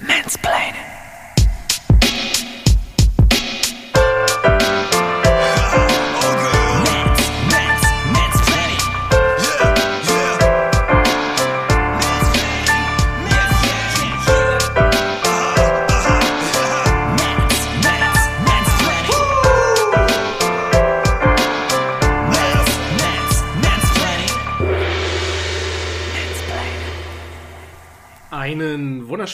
Mansplaining. 0.00 0.97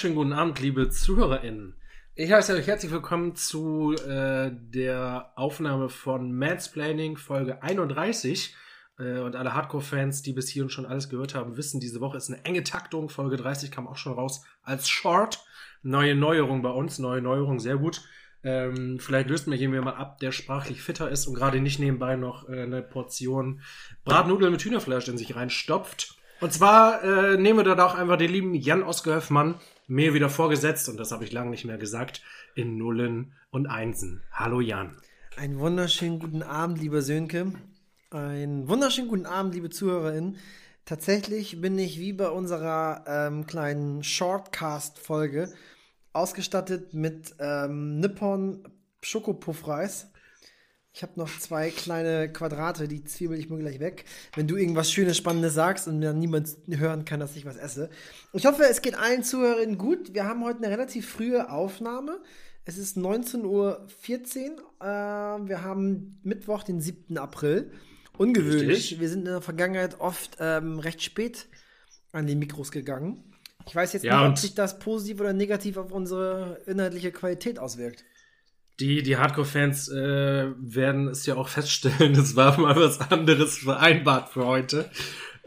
Wunderschönen 0.04 0.28
guten 0.28 0.38
Abend, 0.38 0.60
liebe 0.60 0.90
ZuhörerInnen. 0.90 1.74
Ich 2.14 2.30
heiße 2.30 2.52
euch 2.52 2.66
herzlich 2.66 2.92
willkommen 2.92 3.36
zu 3.36 3.94
äh, 4.06 4.50
der 4.52 5.32
Aufnahme 5.34 5.88
von 5.88 6.36
Mansplaining 6.36 7.16
Folge 7.16 7.62
31. 7.62 8.54
Äh, 8.98 9.20
und 9.20 9.34
alle 9.34 9.54
Hardcore-Fans, 9.54 10.20
die 10.20 10.34
bis 10.34 10.50
hierhin 10.50 10.68
schon 10.68 10.84
alles 10.84 11.08
gehört 11.08 11.34
haben, 11.34 11.56
wissen, 11.56 11.80
diese 11.80 12.02
Woche 12.02 12.18
ist 12.18 12.28
eine 12.28 12.44
enge 12.44 12.64
Taktung. 12.64 13.08
Folge 13.08 13.38
30 13.38 13.70
kam 13.70 13.88
auch 13.88 13.96
schon 13.96 14.12
raus 14.12 14.44
als 14.62 14.90
Short. 14.90 15.42
Neue 15.82 16.14
Neuerung 16.14 16.60
bei 16.60 16.68
uns, 16.68 16.98
neue 16.98 17.22
Neuerung, 17.22 17.58
sehr 17.58 17.78
gut. 17.78 18.02
Ähm, 18.42 18.98
vielleicht 19.00 19.30
löst 19.30 19.46
mir 19.46 19.56
jemand 19.56 19.86
mal 19.86 19.94
ab, 19.94 20.18
der 20.18 20.32
sprachlich 20.32 20.82
fitter 20.82 21.08
ist 21.08 21.26
und 21.26 21.32
gerade 21.32 21.60
nicht 21.60 21.78
nebenbei 21.78 22.16
noch 22.16 22.46
äh, 22.50 22.64
eine 22.64 22.82
Portion 22.82 23.62
Bratnudeln 24.04 24.52
mit 24.52 24.62
Hühnerfleisch 24.62 25.08
in 25.08 25.16
sich 25.16 25.34
reinstopft. 25.34 26.18
Und 26.42 26.52
zwar 26.52 27.02
äh, 27.02 27.38
nehmen 27.38 27.64
wir 27.64 27.74
da 27.74 27.86
auch 27.86 27.94
einfach 27.94 28.18
den 28.18 28.30
lieben 28.30 28.52
Jan 28.52 28.82
Osgehöfmann 28.82 29.54
mir 29.86 30.14
wieder 30.14 30.30
vorgesetzt, 30.30 30.88
und 30.88 30.98
das 30.98 31.12
habe 31.12 31.24
ich 31.24 31.32
lange 31.32 31.50
nicht 31.50 31.64
mehr 31.64 31.78
gesagt, 31.78 32.22
in 32.54 32.76
Nullen 32.76 33.32
und 33.50 33.66
Einsen. 33.66 34.22
Hallo 34.32 34.60
Jan. 34.60 34.96
Einen 35.36 35.58
wunderschönen 35.58 36.18
guten 36.18 36.42
Abend, 36.42 36.80
lieber 36.80 37.02
Sönke. 37.02 37.52
Einen 38.10 38.68
wunderschönen 38.68 39.08
guten 39.08 39.26
Abend, 39.26 39.54
liebe 39.54 39.70
ZuhörerInnen. 39.70 40.36
Tatsächlich 40.84 41.60
bin 41.60 41.78
ich 41.78 41.98
wie 41.98 42.12
bei 42.12 42.28
unserer 42.28 43.04
ähm, 43.06 43.46
kleinen 43.46 44.04
Shortcast-Folge 44.04 45.52
ausgestattet 46.12 46.94
mit 46.94 47.34
ähm, 47.40 48.00
Nippon 48.00 48.68
Schokopuffreis. 49.02 50.12
Ich 50.96 51.02
habe 51.02 51.14
noch 51.16 51.40
zwei 51.40 51.70
kleine 51.70 52.32
Quadrate, 52.32 52.86
die 52.86 53.02
zwiebel 53.02 53.36
ich 53.36 53.50
mir 53.50 53.58
gleich 53.58 53.80
weg, 53.80 54.04
wenn 54.36 54.46
du 54.46 54.54
irgendwas 54.54 54.92
Schönes, 54.92 55.16
Spannendes 55.16 55.52
sagst 55.52 55.88
und 55.88 56.00
dann 56.00 56.20
niemand 56.20 56.56
hören 56.68 57.04
kann, 57.04 57.18
dass 57.18 57.34
ich 57.34 57.44
was 57.44 57.56
esse. 57.56 57.90
Ich 58.32 58.46
hoffe, 58.46 58.62
es 58.62 58.80
geht 58.80 58.96
allen 58.96 59.24
ZuhörerInnen 59.24 59.76
gut. 59.76 60.14
Wir 60.14 60.24
haben 60.24 60.44
heute 60.44 60.58
eine 60.58 60.70
relativ 60.70 61.08
frühe 61.08 61.50
Aufnahme. 61.50 62.20
Es 62.64 62.78
ist 62.78 62.96
19.14 62.96 63.44
Uhr. 63.44 63.88
Äh, 64.80 64.84
wir 65.48 65.64
haben 65.64 66.20
Mittwoch, 66.22 66.62
den 66.62 66.80
7. 66.80 67.18
April. 67.18 67.72
Ungewöhnlich. 68.16 68.68
Richtig. 68.68 69.00
Wir 69.00 69.08
sind 69.08 69.20
in 69.20 69.32
der 69.32 69.42
Vergangenheit 69.42 69.98
oft 69.98 70.36
ähm, 70.38 70.78
recht 70.78 71.02
spät 71.02 71.48
an 72.12 72.28
die 72.28 72.36
Mikros 72.36 72.70
gegangen. 72.70 73.20
Ich 73.66 73.74
weiß 73.74 73.94
jetzt 73.94 74.04
Ja, 74.04 74.20
nicht, 74.20 74.30
ob 74.30 74.38
sich 74.38 74.54
das 74.54 74.78
positiv 74.78 75.18
oder 75.18 75.32
negativ 75.32 75.76
auf 75.76 75.90
unsere 75.90 76.60
inhaltliche 76.66 77.10
Qualität 77.10 77.58
auswirkt. 77.58 78.04
Die, 78.80 79.02
die 79.02 79.16
Hardcore-Fans 79.16 79.88
äh, 79.90 80.46
werden 80.58 81.08
es 81.08 81.26
ja 81.26 81.36
auch 81.36 81.48
feststellen, 81.48 82.12
es 82.18 82.34
war 82.34 82.58
mal 82.58 82.76
was 82.76 83.00
anderes 83.10 83.58
vereinbart 83.58 84.30
für 84.30 84.46
heute. 84.46 84.90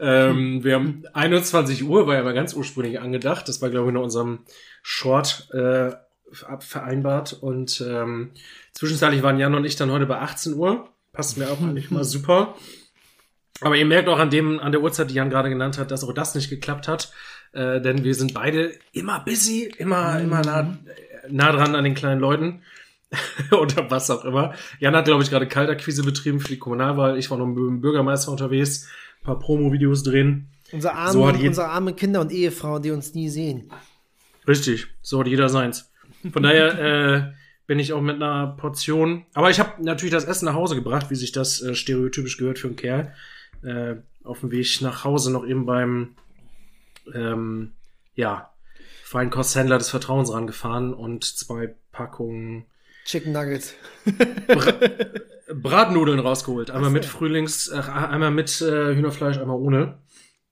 Ähm, 0.00 0.62
wir 0.64 0.74
haben 0.74 1.04
21 1.12 1.84
Uhr, 1.84 2.06
war 2.06 2.14
ja 2.14 2.22
mal 2.22 2.34
ganz 2.34 2.54
ursprünglich 2.54 3.00
angedacht. 3.00 3.48
Das 3.48 3.60
war, 3.60 3.70
glaube 3.70 3.88
ich, 3.88 3.94
in 3.94 4.02
unserem 4.02 4.40
Short 4.82 5.48
äh, 5.52 5.92
vereinbart. 6.60 7.32
Und 7.32 7.84
ähm, 7.86 8.30
zwischenzeitlich 8.72 9.22
waren 9.22 9.38
Jan 9.38 9.54
und 9.54 9.64
ich 9.64 9.76
dann 9.76 9.90
heute 9.90 10.06
bei 10.06 10.18
18 10.18 10.54
Uhr. 10.54 10.88
Passt 11.12 11.36
mir 11.36 11.50
auch 11.50 11.60
eigentlich 11.60 11.90
mal 11.90 12.04
super. 12.04 12.54
Aber 13.60 13.76
ihr 13.76 13.86
merkt 13.86 14.08
auch 14.08 14.20
an 14.20 14.30
dem, 14.30 14.60
an 14.60 14.70
der 14.70 14.82
Uhrzeit, 14.82 15.10
die 15.10 15.14
Jan 15.14 15.30
gerade 15.30 15.48
genannt 15.48 15.78
hat, 15.78 15.90
dass 15.90 16.04
auch 16.04 16.12
das 16.12 16.34
nicht 16.34 16.48
geklappt 16.48 16.86
hat. 16.86 17.12
Äh, 17.52 17.80
denn 17.80 18.04
wir 18.04 18.14
sind 18.14 18.34
beide 18.34 18.72
immer 18.92 19.20
busy, 19.20 19.72
immer, 19.78 20.20
immer 20.20 20.42
nah, 20.42 20.78
nah 21.28 21.52
dran 21.52 21.74
an 21.74 21.84
den 21.84 21.94
kleinen 21.94 22.20
Leuten. 22.20 22.62
Oder 23.50 23.90
was 23.90 24.10
auch 24.10 24.24
immer. 24.24 24.54
Jan 24.80 24.94
hat, 24.94 25.06
glaube 25.06 25.22
ich, 25.22 25.30
gerade 25.30 25.48
Kaltakquise 25.48 26.02
betrieben 26.02 26.40
für 26.40 26.48
die 26.48 26.58
Kommunalwahl. 26.58 27.18
Ich 27.18 27.30
war 27.30 27.38
noch 27.38 27.46
mit 27.46 27.56
dem 27.56 27.80
Bürgermeister 27.80 28.30
unterwegs, 28.30 28.88
ein 29.20 29.24
paar 29.24 29.38
Promo-Videos 29.38 30.02
drehen. 30.02 30.48
Unsere 30.72 30.94
armen, 30.94 31.12
So 31.12 31.24
unsere 31.24 31.68
armen 31.68 31.96
Kinder 31.96 32.20
und 32.20 32.30
Ehefrauen, 32.30 32.82
die 32.82 32.90
uns 32.90 33.14
nie 33.14 33.30
sehen. 33.30 33.70
Richtig, 34.46 34.88
so 35.02 35.20
hat 35.20 35.26
jeder 35.26 35.48
seins. 35.48 35.90
Von 36.30 36.42
daher 36.42 36.78
äh, 37.32 37.32
bin 37.66 37.78
ich 37.78 37.92
auch 37.92 38.02
mit 38.02 38.16
einer 38.16 38.48
Portion. 38.48 39.24
Aber 39.32 39.50
ich 39.50 39.60
habe 39.60 39.82
natürlich 39.82 40.12
das 40.12 40.24
Essen 40.24 40.46
nach 40.46 40.54
Hause 40.54 40.74
gebracht, 40.74 41.10
wie 41.10 41.14
sich 41.14 41.32
das 41.32 41.62
äh, 41.62 41.74
stereotypisch 41.74 42.36
gehört 42.36 42.58
für 42.58 42.68
einen 42.68 42.76
Kerl. 42.76 43.14
Äh, 43.62 43.96
auf 44.24 44.40
dem 44.40 44.50
Weg 44.50 44.80
nach 44.82 45.04
Hause 45.04 45.32
noch 45.32 45.46
eben 45.46 45.64
beim 45.64 46.14
ähm, 47.14 47.72
ja, 48.14 48.50
Feinkosthändler 49.04 49.78
des 49.78 49.88
Vertrauens 49.88 50.32
rangefahren 50.32 50.92
und 50.92 51.24
zwei 51.24 51.74
Packungen 51.92 52.66
Chicken 53.08 53.32
Nuggets. 53.32 53.74
Bratnudeln 55.50 56.18
rausgeholt. 56.18 56.70
Einmal 56.70 56.90
mit 56.90 57.06
Frühlings, 57.06 57.68
äh, 57.68 57.80
einmal 57.80 58.30
mit 58.30 58.60
äh, 58.60 58.94
Hühnerfleisch, 58.94 59.38
einmal 59.38 59.56
ohne. 59.56 60.02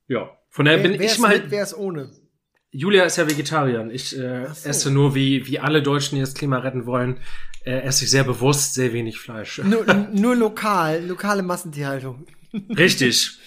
Ja. 0.09 0.31
Von 0.49 0.65
daher 0.65 0.79
bin 0.79 0.93
wer, 0.93 1.01
wer 1.01 1.07
ich 1.07 1.19
mal. 1.19 1.39
mit, 1.39 1.51
wer 1.51 1.63
ist 1.63 1.75
ohne? 1.77 2.11
Julia 2.71 3.05
ist 3.05 3.19
ja 3.19 3.29
Vegetarier. 3.29 3.87
Ich 3.93 4.19
äh, 4.19 4.47
so. 4.55 4.69
esse 4.71 4.91
nur, 4.91 5.15
wie, 5.15 5.47
wie 5.47 5.59
alle 5.59 5.83
Deutschen, 5.83 6.15
die 6.15 6.23
das 6.23 6.33
Klima 6.33 6.59
retten 6.59 6.87
wollen, 6.87 7.19
äh, 7.67 7.81
esse 7.81 8.05
ich 8.05 8.11
sehr 8.11 8.25
bewusst 8.25 8.73
sehr 8.73 8.95
wenig 8.95 9.19
Fleisch. 9.19 9.59
Nur, 9.59 9.85
nur 10.15 10.35
lokal, 10.35 11.05
lokale 11.05 11.43
Massentierhaltung. 11.43 12.27
Richtig. 12.71 13.39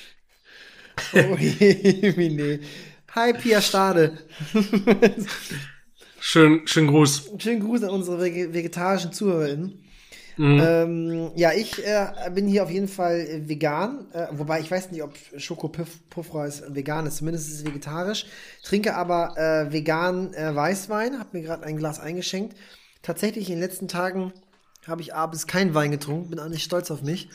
Oh 1.14 1.18
nee. 1.40 2.59
Hi, 3.16 3.34
Pia 3.34 3.59
Stade. 3.59 4.19
Schön, 6.19 6.62
schön 6.68 6.88
Gruß. 6.88 7.31
Schönen 7.38 7.62
Gruß 7.62 7.84
an 7.84 7.90
unsere 7.91 8.22
vege- 8.22 8.53
vegetarischen 8.53 9.13
ZuhörerInnen. 9.13 9.84
Mhm. 10.38 10.62
Ähm, 10.63 11.31
ja, 11.35 11.52
ich 11.52 11.85
äh, 11.85 12.07
bin 12.34 12.47
hier 12.47 12.63
auf 12.63 12.72
jeden 12.72 12.88
Fall 12.88 13.19
äh, 13.19 13.50
vegan, 13.50 14.06
äh, 14.13 14.28
wobei 14.31 14.62
ich 14.62 14.72
weiß 14.72 14.91
nicht, 14.91 15.03
ob 15.03 15.13
Schokopuffreis 15.35 16.63
vegan 16.69 17.06
ist, 17.06 17.18
zumindest 17.18 17.50
ist 17.50 17.56
es 17.56 17.66
vegetarisch. 17.66 18.25
Trinke 18.63 18.96
aber 18.96 19.38
äh, 19.38 19.74
vegan 19.74 20.34
äh, 20.34 20.56
Weißwein, 20.56 21.19
habe 21.19 21.38
mir 21.38 21.44
gerade 21.44 21.63
ein 21.63 21.75
Glas 21.75 22.00
eingeschenkt. 22.00 22.56
Tatsächlich 23.01 23.50
in 23.50 23.56
den 23.56 23.62
letzten 23.62 23.90
Tagen 23.90 24.31
habe 24.88 25.01
ich 25.01 25.13
abends 25.13 25.46
keinen 25.46 25.74
Wein 25.74 25.91
getrunken, 25.91 26.30
bin 26.30 26.40
auch 26.40 26.47
nicht 26.47 26.63
stolz 26.63 26.90
auf 26.90 27.01
mich. 27.01 27.28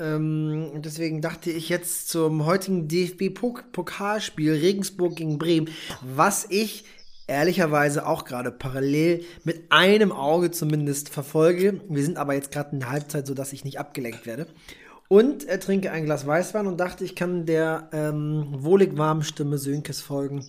Ähm, 0.00 0.68
und 0.74 0.84
deswegen 0.84 1.20
dachte 1.20 1.50
ich 1.52 1.68
jetzt 1.68 2.08
zum 2.08 2.44
heutigen 2.44 2.88
DFB-Pokalspiel 2.88 4.52
Regensburg 4.54 5.14
gegen 5.14 5.38
Bremen, 5.38 5.68
was 6.00 6.46
ich 6.48 6.84
ehrlicherweise 7.26 8.06
auch 8.06 8.24
gerade 8.24 8.50
parallel 8.50 9.24
mit 9.44 9.70
einem 9.70 10.12
Auge 10.12 10.50
zumindest 10.50 11.08
verfolge. 11.08 11.80
Wir 11.88 12.04
sind 12.04 12.18
aber 12.18 12.34
jetzt 12.34 12.52
gerade 12.52 12.70
in 12.72 12.80
der 12.80 12.90
Halbzeit, 12.90 13.26
sodass 13.26 13.52
ich 13.52 13.64
nicht 13.64 13.78
abgelenkt 13.78 14.26
werde. 14.26 14.46
Und 15.08 15.44
er 15.44 15.60
trinke 15.60 15.90
ein 15.90 16.04
Glas 16.04 16.26
Weißwein 16.26 16.66
und 16.66 16.78
dachte, 16.78 17.04
ich 17.04 17.14
kann 17.14 17.44
der 17.44 17.90
ähm, 17.92 18.46
wohlig 18.50 18.96
warmen 18.96 19.22
Stimme 19.22 19.58
Sönkes 19.58 20.00
folgen, 20.00 20.46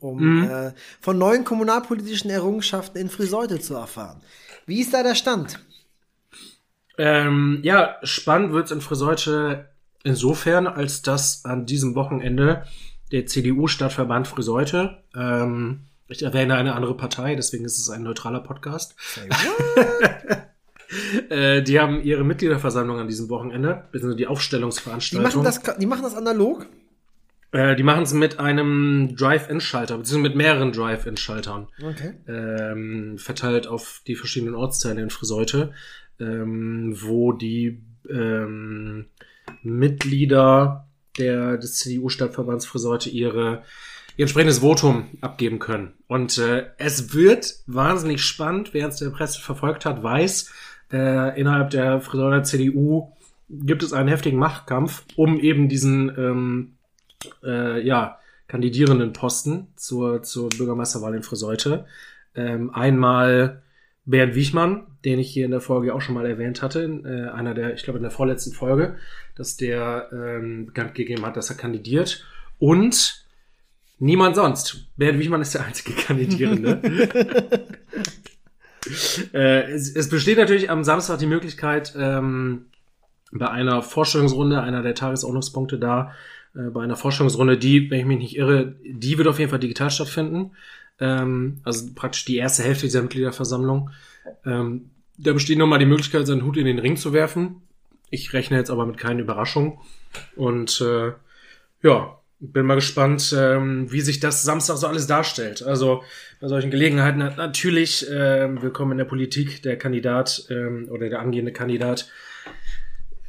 um 0.00 0.48
äh, 0.48 0.72
von 1.00 1.16
neuen 1.16 1.44
kommunalpolitischen 1.44 2.30
Errungenschaften 2.30 2.98
in 3.00 3.08
Friseute 3.08 3.58
zu 3.58 3.74
erfahren. 3.74 4.20
Wie 4.66 4.80
ist 4.80 4.92
da 4.92 5.02
der 5.02 5.14
Stand? 5.14 5.58
Ähm, 6.98 7.60
ja, 7.62 7.96
spannend 8.02 8.52
wird's 8.52 8.70
in 8.70 8.82
Friseute 8.82 9.70
insofern, 10.04 10.66
als 10.66 11.00
dass 11.00 11.46
an 11.46 11.64
diesem 11.64 11.94
Wochenende 11.94 12.64
der 13.12 13.26
CDU-Stadtverband 13.26 14.28
Friseute, 14.28 14.98
ähm, 15.14 15.80
ich 16.08 16.22
erwähne 16.22 16.56
eine 16.56 16.74
andere 16.74 16.96
Partei, 16.96 17.36
deswegen 17.36 17.64
ist 17.64 17.78
es 17.78 17.88
ein 17.88 18.02
neutraler 18.02 18.40
Podcast, 18.40 18.96
äh, 21.28 21.62
die 21.62 21.78
haben 21.78 22.02
ihre 22.02 22.24
Mitgliederversammlung 22.24 22.98
an 22.98 23.08
diesem 23.08 23.28
Wochenende, 23.28 23.84
beziehungsweise 23.92 24.16
die 24.16 24.24
Die 24.24 24.26
Aufstellungsveranstaltung. 24.26 25.42
machen 25.42 25.44
das, 25.44 25.78
die 25.78 25.86
machen 25.86 26.02
das 26.02 26.16
analog? 26.16 26.66
Äh, 27.52 27.76
die 27.76 27.82
machen 27.82 28.04
es 28.04 28.12
mit 28.12 28.38
einem 28.38 29.14
Drive-In-Schalter, 29.16 29.98
beziehungsweise 29.98 30.28
mit 30.28 30.36
mehreren 30.36 30.72
Drive-In-Schaltern. 30.72 31.68
Okay. 31.82 32.14
ähm, 32.28 33.18
verteilt 33.18 33.66
auf 33.66 34.02
die 34.06 34.14
verschiedenen 34.14 34.54
Ortsteile 34.54 35.02
in 35.02 35.10
Friseute, 35.10 35.72
ähm, 36.20 36.96
wo 37.00 37.32
die 37.32 37.82
ähm, 38.08 39.06
Mitglieder 39.62 40.86
der, 41.18 41.56
des 41.56 41.76
CDU-Stadtverbands 41.78 42.66
Friseute 42.66 43.10
ihre 43.10 43.62
ihr 44.16 44.24
entsprechendes 44.24 44.58
Votum 44.58 45.06
abgeben 45.22 45.58
können. 45.58 45.94
Und 46.06 46.36
äh, 46.36 46.66
es 46.76 47.14
wird 47.14 47.54
wahnsinnig 47.66 48.22
spannend, 48.22 48.74
wer 48.74 48.88
es 48.88 48.96
der 48.96 49.10
Presse 49.10 49.40
verfolgt 49.40 49.86
hat, 49.86 50.02
weiß, 50.02 50.52
äh, 50.92 51.40
innerhalb 51.40 51.70
der 51.70 52.00
Friseuter 52.00 52.42
CDU 52.42 53.12
gibt 53.48 53.82
es 53.82 53.92
einen 53.92 54.08
heftigen 54.08 54.38
Machtkampf, 54.38 55.04
um 55.16 55.40
eben 55.40 55.68
diesen 55.68 56.10
ähm, 56.18 56.72
äh, 57.42 57.80
ja, 57.84 58.18
kandidierenden 58.46 59.12
Posten 59.12 59.68
zur, 59.76 60.22
zur 60.22 60.48
Bürgermeisterwahl 60.50 61.14
in 61.14 61.22
Friseute. 61.22 61.86
Ähm, 62.34 62.74
einmal 62.74 63.62
Bernd 64.10 64.34
Wichmann, 64.34 64.86
den 65.04 65.18
ich 65.18 65.30
hier 65.30 65.44
in 65.44 65.50
der 65.50 65.60
Folge 65.60 65.94
auch 65.94 66.00
schon 66.00 66.14
mal 66.14 66.26
erwähnt 66.26 66.62
hatte, 66.62 66.82
äh, 67.04 67.30
einer 67.30 67.54
der, 67.54 67.74
ich 67.74 67.84
glaube 67.84 67.98
in 67.98 68.02
der 68.02 68.10
vorletzten 68.10 68.52
Folge, 68.52 68.96
dass 69.36 69.56
der 69.56 70.08
ähm, 70.12 70.66
bekannt 70.66 70.94
gegeben 70.94 71.24
hat, 71.24 71.36
dass 71.36 71.50
er 71.50 71.56
kandidiert. 71.56 72.24
Und 72.58 73.24
niemand 73.98 74.36
sonst. 74.36 74.88
Bernd 74.96 75.18
Wichmann 75.18 75.40
ist 75.40 75.54
der 75.54 75.64
einzige 75.64 75.92
Kandidierende. 76.06 76.80
äh, 79.32 79.70
es, 79.70 79.94
es 79.94 80.08
besteht 80.08 80.38
natürlich 80.38 80.70
am 80.70 80.84
Samstag 80.84 81.18
die 81.18 81.26
Möglichkeit, 81.26 81.94
ähm, 81.96 82.66
bei 83.32 83.48
einer 83.48 83.82
Vorstellungsrunde, 83.82 84.60
einer 84.60 84.82
der 84.82 84.94
Tagesordnungspunkte 84.94 85.78
da, 85.78 86.12
äh, 86.54 86.70
bei 86.70 86.82
einer 86.82 86.96
Vorstellungsrunde, 86.96 87.58
die, 87.58 87.90
wenn 87.90 88.00
ich 88.00 88.06
mich 88.06 88.18
nicht 88.18 88.36
irre, 88.36 88.74
die 88.84 89.18
wird 89.18 89.28
auf 89.28 89.38
jeden 89.38 89.50
Fall 89.50 89.60
digital 89.60 89.90
stattfinden. 89.90 90.50
Ähm, 91.00 91.60
also 91.64 91.88
praktisch 91.94 92.24
die 92.24 92.36
erste 92.36 92.62
Hälfte 92.62 92.86
dieser 92.86 93.02
Mitgliederversammlung. 93.02 93.90
Ähm, 94.44 94.90
da 95.16 95.32
besteht 95.32 95.58
nochmal 95.58 95.78
die 95.78 95.86
Möglichkeit, 95.86 96.26
seinen 96.26 96.44
Hut 96.44 96.56
in 96.56 96.66
den 96.66 96.78
Ring 96.78 96.96
zu 96.96 97.12
werfen. 97.12 97.62
Ich 98.10 98.32
rechne 98.32 98.56
jetzt 98.56 98.70
aber 98.70 98.86
mit 98.86 98.98
keinen 98.98 99.20
Überraschungen. 99.20 99.78
Und 100.36 100.80
äh, 100.80 101.12
ja, 101.82 102.20
bin 102.40 102.66
mal 102.66 102.74
gespannt, 102.74 103.34
ähm, 103.38 103.92
wie 103.92 104.00
sich 104.00 104.18
das 104.18 104.42
Samstag 104.42 104.78
so 104.78 104.86
alles 104.86 105.06
darstellt. 105.06 105.62
Also 105.62 106.02
bei 106.40 106.48
solchen 106.48 106.70
Gelegenheiten 106.70 107.22
hat 107.22 107.36
natürlich 107.36 108.06
ähm, 108.10 108.62
willkommen 108.62 108.92
in 108.92 108.98
der 108.98 109.04
Politik 109.04 109.62
der 109.62 109.76
Kandidat 109.76 110.46
ähm, 110.48 110.88
oder 110.90 111.10
der 111.10 111.20
angehende 111.20 111.52
Kandidat, 111.52 112.08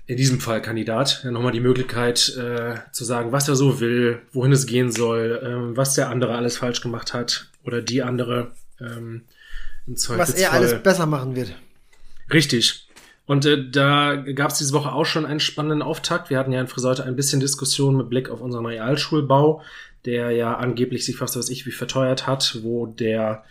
in 0.07 0.18
diesem 0.18 0.39
Fall 0.39 0.62
Kandidat, 0.62 1.21
ja, 1.24 1.31
nochmal 1.31 1.51
die 1.51 1.59
Möglichkeit 1.59 2.36
äh, 2.38 2.75
zu 2.92 3.06
sagen, 3.06 3.31
was 3.31 3.48
er 3.48 3.56
so 3.56 3.80
will, 3.80 4.21
wohin 4.33 4.51
es 4.51 4.65
gehen 4.65 4.92
soll, 4.92 5.42
ähm, 5.44 5.77
was 5.77 5.94
der 5.94 6.09
andere 6.09 6.36
alles 6.36 6.57
falsch 6.57 6.81
gemacht 6.81 7.13
hat 7.13 7.48
oder 7.63 7.81
die 7.81 8.03
andere 8.03 8.51
ähm, 8.80 9.24
im 9.88 9.95
Was 9.95 10.33
er 10.33 10.53
alles 10.53 10.81
besser 10.81 11.06
machen 11.06 11.36
wird. 11.36 11.53
Richtig. 12.31 12.88
Und 13.25 13.45
äh, 13.45 13.69
da 13.69 14.15
gab 14.15 14.51
es 14.51 14.57
diese 14.57 14.74
Woche 14.74 14.92
auch 14.92 15.06
schon 15.06 15.25
einen 15.25 15.39
spannenden 15.39 15.81
Auftakt. 15.81 16.30
Wir 16.30 16.38
hatten 16.38 16.51
ja 16.51 16.62
in 16.62 16.68
Friseute 16.68 17.03
ein 17.03 17.15
bisschen 17.15 17.39
Diskussion 17.39 17.95
mit 17.95 18.09
Blick 18.09 18.30
auf 18.30 18.42
unseren 18.42 18.65
Realschulbau, 18.65 19.62
der 20.06 20.31
ja 20.31 20.56
angeblich 20.56 21.06
sich 21.06 21.18
fast 21.18 21.38
was 21.38 21.50
ich 21.50 21.65
wie 21.65 21.71
verteuert 21.71 22.27
hat, 22.27 22.59
wo 22.62 22.88
der, 22.88 23.44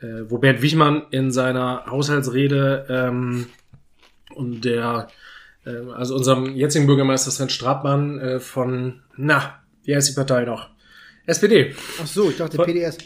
äh, 0.00 0.22
wo 0.28 0.38
Bernd 0.38 0.62
Wichmann 0.62 1.02
in 1.10 1.30
seiner 1.32 1.86
Haushaltsrede 1.86 2.86
ähm, 2.88 3.46
und 4.34 4.64
der, 4.64 5.08
äh, 5.66 5.90
also 5.92 6.14
unserem 6.14 6.54
jetzigen 6.54 6.86
Bürgermeister 6.86 7.30
Sven 7.30 7.48
Stratmann 7.50 8.18
äh, 8.20 8.40
von, 8.40 9.02
na, 9.16 9.60
wie 9.84 9.94
heißt 9.94 10.08
die 10.08 10.14
Partei 10.14 10.44
noch? 10.44 10.70
SPD. 11.26 11.74
Ach 12.00 12.06
so, 12.06 12.30
ich 12.30 12.36
dachte 12.36 12.56
Von- 12.56 12.66
PDS. 12.66 12.98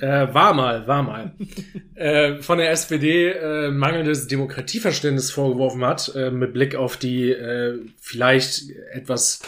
Äh, 0.00 0.32
war 0.32 0.54
mal, 0.54 0.86
war 0.86 1.02
mal. 1.02 1.34
äh, 1.96 2.36
von 2.40 2.58
der 2.58 2.70
SPD 2.70 3.30
äh, 3.32 3.70
mangelndes 3.72 4.28
Demokratieverständnis 4.28 5.32
vorgeworfen 5.32 5.84
hat, 5.84 6.14
äh, 6.14 6.30
mit 6.30 6.52
Blick 6.52 6.76
auf 6.76 6.96
die 6.96 7.32
äh, 7.32 7.80
vielleicht 8.00 8.70
etwas 8.92 9.40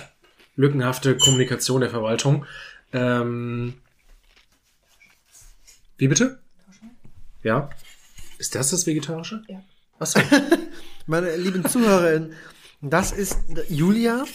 lückenhafte 0.57 1.17
Kommunikation 1.17 1.81
der 1.83 1.91
Verwaltung. 1.91 2.45
Ähm, 2.93 3.75
wie 5.99 6.09
bitte? 6.09 6.41
Ja. 7.45 7.71
Ist 8.39 8.55
das 8.57 8.71
das 8.71 8.87
Vegetarische? 8.87 9.43
Ja. 9.49 9.63
Achso. 10.01 10.21
Meine 11.11 11.35
lieben 11.35 11.65
Zuhörerinnen, 11.65 12.35
das 12.83 13.11
ist 13.11 13.37
Julia, 13.69 14.27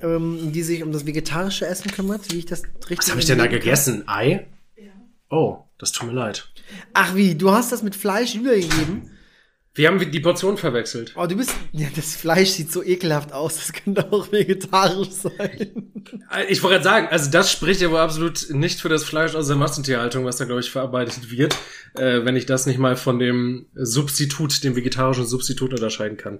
ähm, 0.00 0.52
die 0.52 0.62
sich 0.62 0.84
um 0.84 0.92
das 0.92 1.04
vegetarische 1.04 1.66
Essen 1.66 1.90
kümmert, 1.90 2.32
wie 2.32 2.38
ich 2.38 2.46
das 2.46 2.62
richtig 2.62 2.98
Was 2.98 3.10
habe 3.10 3.18
ich 3.18 3.26
denn 3.26 3.38
da 3.38 3.48
gegessen? 3.48 4.04
Ei? 4.06 4.46
Oh, 5.30 5.64
das 5.78 5.90
tut 5.90 6.06
mir 6.06 6.14
leid. 6.14 6.48
Ach 6.94 7.16
wie, 7.16 7.34
du 7.34 7.50
hast 7.50 7.72
das 7.72 7.82
mit 7.82 7.96
Fleisch 7.96 8.36
Julia 8.36 8.54
gegeben? 8.54 9.10
Wir 9.76 9.88
haben 9.88 10.10
die 10.10 10.20
Portion 10.20 10.56
verwechselt. 10.56 11.12
Oh, 11.16 11.26
du 11.26 11.36
bist. 11.36 11.52
Ja, 11.72 11.88
das 11.94 12.16
Fleisch 12.16 12.48
sieht 12.48 12.72
so 12.72 12.82
ekelhaft 12.82 13.34
aus. 13.34 13.56
Das 13.56 13.74
könnte 13.74 14.10
auch 14.10 14.32
vegetarisch 14.32 15.10
sein. 15.10 15.92
Ich 16.48 16.62
wollte 16.62 16.76
gerade 16.76 16.84
sagen, 16.84 17.08
also 17.10 17.30
das 17.30 17.52
spricht 17.52 17.82
ja 17.82 17.90
wohl 17.90 17.98
absolut 17.98 18.48
nicht 18.50 18.80
für 18.80 18.88
das 18.88 19.04
Fleisch 19.04 19.34
aus 19.34 19.48
der 19.48 19.56
Massentierhaltung, 19.56 20.24
was 20.24 20.38
da, 20.38 20.46
glaube 20.46 20.62
ich, 20.62 20.70
verarbeitet 20.70 21.30
wird, 21.30 21.56
äh, 21.94 22.24
wenn 22.24 22.36
ich 22.36 22.46
das 22.46 22.64
nicht 22.64 22.78
mal 22.78 22.96
von 22.96 23.18
dem 23.18 23.66
Substitut, 23.74 24.64
dem 24.64 24.76
vegetarischen 24.76 25.26
Substitut 25.26 25.72
unterscheiden 25.72 26.16
kann. 26.16 26.38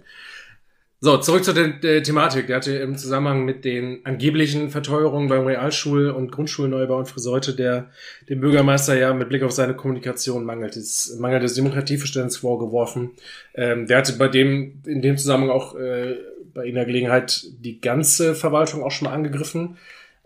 So, 0.98 1.18
zurück 1.18 1.44
zur 1.44 1.54
The 1.54 1.74
der 1.82 2.02
Thematik. 2.02 2.46
Der 2.46 2.56
hatte 2.56 2.72
im 2.76 2.96
Zusammenhang 2.96 3.44
mit 3.44 3.64
den 3.66 4.00
angeblichen 4.04 4.70
Verteuerungen 4.70 5.28
beim 5.28 5.46
Realschul- 5.46 6.08
und 6.08 6.32
Grundschulneubau 6.32 7.00
in 7.00 7.06
Friseute 7.06 7.54
der 7.54 7.90
dem 8.30 8.40
Bürgermeister 8.40 8.96
ja 8.96 9.12
mit 9.12 9.28
Blick 9.28 9.42
auf 9.42 9.52
seine 9.52 9.74
Kommunikation 9.74 10.44
mangelndes, 10.44 11.16
mangelndes 11.20 11.52
Demokratieverständnis 11.54 12.38
vorgeworfen. 12.38 13.10
Ähm, 13.54 13.86
der 13.86 13.98
hatte 13.98 14.14
bei 14.14 14.28
dem, 14.28 14.80
in 14.86 15.02
dem 15.02 15.18
Zusammenhang 15.18 15.50
auch 15.50 15.74
äh, 15.76 16.16
bei 16.54 16.64
in 16.66 16.74
der 16.74 16.86
Gelegenheit 16.86 17.44
die 17.60 17.78
ganze 17.80 18.34
Verwaltung 18.34 18.82
auch 18.82 18.90
schon 18.90 19.08
mal 19.08 19.14
angegriffen. 19.14 19.76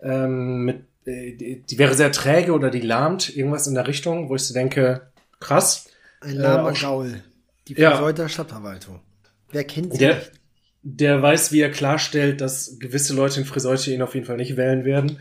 Ähm, 0.01 0.63
mit, 0.63 0.77
äh, 1.05 1.33
die, 1.33 1.63
die 1.69 1.77
wäre 1.79 1.95
sehr 1.95 2.13
träge 2.13 2.53
oder 2.53 2.69
die 2.69 2.79
lahmt, 2.79 3.35
irgendwas 3.35 3.67
in 3.67 3.75
der 3.75 3.87
Richtung, 3.87 4.29
wo 4.29 4.35
ich 4.35 4.43
so 4.43 4.53
denke, 4.53 5.01
krass. 5.41 5.87
Ein 6.21 6.37
Äh, 6.37 6.41
lahmer 6.43 6.71
auch- 6.71 6.79
Gaul. 6.81 7.21
Die 7.67 7.73
Ja. 7.73 7.91
Friseute 7.97 8.29
Stadtverwaltung. 8.29 9.01
Wer 9.51 9.65
kennt 9.65 9.91
sie 9.91 9.99
Der, 9.99 10.15
nicht? 10.15 10.31
Der 10.83 11.21
weiß, 11.21 11.51
wie 11.51 11.61
er 11.61 11.71
klarstellt, 11.71 12.41
dass 12.41 12.79
gewisse 12.79 13.15
Leute 13.15 13.39
in 13.39 13.45
Friseute 13.45 13.91
ihn 13.91 14.01
auf 14.01 14.15
jeden 14.15 14.25
Fall 14.25 14.37
nicht 14.37 14.57
wählen 14.57 14.85
werden. 14.85 15.19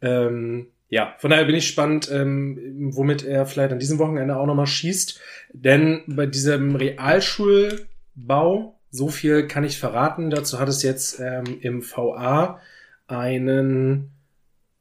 Ähm, 0.00 0.68
ja, 0.90 1.14
von 1.18 1.30
daher 1.30 1.44
bin 1.44 1.54
ich 1.54 1.66
gespannt, 1.66 2.10
ähm, 2.10 2.92
womit 2.94 3.24
er 3.24 3.46
vielleicht 3.46 3.72
an 3.72 3.78
diesem 3.78 3.98
Wochenende 3.98 4.36
auch 4.36 4.46
nochmal 4.46 4.66
schießt. 4.66 5.20
Denn 5.52 6.02
bei 6.06 6.26
diesem 6.26 6.76
Realschulbau, 6.76 8.78
so 8.90 9.08
viel 9.08 9.46
kann 9.46 9.64
ich 9.64 9.78
verraten, 9.78 10.30
dazu 10.30 10.58
hat 10.58 10.68
es 10.68 10.82
jetzt 10.82 11.20
ähm, 11.20 11.58
im 11.60 11.82
VA 11.82 12.60
einen 13.06 14.10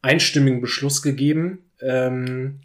einstimmigen 0.01 0.61
Beschluss 0.61 1.01
gegeben, 1.01 1.59
ähm, 1.81 2.61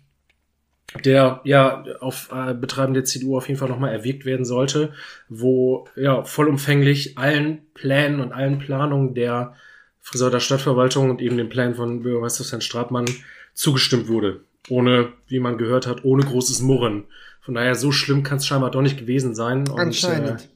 der 1.04 1.40
ja 1.44 1.84
auf 2.00 2.30
äh, 2.32 2.54
Betreiben 2.54 2.94
der 2.94 3.04
CDU 3.04 3.36
auf 3.36 3.48
jeden 3.48 3.58
Fall 3.58 3.68
nochmal 3.68 3.92
erwägt 3.92 4.24
werden 4.24 4.44
sollte, 4.44 4.92
wo 5.28 5.88
ja 5.96 6.24
vollumfänglich 6.24 7.18
allen 7.18 7.62
Plänen 7.74 8.20
und 8.20 8.32
allen 8.32 8.58
Planungen 8.58 9.14
der 9.14 9.54
Friseuter 10.00 10.40
Stadtverwaltung 10.40 11.10
und 11.10 11.20
eben 11.20 11.36
den 11.36 11.48
Plänen 11.48 11.74
von 11.74 12.02
Bürgermeister 12.02 12.44
Sven 12.44 12.60
Stratmann 12.60 13.06
zugestimmt 13.54 14.08
wurde. 14.08 14.40
Ohne, 14.68 15.12
wie 15.28 15.40
man 15.40 15.58
gehört 15.58 15.86
hat, 15.86 16.04
ohne 16.04 16.24
großes 16.24 16.60
Murren. 16.60 17.04
Von 17.40 17.54
daher, 17.54 17.75
so 17.75 17.90
schlimm 17.90 18.22
kann 18.22 18.38
es 18.38 18.46
scheinbar 18.46 18.70
doch 18.70 18.82
nicht 18.82 18.99
gewesen 18.99 19.34
sein. 19.34 19.68
Und, 19.68 19.78
Anscheinend. 19.78 20.42
Äh, 20.42 20.46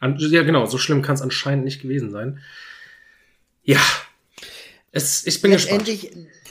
an, 0.00 0.16
ja, 0.18 0.42
genau, 0.42 0.66
so 0.66 0.78
schlimm 0.78 1.02
kann 1.02 1.14
es 1.14 1.22
anscheinend 1.22 1.64
nicht 1.64 1.82
gewesen 1.82 2.10
sein. 2.10 2.40
Ja. 3.62 3.80
Es, 4.92 5.26
ich 5.26 5.40
bin 5.40 5.52
gespannt. 5.52 5.88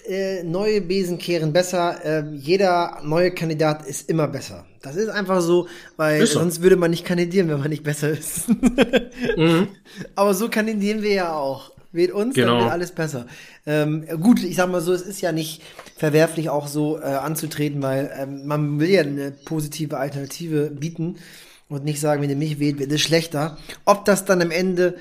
Äh, 0.09 0.43
neue 0.43 0.81
Besen 0.81 1.17
kehren 1.17 1.53
besser. 1.53 1.99
Ähm, 2.03 2.33
jeder 2.33 2.99
neue 3.03 3.31
Kandidat 3.31 3.85
ist 3.85 4.09
immer 4.09 4.27
besser. 4.27 4.65
Das 4.81 4.95
ist 4.95 5.09
einfach 5.09 5.41
so, 5.41 5.67
weil 5.97 6.25
so. 6.25 6.39
sonst 6.39 6.61
würde 6.61 6.75
man 6.77 6.91
nicht 6.91 7.05
kandidieren, 7.05 7.49
wenn 7.49 7.59
man 7.59 7.69
nicht 7.69 7.83
besser 7.83 8.09
ist. 8.09 8.45
Mhm. 9.37 9.67
Aber 10.15 10.33
so 10.33 10.49
kandidieren 10.49 11.01
wir 11.01 11.11
ja 11.13 11.33
auch. 11.33 11.71
Wählt 11.91 12.11
uns, 12.11 12.35
Genau. 12.35 12.53
dann 12.53 12.59
wird 12.63 12.71
alles 12.71 12.91
besser. 12.91 13.25
Ähm, 13.65 14.05
gut, 14.21 14.43
ich 14.43 14.55
sag 14.55 14.69
mal 14.69 14.81
so, 14.81 14.93
es 14.93 15.01
ist 15.01 15.21
ja 15.21 15.31
nicht 15.31 15.61
verwerflich, 15.97 16.49
auch 16.49 16.67
so 16.67 16.99
äh, 16.99 17.03
anzutreten, 17.03 17.81
weil 17.81 18.11
ähm, 18.17 18.45
man 18.45 18.79
will 18.79 18.89
ja 18.89 19.01
eine 19.01 19.31
positive 19.31 19.97
Alternative 19.97 20.69
bieten 20.69 21.17
und 21.67 21.83
nicht 21.85 21.99
sagen, 21.99 22.21
wenn 22.21 22.29
ihr 22.29 22.35
mich 22.35 22.59
wählt, 22.59 22.79
wird 22.79 22.91
es 22.91 23.01
schlechter. 23.01 23.57
Ob 23.85 24.05
das 24.05 24.25
dann 24.25 24.41
am 24.41 24.51
Ende 24.51 24.95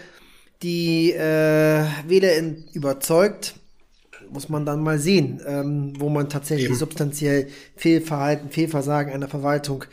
die 0.63 1.13
äh, 1.13 1.85
Wähler 2.07 2.31
überzeugt, 2.73 3.55
muss 4.31 4.49
man 4.49 4.65
dann 4.67 4.83
mal 4.83 4.99
sehen, 4.99 5.41
ähm, 5.47 5.93
wo 5.99 6.09
man 6.09 6.29
tatsächlich 6.29 6.77
substanziell 6.77 7.49
Fehlverhalten, 7.77 8.51
Fehlversagen 8.51 9.13
einer 9.13 9.29
Verwaltung 9.29 9.85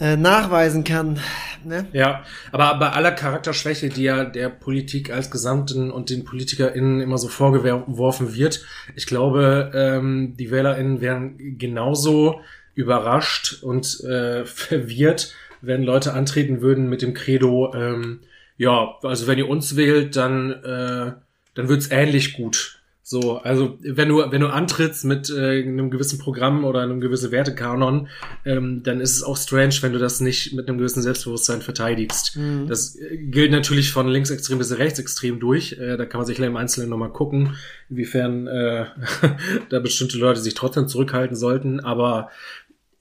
äh, 0.00 0.16
nachweisen 0.16 0.84
kann. 0.84 1.18
Ne? 1.64 1.86
Ja, 1.92 2.22
aber 2.52 2.78
bei 2.78 2.90
aller 2.90 3.10
Charakterschwäche, 3.10 3.88
die 3.88 4.04
ja 4.04 4.24
der 4.24 4.48
Politik 4.48 5.10
als 5.10 5.30
Gesamten 5.30 5.90
und 5.90 6.10
den 6.10 6.24
PolitikerInnen 6.24 7.00
immer 7.00 7.18
so 7.18 7.28
vorgeworfen 7.28 8.34
wird, 8.34 8.64
ich 8.94 9.06
glaube, 9.06 9.72
ähm, 9.74 10.34
die 10.38 10.50
WählerInnen 10.50 11.00
wären 11.00 11.58
genauso 11.58 12.40
überrascht 12.74 13.62
und 13.62 14.00
äh, 14.04 14.44
verwirrt, 14.44 15.34
wenn 15.60 15.82
Leute 15.82 16.14
antreten 16.14 16.60
würden 16.60 16.88
mit 16.88 17.02
dem 17.02 17.14
Credo, 17.14 17.74
ähm, 17.74 18.20
ja, 18.56 18.96
also 19.02 19.26
wenn 19.26 19.38
ihr 19.38 19.48
uns 19.48 19.76
wählt, 19.76 20.14
dann, 20.16 20.52
äh, 20.52 21.12
dann 21.54 21.68
wird's 21.68 21.90
ähnlich 21.90 22.34
gut. 22.34 22.77
So, 23.10 23.38
also 23.38 23.78
wenn 23.80 24.10
du 24.10 24.18
wenn 24.30 24.42
du 24.42 24.48
antrittst 24.48 25.06
mit 25.06 25.30
äh, 25.30 25.62
einem 25.62 25.90
gewissen 25.90 26.18
Programm 26.18 26.66
oder 26.66 26.82
einem 26.82 27.00
gewissen 27.00 27.30
Wertekanon, 27.30 28.08
ähm, 28.44 28.82
dann 28.82 29.00
ist 29.00 29.16
es 29.16 29.22
auch 29.22 29.38
strange, 29.38 29.74
wenn 29.80 29.94
du 29.94 29.98
das 29.98 30.20
nicht 30.20 30.52
mit 30.52 30.68
einem 30.68 30.76
gewissen 30.76 31.02
Selbstbewusstsein 31.02 31.62
verteidigst. 31.62 32.36
Mhm. 32.36 32.66
Das 32.68 32.96
äh, 32.96 33.16
gilt 33.16 33.50
natürlich 33.50 33.92
von 33.92 34.08
linksextrem 34.08 34.58
bis 34.58 34.76
rechtsextrem 34.76 35.40
durch. 35.40 35.72
Äh, 35.72 35.96
da 35.96 36.04
kann 36.04 36.18
man 36.18 36.26
sich 36.26 36.38
im 36.38 36.56
Einzelnen 36.58 36.90
nochmal 36.90 37.08
gucken, 37.08 37.56
inwiefern 37.88 38.46
äh, 38.46 38.84
da 39.70 39.78
bestimmte 39.78 40.18
Leute 40.18 40.40
sich 40.40 40.52
trotzdem 40.52 40.86
zurückhalten 40.86 41.34
sollten. 41.34 41.80
Aber 41.80 42.28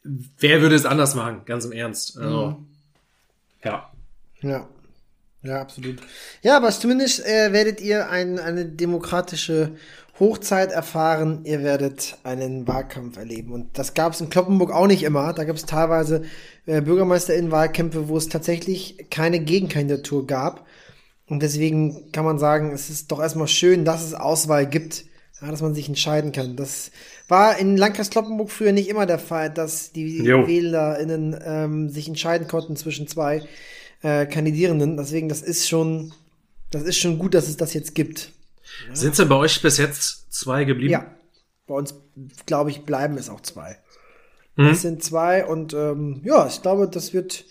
wer 0.06 0.62
würde 0.62 0.76
es 0.76 0.86
anders 0.86 1.16
machen? 1.16 1.42
Ganz 1.46 1.66
im 1.66 1.74
Ernst. 1.74 2.18
Also, 2.18 2.52
Mhm. 2.52 2.66
ja. 3.62 3.92
Ja. 4.40 4.70
Ja, 5.44 5.62
absolut. 5.62 5.98
Ja, 6.41 6.58
aber 6.58 6.72
zumindest 6.72 7.25
äh, 7.25 7.53
werdet 7.53 7.79
ihr 7.79 8.10
ein, 8.10 8.39
eine 8.39 8.65
demokratische 8.65 9.72
Hochzeit 10.20 10.72
erfahren. 10.72 11.41
Ihr 11.44 11.63
werdet 11.63 12.17
einen 12.24 12.67
Wahlkampf 12.67 13.17
erleben. 13.17 13.51
Und 13.51 13.77
das 13.77 13.94
gab 13.94 14.13
es 14.13 14.22
in 14.22 14.29
Kloppenburg 14.29 14.72
auch 14.72 14.88
nicht 14.88 15.03
immer. 15.03 15.34
Da 15.34 15.44
gab 15.44 15.56
es 15.56 15.65
teilweise 15.65 16.24
äh, 16.65 16.82
BürgermeisterInnen-Wahlkämpfe, 16.82 18.08
wo 18.08 18.17
es 18.17 18.29
tatsächlich 18.29 19.10
keine 19.10 19.39
Gegenkandidatur 19.39 20.25
gab. 20.25 20.65
Und 21.27 21.44
deswegen 21.44 22.12
kann 22.12 22.25
man 22.25 22.39
sagen, 22.39 22.72
es 22.72 22.89
ist 22.89 23.12
doch 23.12 23.20
erstmal 23.20 23.48
schön, 23.48 23.86
dass 23.86 24.03
es 24.03 24.13
Auswahl 24.13 24.65
gibt, 24.65 25.06
ja, 25.41 25.51
dass 25.51 25.62
man 25.62 25.75
sich 25.75 25.88
entscheiden 25.88 26.32
kann. 26.32 26.56
Das 26.56 26.91
war 27.27 27.60
in 27.60 27.77
Landkreis 27.77 28.10
Kloppenburg 28.10 28.50
früher 28.50 28.72
nicht 28.72 28.89
immer 28.89 29.06
der 29.06 29.20
Fall, 29.20 29.51
dass 29.51 29.91
die 29.91 30.24
Jo. 30.24 30.48
WählerInnen 30.48 31.39
ähm, 31.46 31.89
sich 31.89 32.08
entscheiden 32.08 32.48
konnten 32.48 32.75
zwischen 32.75 33.08
zwei 33.08 33.44
äh, 34.01 34.25
Kandidierenden. 34.25 34.98
Deswegen, 34.98 35.30
das 35.30 35.42
ist 35.42 35.68
schon, 35.68 36.13
das 36.72 36.84
ist 36.84 36.98
schon 36.98 37.20
gut, 37.20 37.34
dass 37.34 37.48
es 37.48 37.58
das 37.58 37.74
jetzt 37.74 37.96
gibt. 37.96 38.32
Sind 38.94 39.18
denn 39.18 39.30
bei 39.30 39.36
euch 39.36 39.62
bis 39.62 39.77
jetzt 39.77 40.32
zwei 40.32 40.63
geblieben? 40.63 40.92
Ja. 40.92 41.06
Bei 41.66 41.75
uns, 41.75 41.96
glaube 42.46 42.70
ich, 42.70 42.84
bleiben 42.84 43.18
es 43.18 43.30
auch 43.30 43.42
zwei. 43.42 43.77
Mhm. 44.56 44.68
Es 44.68 44.82
sind 44.82 45.04
zwei 45.04 45.46
und 45.46 45.74
ähm, 45.74 46.22
ja, 46.24 46.48
ich 46.48 46.62
glaube, 46.62 46.88
das 46.88 47.13
wird 47.13 47.46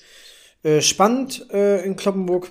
äh, 0.62 0.80
spannend 0.80 1.46
äh, 1.52 1.84
in 1.84 1.96
Kloppenburg 1.96 2.50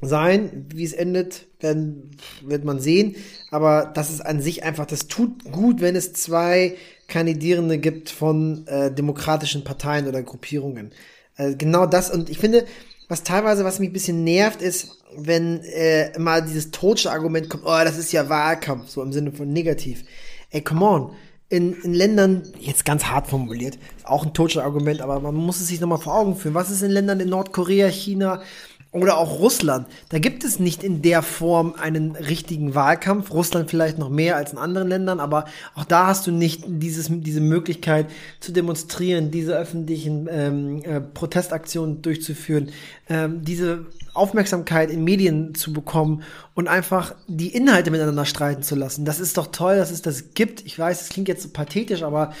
sein. 0.00 0.66
Wie 0.72 0.84
es 0.84 0.92
endet, 0.92 1.46
werden, 1.60 2.16
wird 2.42 2.64
man 2.64 2.80
sehen. 2.80 3.16
Aber 3.50 3.90
das 3.94 4.10
ist 4.10 4.20
an 4.20 4.40
sich 4.40 4.64
einfach, 4.64 4.86
das 4.86 5.08
tut 5.08 5.44
gut, 5.44 5.80
wenn 5.80 5.96
es 5.96 6.12
zwei 6.12 6.76
Kandidierende 7.06 7.78
gibt 7.78 8.10
von 8.10 8.66
äh, 8.66 8.92
demokratischen 8.92 9.64
Parteien 9.64 10.08
oder 10.08 10.22
Gruppierungen. 10.22 10.92
Äh, 11.36 11.54
genau 11.54 11.86
das. 11.86 12.10
Und 12.10 12.30
ich 12.30 12.38
finde, 12.38 12.66
was 13.08 13.22
teilweise, 13.22 13.64
was 13.64 13.78
mich 13.78 13.90
ein 13.90 13.94
bisschen 13.94 14.24
nervt, 14.24 14.62
ist, 14.62 14.98
wenn 15.16 15.62
äh, 15.64 16.16
mal 16.18 16.42
dieses 16.42 16.70
totsche 16.70 17.10
Argument 17.10 17.48
kommt, 17.48 17.64
oh, 17.64 17.84
das 17.84 17.96
ist 17.98 18.12
ja 18.12 18.28
Wahlkampf, 18.28 18.88
so 18.90 19.02
im 19.02 19.12
Sinne 19.12 19.32
von 19.32 19.50
negativ. 19.52 20.04
Ey, 20.50 20.62
come 20.62 20.84
on. 20.84 21.12
In, 21.50 21.72
in 21.80 21.94
Ländern, 21.94 22.42
jetzt 22.60 22.84
ganz 22.84 23.04
hart 23.06 23.26
formuliert, 23.26 23.78
auch 24.04 24.26
ein 24.26 24.34
totsches 24.34 24.60
Argument, 24.60 25.00
aber 25.00 25.18
man 25.20 25.34
muss 25.34 25.60
es 25.60 25.68
sich 25.68 25.80
nochmal 25.80 25.98
vor 25.98 26.14
Augen 26.14 26.36
führen. 26.36 26.52
Was 26.52 26.70
ist 26.70 26.82
in 26.82 26.90
Ländern 26.90 27.20
in 27.20 27.30
Nordkorea, 27.30 27.88
China 27.88 28.42
oder 28.90 29.18
auch 29.18 29.38
Russland? 29.38 29.86
Da 30.08 30.18
gibt 30.18 30.44
es 30.44 30.58
nicht 30.58 30.82
in 30.82 31.02
der 31.02 31.22
Form 31.22 31.74
einen 31.78 32.16
richtigen 32.16 32.74
Wahlkampf. 32.74 33.30
Russland 33.30 33.70
vielleicht 33.70 33.98
noch 33.98 34.08
mehr 34.08 34.36
als 34.36 34.52
in 34.52 34.58
anderen 34.58 34.88
Ländern, 34.88 35.20
aber 35.20 35.44
auch 35.74 35.84
da 35.84 36.06
hast 36.06 36.26
du 36.26 36.30
nicht 36.30 36.64
dieses, 36.66 37.08
diese 37.10 37.40
Möglichkeit 37.40 38.06
zu 38.40 38.52
demonstrieren, 38.52 39.30
diese 39.30 39.56
öffentlichen 39.56 40.28
ähm, 40.30 40.82
äh, 40.82 41.00
Protestaktionen 41.00 42.02
durchzuführen, 42.02 42.70
ähm, 43.08 43.44
diese 43.44 43.86
Aufmerksamkeit 44.14 44.90
in 44.90 45.04
Medien 45.04 45.54
zu 45.54 45.72
bekommen 45.72 46.22
und 46.54 46.68
einfach 46.68 47.14
die 47.28 47.48
Inhalte 47.48 47.90
miteinander 47.90 48.24
streiten 48.24 48.62
zu 48.62 48.74
lassen. 48.74 49.04
Das 49.04 49.20
ist 49.20 49.36
doch 49.36 49.48
toll, 49.48 49.76
dass 49.76 49.90
es 49.90 50.02
das 50.02 50.34
gibt. 50.34 50.64
Ich 50.66 50.78
weiß, 50.78 51.02
es 51.02 51.08
klingt 51.08 51.28
jetzt 51.28 51.42
so 51.42 51.50
pathetisch, 51.50 52.02
aber 52.02 52.32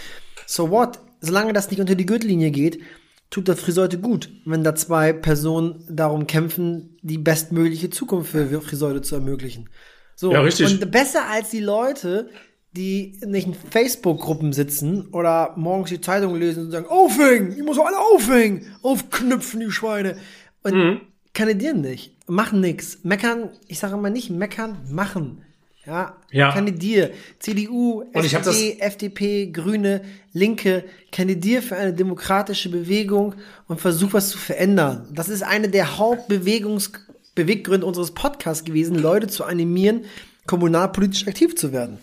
so 0.46 0.70
what? 0.70 0.98
Solange 1.20 1.52
das 1.52 1.70
nicht 1.70 1.80
unter 1.80 1.94
die 1.94 2.06
Gürtellinie 2.06 2.50
geht, 2.50 2.80
tut 3.30 3.48
das 3.48 3.60
Friseute 3.60 3.98
gut, 3.98 4.30
wenn 4.44 4.64
da 4.64 4.74
zwei 4.74 5.12
Personen 5.12 5.84
darum 5.90 6.26
kämpfen, 6.26 6.96
die 7.02 7.18
bestmögliche 7.18 7.90
Zukunft 7.90 8.30
für 8.30 8.60
Friseute 8.60 9.02
zu 9.02 9.14
ermöglichen. 9.16 9.68
So, 10.16 10.32
Ja, 10.32 10.40
richtig. 10.40 10.66
Und 10.66 10.90
besser 10.90 11.26
als 11.28 11.50
die 11.50 11.60
Leute, 11.60 12.30
die 12.72 13.18
nicht 13.26 13.46
in 13.46 13.54
Facebook-Gruppen 13.54 14.52
sitzen 14.52 15.08
oder 15.08 15.52
morgens 15.56 15.90
die 15.90 16.00
Zeitung 16.00 16.36
lesen 16.36 16.64
und 16.66 16.70
sagen, 16.70 16.86
aufhängen, 16.86 17.52
ich 17.56 17.62
muss 17.62 17.78
alle 17.78 17.98
aufhängen, 17.98 18.66
aufknüpfen, 18.82 19.60
die 19.60 19.70
Schweine. 19.70 20.16
Und 20.62 20.74
Mhm. 20.74 21.00
kandidieren 21.34 21.80
nicht, 21.80 22.16
machen 22.28 22.60
nix, 22.60 23.04
meckern, 23.04 23.50
ich 23.68 23.78
sage 23.78 23.94
immer 23.94 24.10
nicht 24.10 24.30
meckern, 24.30 24.78
machen. 24.90 25.44
Ja, 25.88 26.16
Ja. 26.30 26.52
kandidier. 26.52 27.12
CDU, 27.38 28.04
SPD, 28.12 28.76
FDP, 28.78 29.46
Grüne, 29.46 30.02
Linke, 30.34 30.84
kandidier 31.10 31.62
für 31.62 31.76
eine 31.76 31.94
demokratische 31.94 32.68
Bewegung 32.68 33.34
und 33.68 33.80
versuch 33.80 34.12
was 34.12 34.28
zu 34.28 34.36
verändern. 34.38 35.08
Das 35.12 35.30
ist 35.30 35.42
eine 35.42 35.70
der 35.70 35.96
Hauptbewegungsbeweggründe 35.96 37.86
unseres 37.86 38.10
Podcasts 38.12 38.64
gewesen, 38.64 38.98
Leute 38.98 39.28
zu 39.28 39.44
animieren, 39.44 40.04
kommunalpolitisch 40.46 41.26
aktiv 41.26 41.56
zu 41.56 41.72
werden. 41.72 41.98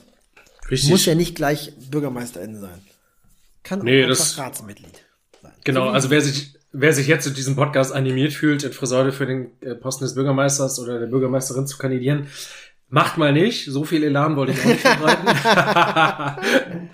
Richtig. 0.72 0.90
Muss 0.90 1.06
ja 1.06 1.14
nicht 1.16 1.36
gleich 1.36 1.72
Bürgermeisterin 1.92 2.60
sein. 2.60 2.82
Kann 3.64 3.80
Nee, 3.84 4.04
auch 4.04 4.10
einfach 4.10 4.18
das- 4.26 4.38
Ratsmitglied 4.38 5.04
sein. 5.42 5.52
Genau, 5.64 5.90
also 5.90 6.10
wer 6.10 6.22
sich, 6.22 6.56
wer 6.72 6.92
sich 6.94 7.08
jetzt 7.08 7.28
in 7.28 7.34
diesem 7.36 7.56
Podcast 7.56 7.92
animiert 7.94 8.34
fühlt, 8.34 8.64
in 8.64 8.72
Friseure 8.74 9.12
für 9.12 9.26
den 9.28 9.52
äh, 9.62 9.76
Posten 9.76 10.04
des 10.06 10.16
Bürgermeisters 10.16 10.80
oder 10.80 11.00
der 11.00 11.08
Bürgermeisterin 11.08 11.68
zu 11.68 11.78
kandidieren, 11.78 12.28
macht 12.90 13.18
mal 13.18 13.34
nicht. 13.34 13.66
So 13.72 13.84
viel 13.84 14.04
Elan 14.04 14.36
wollte 14.36 14.54
ich 14.54 14.62
auch 14.62 14.66
nicht 14.66 14.82
verbreiten. 14.82 15.28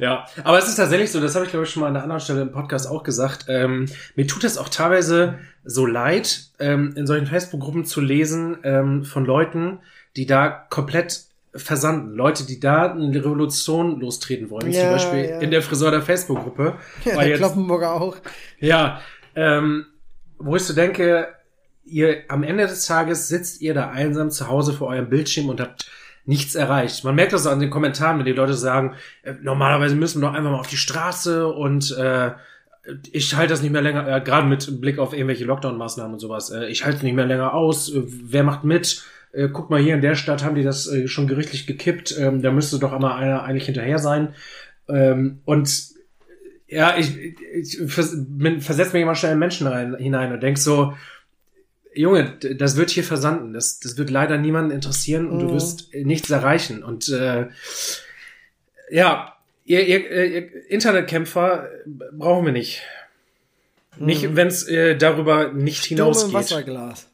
ja, 0.00 0.26
aber 0.44 0.58
es 0.58 0.68
ist 0.68 0.76
tatsächlich 0.76 1.10
so, 1.10 1.20
das 1.20 1.34
habe 1.34 1.44
ich 1.44 1.50
glaube 1.50 1.64
ich 1.64 1.70
schon 1.72 1.80
mal 1.80 1.88
an 1.88 1.94
einer 1.96 2.02
anderen 2.04 2.20
Stelle 2.20 2.42
im 2.42 2.52
Podcast 2.52 2.88
auch 2.88 3.02
gesagt. 3.02 3.46
Ähm, 3.48 3.86
mir 4.14 4.26
tut 4.26 4.44
es 4.44 4.58
auch 4.58 4.68
teilweise 4.68 5.38
so 5.64 5.86
leid, 5.86 6.42
ähm, 6.58 6.94
in 6.96 7.06
solchen 7.06 7.26
Facebook-Gruppen 7.26 7.84
zu 7.84 8.00
lesen 8.00 8.58
ähm, 8.64 9.04
von 9.04 9.24
Leuten, 9.24 9.80
die 10.16 10.26
da 10.26 10.48
komplett 10.48 11.22
versanden. 11.54 12.14
Leute, 12.14 12.46
die 12.46 12.60
da 12.60 12.92
eine 12.92 13.16
Revolution 13.24 14.00
lostreten 14.00 14.50
wollen. 14.50 14.72
Zum 14.72 14.82
Ja, 14.82 14.92
Beispiel 14.92 15.24
ja. 15.24 15.38
in 15.40 15.50
der 15.50 15.62
Friseur 15.62 15.90
der 15.90 16.02
Facebook-Gruppe. 16.02 16.74
Ja, 17.04 17.16
der 17.16 17.28
jetzt- 17.28 17.38
Kloppenburger 17.38 17.94
auch. 17.94 18.16
ja, 18.60 19.00
ähm, 19.34 19.86
wo 20.38 20.56
ich 20.56 20.62
so 20.62 20.74
denke, 20.74 21.28
ihr 21.90 22.24
am 22.28 22.42
Ende 22.42 22.66
des 22.66 22.86
Tages 22.86 23.28
sitzt 23.28 23.60
ihr 23.60 23.74
da 23.74 23.90
einsam 23.90 24.30
zu 24.30 24.48
Hause 24.48 24.72
vor 24.72 24.88
eurem 24.88 25.08
Bildschirm 25.08 25.48
und 25.48 25.60
habt 25.60 25.90
nichts 26.24 26.54
erreicht. 26.54 27.04
Man 27.04 27.14
merkt 27.14 27.32
das 27.32 27.46
an 27.46 27.58
den 27.58 27.70
Kommentaren, 27.70 28.18
wenn 28.18 28.26
die 28.26 28.32
Leute 28.32 28.54
sagen, 28.54 28.94
äh, 29.22 29.34
normalerweise 29.40 29.94
müssen 29.96 30.20
wir 30.20 30.28
doch 30.28 30.34
einfach 30.34 30.50
mal 30.50 30.60
auf 30.60 30.68
die 30.68 30.76
Straße 30.76 31.48
und 31.48 31.96
äh, 31.96 32.32
ich 33.12 33.34
halte 33.34 33.52
das 33.52 33.62
nicht 33.62 33.72
mehr 33.72 33.82
länger, 33.82 34.06
äh, 34.06 34.20
gerade 34.20 34.46
mit 34.46 34.80
Blick 34.80 34.98
auf 34.98 35.12
irgendwelche 35.12 35.44
Lockdown-Maßnahmen 35.44 36.12
und 36.12 36.20
sowas, 36.20 36.50
äh, 36.50 36.66
ich 36.66 36.84
halte 36.84 37.04
nicht 37.04 37.14
mehr 37.14 37.26
länger 37.26 37.54
aus, 37.54 37.92
äh, 37.92 38.02
wer 38.04 38.44
macht 38.44 38.64
mit? 38.64 39.04
Äh, 39.32 39.48
guck 39.50 39.70
mal, 39.70 39.80
hier 39.80 39.94
in 39.94 40.00
der 40.00 40.14
Stadt 40.14 40.44
haben 40.44 40.54
die 40.54 40.62
das 40.62 40.86
äh, 40.86 41.08
schon 41.08 41.28
gerichtlich 41.28 41.66
gekippt, 41.66 42.16
ähm, 42.18 42.42
da 42.42 42.50
müsste 42.50 42.78
doch 42.78 42.92
einmal 42.92 43.22
einer 43.22 43.42
eigentlich 43.44 43.66
hinterher 43.66 43.98
sein. 43.98 44.34
Ähm, 44.88 45.40
und 45.44 45.70
ja, 46.66 46.96
ich, 46.98 47.16
ich 47.54 47.78
vers 47.86 48.14
bin- 48.16 48.60
versetz 48.60 48.92
mich 48.92 49.02
immer 49.02 49.14
schnell 49.14 49.32
in 49.32 49.38
Menschen 49.38 49.66
rein, 49.66 49.96
hinein 49.96 50.32
und 50.32 50.42
denk 50.42 50.58
so, 50.58 50.94
Junge, 51.94 52.36
das 52.56 52.76
wird 52.76 52.90
hier 52.90 53.04
versanden. 53.04 53.52
Das, 53.52 53.80
das 53.80 53.96
wird 53.98 54.10
leider 54.10 54.38
niemanden 54.38 54.70
interessieren 54.70 55.28
und 55.28 55.40
du 55.40 55.46
Mhm. 55.46 55.54
wirst 55.54 55.92
äh, 55.94 56.04
nichts 56.04 56.30
erreichen. 56.30 56.82
Und 56.84 57.08
äh, 57.08 57.46
ja, 58.90 59.34
ihr, 59.64 59.86
ihr, 59.86 60.10
äh, 60.10 60.26
ihr 60.38 60.70
Internetkämpfer 60.70 61.64
äh, 61.64 61.88
brauchen 62.12 62.44
wir 62.46 62.52
nicht. 62.52 62.82
Nicht, 63.98 64.36
wenn 64.36 64.46
es 64.46 64.66
äh, 64.68 64.96
darüber 64.96 65.52
nicht 65.52 65.84
Sturm 65.84 65.96
hinausgeht. 65.98 66.34
Wasserglas. 66.34 67.08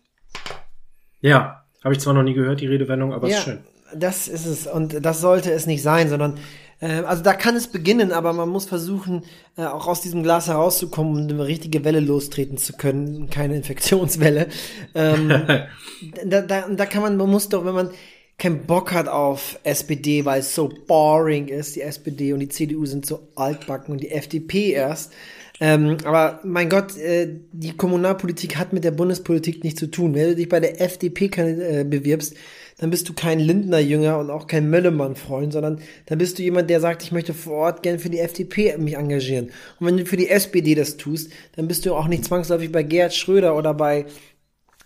Ja, 1.21 1.65
habe 1.83 1.95
ich 1.95 2.01
zwar 2.01 2.13
noch 2.15 2.23
nie 2.23 2.35
gehört, 2.35 2.61
die 2.61 2.67
Redewendung, 2.67 3.13
aber 3.15 3.29
ist 3.29 3.43
schön. 3.43 3.61
Das 3.95 4.29
ist 4.29 4.45
es. 4.45 4.67
Und 4.67 5.05
das 5.05 5.21
sollte 5.21 5.51
es 5.53 5.67
nicht 5.67 5.83
sein, 5.83 6.09
sondern 6.11 6.35
äh, 6.37 6.41
also 6.87 7.23
da 7.23 7.33
kann 7.35 7.57
es 7.57 7.69
beginnen, 7.69 8.13
aber 8.13 8.33
man 8.33 8.49
muss 8.49 8.67
versuchen, 8.67 9.23
äh, 9.57 9.65
auch 9.65 9.87
aus 9.87 10.01
diesem 10.01 10.23
Glas 10.23 10.49
herauszukommen 10.49 11.17
und 11.17 11.33
eine 11.33 11.47
richtige 11.47 11.85
Welle 11.85 12.01
lostreten 12.01 12.59
zu 12.59 12.75
können, 12.75 13.31
keine 13.31 13.57
Infektionswelle. 13.57 14.49
Ähm, 14.95 15.29
da, 16.27 16.43
da, 16.43 16.69
da 16.69 16.87
kann 16.87 17.03
man, 17.03 17.17
man 17.17 17.31
muss 17.31 17.49
doch, 17.49 17.65
wenn 17.65 17.75
man 17.75 17.91
keinen 18.39 18.67
Bock 18.67 18.93
hat 18.93 19.09
auf 19.09 19.59
SPD, 19.63 20.25
weil 20.25 20.41
es 20.41 20.55
so 20.55 20.69
boring 20.69 21.49
ist, 21.49 21.77
die 21.77 21.83
SPD 21.83 22.33
und 22.33 22.41
die 22.41 22.49
CDU 22.49 22.85
sind 22.85 23.07
so 23.07 23.29
altbacken 23.37 23.93
und 23.93 24.03
die 24.03 24.11
FDP 24.11 24.73
erst. 24.73 25.13
Ähm, 25.61 25.99
aber 26.05 26.41
mein 26.43 26.69
Gott, 26.69 26.97
äh, 26.97 27.29
die 27.53 27.77
Kommunalpolitik 27.77 28.57
hat 28.57 28.73
mit 28.73 28.83
der 28.83 28.91
Bundespolitik 28.91 29.63
nichts 29.63 29.79
zu 29.79 29.87
tun. 29.87 30.15
Wenn 30.15 30.31
du 30.31 30.35
dich 30.35 30.49
bei 30.49 30.59
der 30.59 30.81
FDP 30.81 31.27
äh, 31.27 31.85
bewirbst, 31.85 32.35
dann 32.79 32.91
bist 32.91 33.09
du 33.09 33.13
kein 33.13 33.39
Lindner-Jünger 33.39 34.19
und 34.19 34.31
auch 34.31 34.47
kein 34.47 34.69
Möllemann-Freund, 34.69 35.53
sondern 35.53 35.81
dann 36.07 36.19
bist 36.19 36.39
du 36.39 36.43
jemand, 36.43 36.71
der 36.71 36.81
sagt, 36.81 37.03
ich 37.03 37.13
möchte 37.13 37.33
vor 37.33 37.55
Ort 37.55 37.83
gern 37.83 37.99
für 37.99 38.11
die 38.11 38.19
FDP 38.19 38.77
mich 38.79 38.97
engagieren. 38.97 39.51
Und 39.79 39.87
wenn 39.87 39.97
du 39.97 40.07
für 40.07 40.17
die 40.17 40.29
SPD 40.29 40.75
das 40.75 40.97
tust, 40.97 41.31
dann 41.57 41.69
bist 41.69 41.87
du 41.87 41.95
auch 41.95 42.09
nicht 42.09 42.25
zwangsläufig 42.25 42.73
bei 42.73 42.83
Gerhard 42.83 43.15
Schröder 43.15 43.57
oder 43.57 43.75
bei 43.75 44.07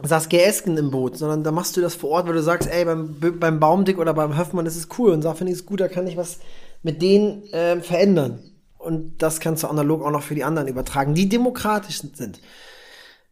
Saskia 0.03 0.41
Esken 0.41 0.77
im 0.77 0.91
Boot, 0.91 1.17
sondern 1.17 1.43
da 1.43 1.51
machst 1.51 1.77
du 1.77 1.81
das 1.81 1.95
vor 1.95 2.11
Ort, 2.11 2.29
weil 2.29 2.35
du 2.35 2.43
sagst, 2.43 2.69
ey, 2.71 2.85
beim, 2.85 3.17
beim 3.19 3.59
Baumdick 3.59 3.99
oder 3.99 4.15
beim 4.15 4.37
Höfmann 4.37 4.67
ist 4.67 4.77
es 4.77 4.89
cool 4.99 5.11
und 5.11 5.23
sag, 5.23 5.37
finde 5.39 5.53
ich 5.53 5.59
es 5.59 5.67
gut, 5.67 5.81
da 5.81 5.89
kann 5.89 6.07
ich 6.07 6.17
was 6.17 6.39
mit 6.83 7.03
denen 7.03 7.43
ähm, 7.53 7.83
verändern. 7.83 8.39
Und 8.77 9.23
das 9.23 9.41
kannst 9.41 9.65
du 9.65 9.67
analog 9.67 10.05
auch 10.05 10.13
noch 10.13 10.23
für 10.23 10.37
die 10.37 10.45
anderen 10.45 10.69
übertragen, 10.69 11.15
die 11.15 11.29
demokratisch 11.29 12.01
sind. 12.15 12.41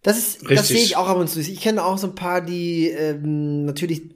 Das 0.03 0.19
ist, 0.19 0.39
das 0.49 0.69
sehe 0.69 0.83
ich 0.83 0.97
auch 0.97 1.09
ab 1.09 1.19
und 1.19 1.29
zu. 1.29 1.41
Ich 1.41 1.61
kenne 1.61 1.85
auch 1.85 1.99
so 1.99 2.09
ein 2.09 2.15
paar, 2.15 2.41
die 2.41 2.89
ähm, 2.89 3.65
natürlich 3.65 4.16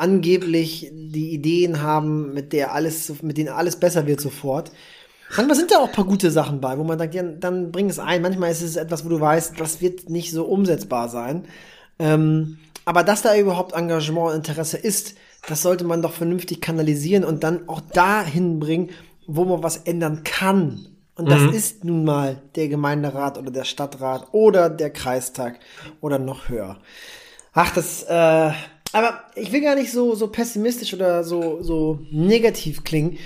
angeblich 0.00 0.90
die 0.92 1.30
Ideen 1.32 1.82
haben, 1.82 2.32
mit 2.32 2.52
der 2.52 2.74
alles, 2.74 3.22
mit 3.22 3.36
denen 3.36 3.50
alles 3.50 3.76
besser 3.76 4.06
wird 4.06 4.20
sofort. 4.20 4.72
Manchmal 5.36 5.56
sind 5.56 5.70
da 5.70 5.76
auch 5.78 5.88
ein 5.88 5.92
paar 5.92 6.06
gute 6.06 6.30
Sachen 6.30 6.60
bei, 6.60 6.76
wo 6.78 6.84
man 6.84 6.98
sagt, 6.98 7.14
ja, 7.14 7.22
dann 7.22 7.70
bring 7.70 7.88
es 7.88 7.98
ein. 7.98 8.22
Manchmal 8.22 8.50
ist 8.50 8.62
es 8.62 8.76
etwas, 8.76 9.04
wo 9.04 9.08
du 9.08 9.20
weißt, 9.20 9.60
das 9.60 9.80
wird 9.80 10.10
nicht 10.10 10.32
so 10.32 10.44
umsetzbar 10.44 11.08
sein. 11.08 11.44
Ähm, 11.98 12.58
aber 12.84 13.04
dass 13.04 13.22
da 13.22 13.36
überhaupt 13.36 13.74
Engagement 13.74 14.30
und 14.30 14.36
Interesse 14.36 14.78
ist, 14.78 15.14
das 15.46 15.62
sollte 15.62 15.84
man 15.84 16.02
doch 16.02 16.12
vernünftig 16.12 16.60
kanalisieren 16.60 17.24
und 17.24 17.44
dann 17.44 17.68
auch 17.68 17.80
dahin 17.80 18.58
bringen, 18.58 18.90
wo 19.26 19.44
man 19.44 19.62
was 19.62 19.76
ändern 19.76 20.24
kann. 20.24 20.86
Und 21.14 21.30
das 21.30 21.42
ist 21.54 21.84
nun 21.84 22.04
mal 22.04 22.40
der 22.56 22.68
Gemeinderat 22.68 23.36
oder 23.36 23.50
der 23.50 23.64
Stadtrat 23.64 24.28
oder 24.32 24.70
der 24.70 24.90
Kreistag 24.90 25.60
oder 26.00 26.18
noch 26.18 26.48
höher. 26.48 26.78
Ach, 27.52 27.74
das, 27.74 28.04
äh, 28.04 28.52
aber 28.92 29.24
ich 29.34 29.52
will 29.52 29.60
gar 29.60 29.74
nicht 29.74 29.92
so, 29.92 30.14
so 30.14 30.28
pessimistisch 30.28 30.94
oder 30.94 31.24
so, 31.24 31.62
so 31.62 32.00
negativ 32.10 32.84
klingen. 32.84 33.18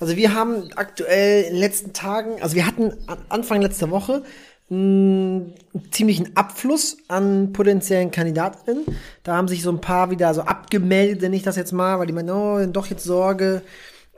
Also 0.00 0.16
wir 0.16 0.34
haben 0.34 0.70
aktuell 0.74 1.44
in 1.44 1.52
den 1.52 1.60
letzten 1.60 1.92
Tagen, 1.92 2.42
also 2.42 2.56
wir 2.56 2.66
hatten 2.66 2.92
an 3.06 3.18
Anfang 3.28 3.62
letzter 3.62 3.90
Woche 3.90 4.24
einen 4.68 5.52
ziemlichen 5.90 6.34
Abfluss 6.36 6.96
an 7.08 7.52
potenziellen 7.52 8.10
Kandidatinnen. 8.10 8.84
Da 9.22 9.36
haben 9.36 9.46
sich 9.46 9.62
so 9.62 9.70
ein 9.70 9.80
paar 9.80 10.10
wieder 10.10 10.32
so 10.34 10.42
abgemeldet, 10.42 11.22
nenne 11.22 11.36
ich 11.36 11.42
das 11.42 11.56
jetzt 11.56 11.72
mal, 11.72 11.98
weil 11.98 12.06
die 12.06 12.12
meinen, 12.12 12.30
oh, 12.30 12.64
doch 12.66 12.86
jetzt 12.86 13.04
Sorge, 13.04 13.62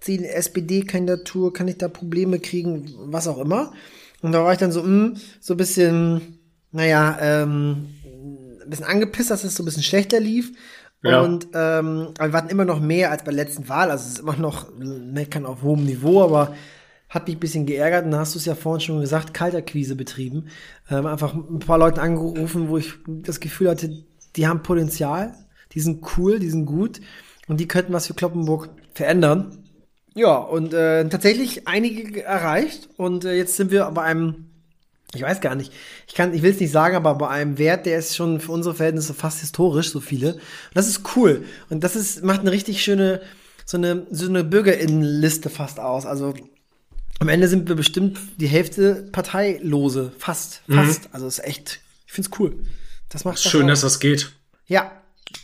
Ziel 0.00 0.25
SPD-Kandidatur, 0.25 1.52
kann 1.52 1.68
ich 1.68 1.78
da 1.78 1.88
Probleme 1.88 2.38
kriegen, 2.38 2.94
was 3.06 3.26
auch 3.26 3.38
immer. 3.38 3.73
Und 4.23 4.32
da 4.32 4.44
war 4.44 4.52
ich 4.52 4.58
dann 4.58 4.73
so, 4.73 4.82
mh, 4.82 5.18
so 5.40 5.54
ein 5.54 5.56
bisschen, 5.58 6.38
naja, 6.73 7.18
ähm, 7.20 7.88
ein 8.62 8.70
bisschen 8.70 8.87
angepisst, 8.87 9.30
dass 9.30 9.44
es 9.44 9.54
so 9.54 9.62
ein 9.62 9.66
bisschen 9.66 9.82
schlechter 9.82 10.20
lief. 10.20 10.52
Ja. 11.04 11.20
Und 11.20 11.49
ähm, 11.54 12.08
wir 12.18 12.32
hatten 12.32 12.49
immer 12.49 12.64
noch 12.64 12.80
mehr 12.80 13.11
als 13.11 13.25
bei 13.25 13.32
der 13.32 13.44
letzten 13.44 13.68
Wahl. 13.68 13.90
Also 13.90 14.04
es 14.04 14.12
ist 14.12 14.18
immer 14.20 14.37
noch 14.37 14.66
meckern 14.78 15.46
auf 15.46 15.62
hohem 15.62 15.84
Niveau, 15.84 16.23
aber 16.23 16.54
hat 17.11 17.26
mich 17.26 17.37
ein 17.37 17.40
bisschen 17.40 17.66
geärgert. 17.66 18.04
Und 18.06 18.12
da 18.12 18.20
hast 18.20 18.34
du 18.34 18.38
es 18.38 18.46
ja 18.46 18.54
vorhin 18.54 18.80
schon 18.80 19.00
gesagt, 19.00 19.34
Kalterquise 19.34 19.96
betrieben. 19.96 20.49
Ähm, 20.90 21.06
einfach 21.06 21.34
ein 21.34 21.61
paar 21.61 21.78
Leuten 21.78 22.00
angerufen, 22.00 22.68
wo 22.68 22.78
ich 22.78 22.94
das 23.06 23.40
Gefühl 23.40 23.70
hatte, 23.70 24.04
die 24.37 24.49
haben 24.49 24.62
Potenzial, 24.62 25.34
die 25.73 25.80
sind 25.80 26.04
cool, 26.16 26.38
die 26.38 26.50
sind 26.50 26.66
gut 26.66 27.00
und 27.46 27.61
die 27.61 27.68
könnten 27.68 27.92
was 27.92 28.06
für 28.06 28.14
Kloppenburg 28.14 28.70
verändern. 28.94 29.64
Ja, 30.14 30.37
und 30.37 30.73
äh, 30.73 31.08
tatsächlich 31.08 31.66
einige 31.66 32.23
erreicht. 32.23 32.88
Und 32.96 33.25
äh, 33.25 33.34
jetzt 33.34 33.56
sind 33.56 33.70
wir 33.70 33.84
bei 33.90 34.02
einem, 34.02 34.46
ich 35.14 35.23
weiß 35.23 35.40
gar 35.40 35.54
nicht, 35.54 35.73
ich 36.06 36.14
kann, 36.14 36.33
ich 36.35 36.42
will 36.42 36.50
es 36.52 36.61
nicht 36.61 36.71
sagen, 36.73 36.97
aber 36.97 37.14
bei 37.14 37.28
einem 37.28 37.59
Wert, 37.59 37.87
der 37.87 37.99
ist 37.99 38.16
schon 38.16 38.40
für 38.40 38.52
unsere 38.52 38.75
Verhältnisse 38.75 39.14
fast 39.14 39.40
historisch, 39.40 39.90
so 39.90 40.00
viele. 40.00 40.35
Und 40.35 40.40
das 40.75 40.88
ist 40.88 41.02
cool. 41.16 41.44
Und 41.71 41.85
das 41.85 41.97
ist, 41.97 42.23
macht 42.23 42.40
eine 42.40 42.50
richtig 42.52 42.83
schöne, 42.83 43.21
so 43.64 43.76
eine, 43.76 44.06
so 44.11 44.28
eine 44.28 44.44
Bürgerinnenliste 44.44 45.50
fast 45.50 45.80
aus. 45.80 46.06
Also 46.06 46.35
am 47.21 47.28
Ende 47.28 47.49
sind 47.49 47.68
wir 47.68 47.76
bestimmt 47.76 48.18
die 48.38 48.47
Hälfte 48.49 49.09
Parteilose. 49.12 50.12
Fast, 50.18 50.62
fast. 50.68 51.09
Also 51.12 51.26
ist 51.26 51.44
echt, 51.44 51.80
ich 52.06 52.12
find's 52.12 52.30
cool. 52.38 52.56
Das 53.09 53.25
macht 53.25 53.38
Schön, 53.40 53.64
auch. 53.64 53.68
dass 53.68 53.83
das 53.83 54.00
geht. 54.00 54.33
Ja, 54.66 54.90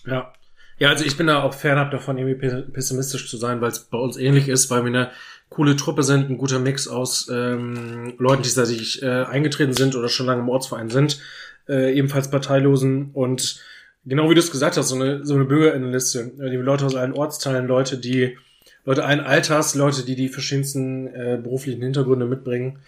Ja. 0.07 0.33
Ja, 0.79 0.89
also 0.89 1.05
ich 1.05 1.19
bin 1.19 1.27
da 1.27 1.43
auch 1.43 1.53
fernab 1.53 1.91
davon, 1.91 2.17
irgendwie 2.17 2.37
pe- 2.41 2.63
pessimistisch 2.73 3.29
zu 3.29 3.37
sein, 3.37 3.61
weil 3.61 3.69
es 3.71 3.81
bei 3.81 3.99
uns 3.99 4.17
ähnlich 4.17 4.49
ist, 4.49 4.71
weil 4.71 4.81
wir 4.83 4.89
eine 4.89 5.11
coole 5.51 5.77
Truppe 5.77 6.03
sind, 6.03 6.31
ein 6.31 6.39
guter 6.39 6.59
Mix 6.59 6.89
aus 6.89 7.29
ähm, 7.31 8.15
Leuten, 8.19 8.43
die 8.43 8.49
seit 8.49 8.71
ich 8.71 9.03
äh, 9.03 9.25
eingetreten 9.25 9.75
sind 9.75 9.95
oder 9.97 10.09
schon 10.09 10.27
lange 10.27 10.41
im 10.41 10.49
Ortsverein 10.49 10.89
sind, 10.89 11.21
äh, 11.69 11.93
ebenfalls 11.95 12.31
Parteilosen 12.31 13.11
und 13.13 13.61
genau 14.07 14.31
wie 14.31 14.35
du 14.35 14.41
es 14.41 14.51
gesagt 14.51 14.77
hast, 14.77 14.89
so 14.89 14.95
eine, 14.95 15.27
so 15.27 15.35
eine 15.35 15.45
Bürgerinnenliste. 15.45 16.33
Äh, 16.41 16.51
Die 16.51 16.57
Leute 16.57 16.87
aus 16.87 16.95
allen 16.95 17.13
Ortsteilen, 17.13 17.67
Leute, 17.67 17.99
die 17.99 18.39
Leute 18.85 19.05
allen 19.05 19.21
Alters, 19.21 19.75
Leute, 19.75 20.05
die 20.05 20.15
die 20.15 20.29
verschiedensten 20.29 21.09
äh, 21.09 21.39
beruflichen 21.43 21.83
Hintergründe 21.83 22.27
mitbringen. 22.27 22.79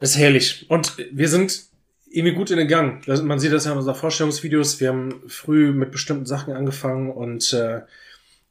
Ist 0.00 0.18
herrlich. 0.18 0.66
Und 0.68 0.96
wir 1.12 1.28
sind 1.28 1.66
irgendwie 2.10 2.34
gut 2.34 2.50
in 2.50 2.56
den 2.56 2.68
Gang. 2.68 3.06
Man 3.06 3.38
sieht 3.38 3.52
das 3.52 3.64
ja 3.64 3.72
in 3.72 3.78
unseren 3.78 3.94
Vorstellungsvideos. 3.94 4.80
Wir 4.80 4.88
haben 4.88 5.22
früh 5.26 5.72
mit 5.72 5.92
bestimmten 5.92 6.26
Sachen 6.26 6.54
angefangen 6.54 7.10
und 7.10 7.52
äh, 7.52 7.82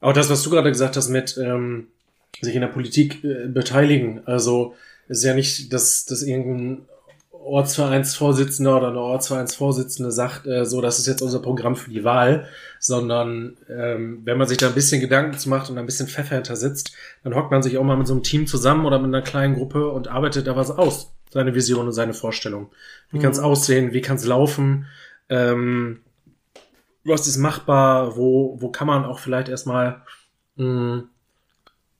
auch 0.00 0.12
das, 0.12 0.30
was 0.30 0.42
du 0.42 0.50
gerade 0.50 0.70
gesagt 0.70 0.96
hast, 0.96 1.08
mit 1.08 1.36
ähm, 1.38 1.88
sich 2.42 2.54
in 2.54 2.60
der 2.60 2.68
Politik 2.68 3.24
äh, 3.24 3.48
beteiligen. 3.48 4.22
Also 4.26 4.74
es 5.08 5.18
ist 5.18 5.24
ja 5.24 5.34
nicht, 5.34 5.72
dass, 5.72 6.04
dass 6.04 6.22
irgendein 6.22 6.86
Ortsvereinsvorsitzender 7.48 8.76
oder 8.76 8.88
eine 8.88 9.00
Ortsvereinsvorsitzende 9.00 10.12
sagt, 10.12 10.46
äh, 10.46 10.64
so, 10.66 10.80
das 10.80 10.98
ist 10.98 11.06
jetzt 11.06 11.22
unser 11.22 11.40
Programm 11.40 11.76
für 11.76 11.90
die 11.90 12.04
Wahl, 12.04 12.46
sondern 12.78 13.56
ähm, 13.68 14.20
wenn 14.24 14.38
man 14.38 14.46
sich 14.46 14.58
da 14.58 14.68
ein 14.68 14.74
bisschen 14.74 15.00
Gedanken 15.00 15.38
zu 15.38 15.48
macht 15.48 15.70
und 15.70 15.78
ein 15.78 15.86
bisschen 15.86 16.08
Pfeffer 16.08 16.34
hinter 16.34 16.56
sitzt, 16.56 16.92
dann 17.24 17.34
hockt 17.34 17.50
man 17.50 17.62
sich 17.62 17.78
auch 17.78 17.84
mal 17.84 17.96
mit 17.96 18.06
so 18.06 18.12
einem 18.12 18.22
Team 18.22 18.46
zusammen 18.46 18.84
oder 18.84 18.98
mit 18.98 19.06
einer 19.06 19.22
kleinen 19.22 19.54
Gruppe 19.54 19.88
und 19.88 20.08
arbeitet 20.08 20.46
da 20.46 20.56
was 20.56 20.70
aus. 20.70 21.14
Seine 21.30 21.54
Vision 21.54 21.86
und 21.86 21.92
seine 21.92 22.14
Vorstellung. 22.14 22.70
Wie 23.10 23.18
kann 23.18 23.32
es 23.32 23.38
aussehen? 23.38 23.92
Wie 23.92 24.00
kann 24.00 24.16
es 24.16 24.24
laufen? 24.24 24.86
Ähm, 25.28 26.00
was 27.04 27.26
ist 27.26 27.36
machbar? 27.36 28.16
Wo, 28.16 28.56
wo 28.60 28.70
kann 28.70 28.86
man 28.86 29.04
auch 29.04 29.18
vielleicht 29.18 29.48
erstmal 29.48 30.02
mh, 30.56 31.04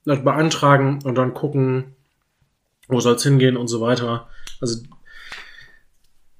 das 0.05 0.23
beantragen 0.23 0.99
und 1.03 1.15
dann 1.15 1.33
gucken, 1.33 1.95
wo 2.87 2.99
soll 2.99 3.15
es 3.15 3.23
hingehen 3.23 3.57
und 3.57 3.67
so 3.67 3.81
weiter. 3.81 4.27
Also 4.61 4.81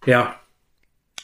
ja, 0.06 0.36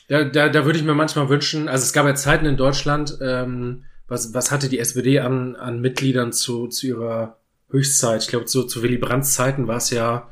da, 0.07 0.23
da, 0.25 0.49
da 0.49 0.65
würde 0.65 0.77
ich 0.77 0.85
mir 0.85 0.93
manchmal 0.93 1.29
wünschen, 1.29 1.67
also 1.67 1.83
es 1.83 1.93
gab 1.93 2.05
ja 2.05 2.15
Zeiten 2.15 2.45
in 2.45 2.57
Deutschland, 2.57 3.17
ähm, 3.21 3.85
was, 4.07 4.33
was 4.33 4.51
hatte 4.51 4.69
die 4.69 4.77
SPD 4.79 5.19
an, 5.19 5.55
an 5.55 5.81
Mitgliedern 5.81 6.31
zu, 6.31 6.67
zu 6.67 6.85
ihrer 6.87 7.39
Höchstzeit? 7.69 8.21
Ich 8.21 8.27
glaube, 8.27 8.47
so 8.47 8.63
zu 8.63 8.83
Willy 8.83 8.97
Brandts 8.97 9.33
Zeiten 9.33 9.67
war 9.67 9.77
es 9.77 9.89
ja, 9.89 10.29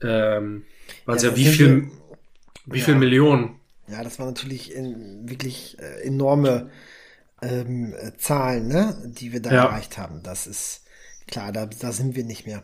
ähm, 0.00 0.64
war 1.04 1.16
es 1.16 1.22
Ja, 1.22 1.30
ja, 1.30 1.36
wie 1.36 1.44
viel, 1.46 1.90
wie 2.64 2.78
Ja. 2.78 2.84
viel 2.86 2.94
Millionen? 2.94 3.60
Ja, 3.88 4.02
das 4.02 4.18
war 4.18 4.26
natürlich 4.26 4.72
in, 4.72 5.28
wirklich 5.28 5.78
äh, 5.80 6.06
enorme 6.06 6.70
ähm, 7.42 7.92
äh, 7.92 8.16
Zahlen, 8.16 8.68
ne, 8.68 8.96
die 9.04 9.32
wir 9.32 9.42
da 9.42 9.50
Ja. 9.50 9.64
erreicht 9.66 9.98
haben. 9.98 10.22
Das 10.22 10.46
ist 10.46 10.79
klar, 11.30 11.52
da, 11.52 11.66
da 11.66 11.92
sind 11.92 12.16
wir 12.16 12.24
nicht 12.24 12.46
mehr. 12.46 12.62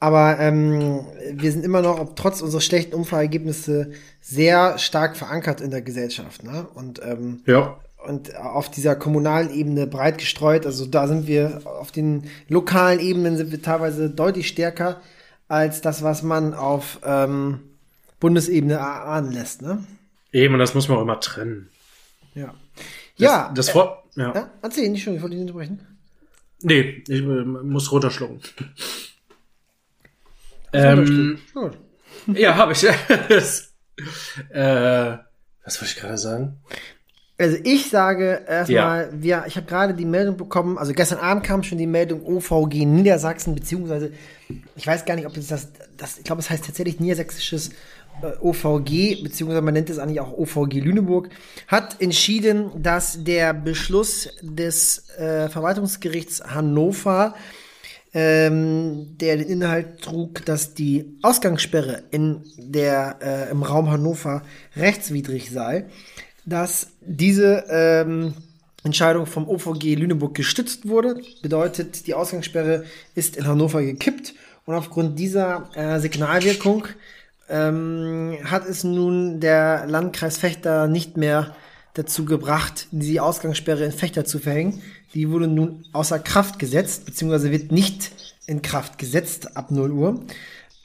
Aber 0.00 0.38
ähm, 0.38 1.04
wir 1.32 1.50
sind 1.50 1.64
immer 1.64 1.82
noch, 1.82 1.98
ob 1.98 2.16
trotz 2.16 2.42
unserer 2.42 2.60
schlechten 2.60 2.94
Umfrageergebnisse, 2.94 3.92
sehr 4.20 4.78
stark 4.78 5.16
verankert 5.16 5.60
in 5.60 5.70
der 5.70 5.82
Gesellschaft. 5.82 6.42
Ne? 6.44 6.66
Und 6.74 7.00
ähm, 7.04 7.42
Ja. 7.46 7.78
und 8.06 8.36
auf 8.36 8.70
dieser 8.70 8.96
kommunalen 8.96 9.52
Ebene 9.52 9.86
breit 9.86 10.18
gestreut. 10.18 10.66
Also 10.66 10.86
da 10.86 11.06
sind 11.08 11.26
wir 11.26 11.62
auf 11.64 11.90
den 11.92 12.24
lokalen 12.48 13.00
Ebenen 13.00 13.36
sind 13.36 13.50
wir 13.50 13.62
teilweise 13.62 14.10
deutlich 14.10 14.48
stärker 14.48 15.00
als 15.48 15.80
das, 15.80 16.02
was 16.02 16.22
man 16.22 16.54
auf 16.54 17.00
ähm, 17.04 17.60
Bundesebene 18.20 18.74
erahnen 18.74 19.32
lässt. 19.32 19.62
Ne? 19.62 19.84
Eben, 20.32 20.54
und 20.54 20.60
das 20.60 20.74
muss 20.74 20.88
man 20.88 20.98
auch 20.98 21.02
immer 21.02 21.20
trennen. 21.20 21.68
Ja. 22.34 22.46
Das, 22.46 22.54
ja. 23.16 23.52
Das 23.54 23.70
vor, 23.70 24.02
ja. 24.16 24.34
ja, 24.34 24.50
erzähl 24.62 24.88
nicht 24.90 25.02
schon, 25.02 25.14
ich 25.14 25.22
wollte 25.22 25.36
dich 25.36 25.42
unterbrechen. 25.42 25.80
Nee, 26.62 27.02
ich 27.08 27.20
äh, 27.20 27.22
muss 27.22 27.92
runterschlucken. 27.92 28.40
Ähm, 30.72 31.38
ja, 32.26 32.56
habe 32.56 32.72
ich. 32.72 32.86
Äh, 34.50 35.18
was 35.64 35.80
wollte 35.80 35.94
ich 35.94 35.96
gerade 36.00 36.18
sagen? 36.18 36.58
Also 37.36 37.56
ich 37.64 37.90
sage 37.90 38.44
erstmal, 38.46 39.10
wir, 39.12 39.44
ich 39.46 39.56
habe 39.56 39.66
gerade 39.66 39.94
die 39.94 40.04
Meldung 40.04 40.36
bekommen, 40.36 40.78
also 40.78 40.92
gestern 40.92 41.18
Abend 41.18 41.44
kam 41.44 41.64
schon 41.64 41.78
die 41.78 41.86
Meldung 41.86 42.24
OVG 42.24 42.84
Niedersachsen, 42.84 43.54
beziehungsweise 43.54 44.12
ich 44.76 44.86
weiß 44.86 45.04
gar 45.04 45.16
nicht, 45.16 45.26
ob 45.26 45.36
es 45.36 45.48
das, 45.48 45.72
das 45.96 46.18
ich 46.18 46.24
glaube, 46.24 46.42
es 46.42 46.50
heißt 46.50 46.64
tatsächlich 46.64 47.00
niedersächsisches 47.00 47.70
OVG, 48.40 49.22
beziehungsweise 49.22 49.62
man 49.62 49.74
nennt 49.74 49.90
es 49.90 49.98
eigentlich 49.98 50.20
auch 50.20 50.32
OVG 50.32 50.80
Lüneburg, 50.80 51.30
hat 51.66 52.00
entschieden, 52.00 52.70
dass 52.82 53.22
der 53.24 53.52
Beschluss 53.52 54.28
des 54.42 55.08
äh, 55.18 55.48
Verwaltungsgerichts 55.48 56.42
Hannover 56.42 57.34
ähm, 58.14 59.18
der 59.18 59.36
den 59.36 59.48
Inhalt 59.48 60.00
trug, 60.00 60.44
dass 60.44 60.74
die 60.74 61.18
Ausgangssperre 61.22 62.04
in 62.12 62.42
der, 62.56 63.18
äh, 63.20 63.50
im 63.50 63.64
Raum 63.64 63.90
Hannover 63.90 64.42
rechtswidrig 64.76 65.50
sei, 65.50 65.86
dass 66.46 66.88
diese 67.00 67.64
ähm, 67.68 68.34
Entscheidung 68.84 69.26
vom 69.26 69.48
OVG 69.48 69.96
Lüneburg 69.96 70.34
gestützt 70.34 70.86
wurde. 70.86 71.20
Bedeutet, 71.42 72.06
die 72.06 72.14
Ausgangssperre 72.14 72.84
ist 73.16 73.36
in 73.36 73.46
Hannover 73.46 73.82
gekippt 73.82 74.34
und 74.64 74.74
aufgrund 74.74 75.18
dieser 75.18 75.70
äh, 75.74 75.98
Signalwirkung 75.98 76.86
ähm, 77.48 78.38
hat 78.44 78.66
es 78.66 78.84
nun 78.84 79.40
der 79.40 79.86
Landkreis 79.86 80.38
Fechter 80.38 80.86
nicht 80.86 81.16
mehr 81.16 81.54
dazu 81.94 82.24
gebracht, 82.24 82.88
die 82.90 83.20
Ausgangssperre 83.20 83.84
in 83.84 83.92
Fechter 83.92 84.24
zu 84.24 84.38
verhängen. 84.38 84.82
Die 85.14 85.30
wurde 85.30 85.46
nun 85.46 85.84
außer 85.92 86.18
Kraft 86.18 86.58
gesetzt, 86.58 87.06
beziehungsweise 87.06 87.50
wird 87.52 87.70
nicht 87.70 88.10
in 88.46 88.62
Kraft 88.62 88.98
gesetzt 88.98 89.56
ab 89.56 89.70
0 89.70 89.90
Uhr. 89.92 90.20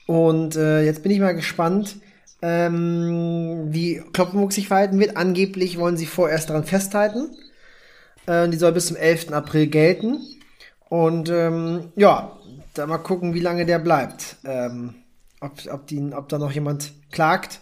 Und 0.05 0.55
äh, 0.55 0.83
jetzt 0.83 1.03
bin 1.03 1.11
ich 1.11 1.19
mal 1.19 1.35
gespannt, 1.35 1.97
ähm, 2.41 3.67
wie 3.69 4.01
Kloppenburg 4.13 4.53
sich 4.53 4.67
verhalten 4.67 4.99
wird. 4.99 5.17
Angeblich 5.17 5.77
wollen 5.77 5.97
sie 5.97 6.05
vorerst 6.05 6.49
daran 6.49 6.63
festhalten. 6.63 7.29
Äh, 8.25 8.47
die 8.49 8.57
soll 8.57 8.71
bis 8.71 8.87
zum 8.87 8.95
11. 8.95 9.31
April 9.33 9.67
gelten. 9.67 10.19
Und 10.89 11.29
ähm, 11.29 11.91
ja, 11.95 12.37
da 12.73 12.87
mal 12.87 12.97
gucken, 12.99 13.33
wie 13.33 13.39
lange 13.39 13.65
der 13.65 13.79
bleibt. 13.79 14.37
Ähm, 14.45 14.95
ob, 15.39 15.53
ob, 15.71 15.87
die, 15.87 16.13
ob 16.13 16.29
da 16.29 16.37
noch 16.37 16.51
jemand 16.51 16.91
klagt. 17.11 17.59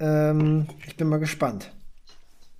Ähm, 0.00 0.66
ich 0.86 0.96
bin 0.96 1.08
mal 1.08 1.18
gespannt. 1.18 1.70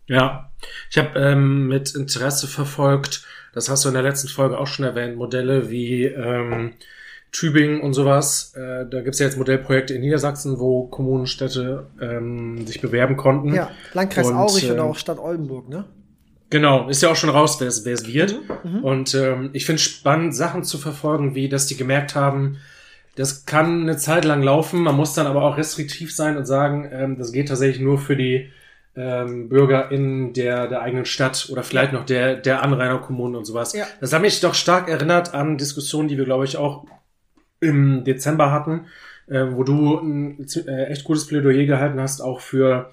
Ja, 0.07 0.51
ich 0.91 0.99
habe 0.99 1.19
ähm, 1.19 1.67
mit 1.67 1.95
Interesse 1.95 2.47
verfolgt, 2.47 3.25
das 3.55 3.69
hast 3.71 3.85
du 3.85 3.89
in 3.89 3.95
der 3.95 4.03
letzten 4.03 4.29
Folge 4.29 4.59
auch 4.59 4.67
schon 4.67 4.85
erwähnt, 4.85 5.17
Modelle 5.17 5.71
wie 5.71 6.05
ähm, 6.05 6.75
Tübingen 7.33 7.81
und 7.81 7.95
sowas. 7.95 8.53
Äh, 8.55 8.87
da 8.89 9.01
gibt's 9.01 9.19
ja 9.19 9.27
jetzt 9.27 9.39
Modellprojekte 9.39 9.95
in 9.95 10.03
Niedersachsen, 10.03 10.59
wo 10.59 10.87
Kommunen, 10.87 11.27
Städte 11.27 11.87
ähm, 12.01 12.67
sich 12.67 12.81
bewerben 12.81 13.17
konnten. 13.17 13.55
Ja, 13.55 13.71
Landkreis 13.93 14.29
Und, 14.29 14.37
Aurich 14.37 14.71
oder 14.71 14.83
ähm, 14.83 14.91
auch 14.91 14.97
Stadt 14.97 15.19
Oldenburg, 15.19 15.69
ne? 15.69 15.85
Genau, 16.51 16.89
ist 16.89 17.03
ja 17.03 17.11
auch 17.11 17.17
schon 17.17 17.31
raus, 17.31 17.57
wer 17.61 17.69
es 17.69 17.85
wer 17.85 17.95
es 17.95 18.07
wird. 18.07 18.37
Mhm, 18.63 18.85
Und 18.85 19.15
ähm, 19.15 19.51
ich 19.53 19.67
finde 19.67 19.81
spannend, 19.81 20.37
Sachen 20.37 20.63
zu 20.63 20.79
verfolgen, 20.79 21.35
wie 21.35 21.49
dass 21.49 21.67
die 21.67 21.77
gemerkt 21.77 22.15
haben, 22.15 22.59
das 23.17 23.47
kann 23.47 23.83
eine 23.83 23.97
Zeit 23.97 24.25
lang 24.25 24.43
laufen, 24.43 24.83
man 24.83 24.97
muss 24.97 25.15
dann 25.15 25.27
aber 25.27 25.43
auch 25.43 25.57
restriktiv 25.57 26.15
sein 26.15 26.37
und 26.37 26.47
sagen, 26.47 26.89
ähm, 26.93 27.19
das 27.19 27.33
geht 27.33 27.49
tatsächlich 27.49 27.81
nur 27.81 27.99
für 27.99 28.17
die 28.17 28.51
ähm, 28.97 29.49
Bürger 29.49 29.91
in 29.91 30.33
der, 30.33 30.69
der 30.69 30.83
eigenen 30.83 31.05
Stadt 31.05 31.49
oder 31.51 31.63
vielleicht 31.63 31.93
noch 31.93 32.05
der, 32.05 32.37
der 32.37 32.63
Anrainerkommunen 32.63 33.37
und 33.37 33.45
sowas. 33.45 33.73
Ja. 33.73 33.87
Das 34.01 34.13
hat 34.13 34.23
mich 34.23 34.41
doch 34.41 34.55
stark 34.55 34.89
erinnert 34.89 35.35
an 35.35 35.59
Diskussionen, 35.59 36.09
die 36.09 36.17
wir, 36.17 36.25
glaube 36.25 36.45
ich, 36.45 36.57
auch 36.57 36.87
im 37.61 38.05
Dezember 38.05 38.51
hatten, 38.53 38.87
äh, 39.27 39.45
wo 39.51 39.65
du 39.65 39.99
ein 39.99 40.47
äh, 40.67 40.87
echt 40.87 41.05
gutes 41.05 41.27
Plädoyer 41.27 41.65
gehalten 41.67 42.01
hast, 42.01 42.21
auch 42.21 42.41
für, 42.41 42.93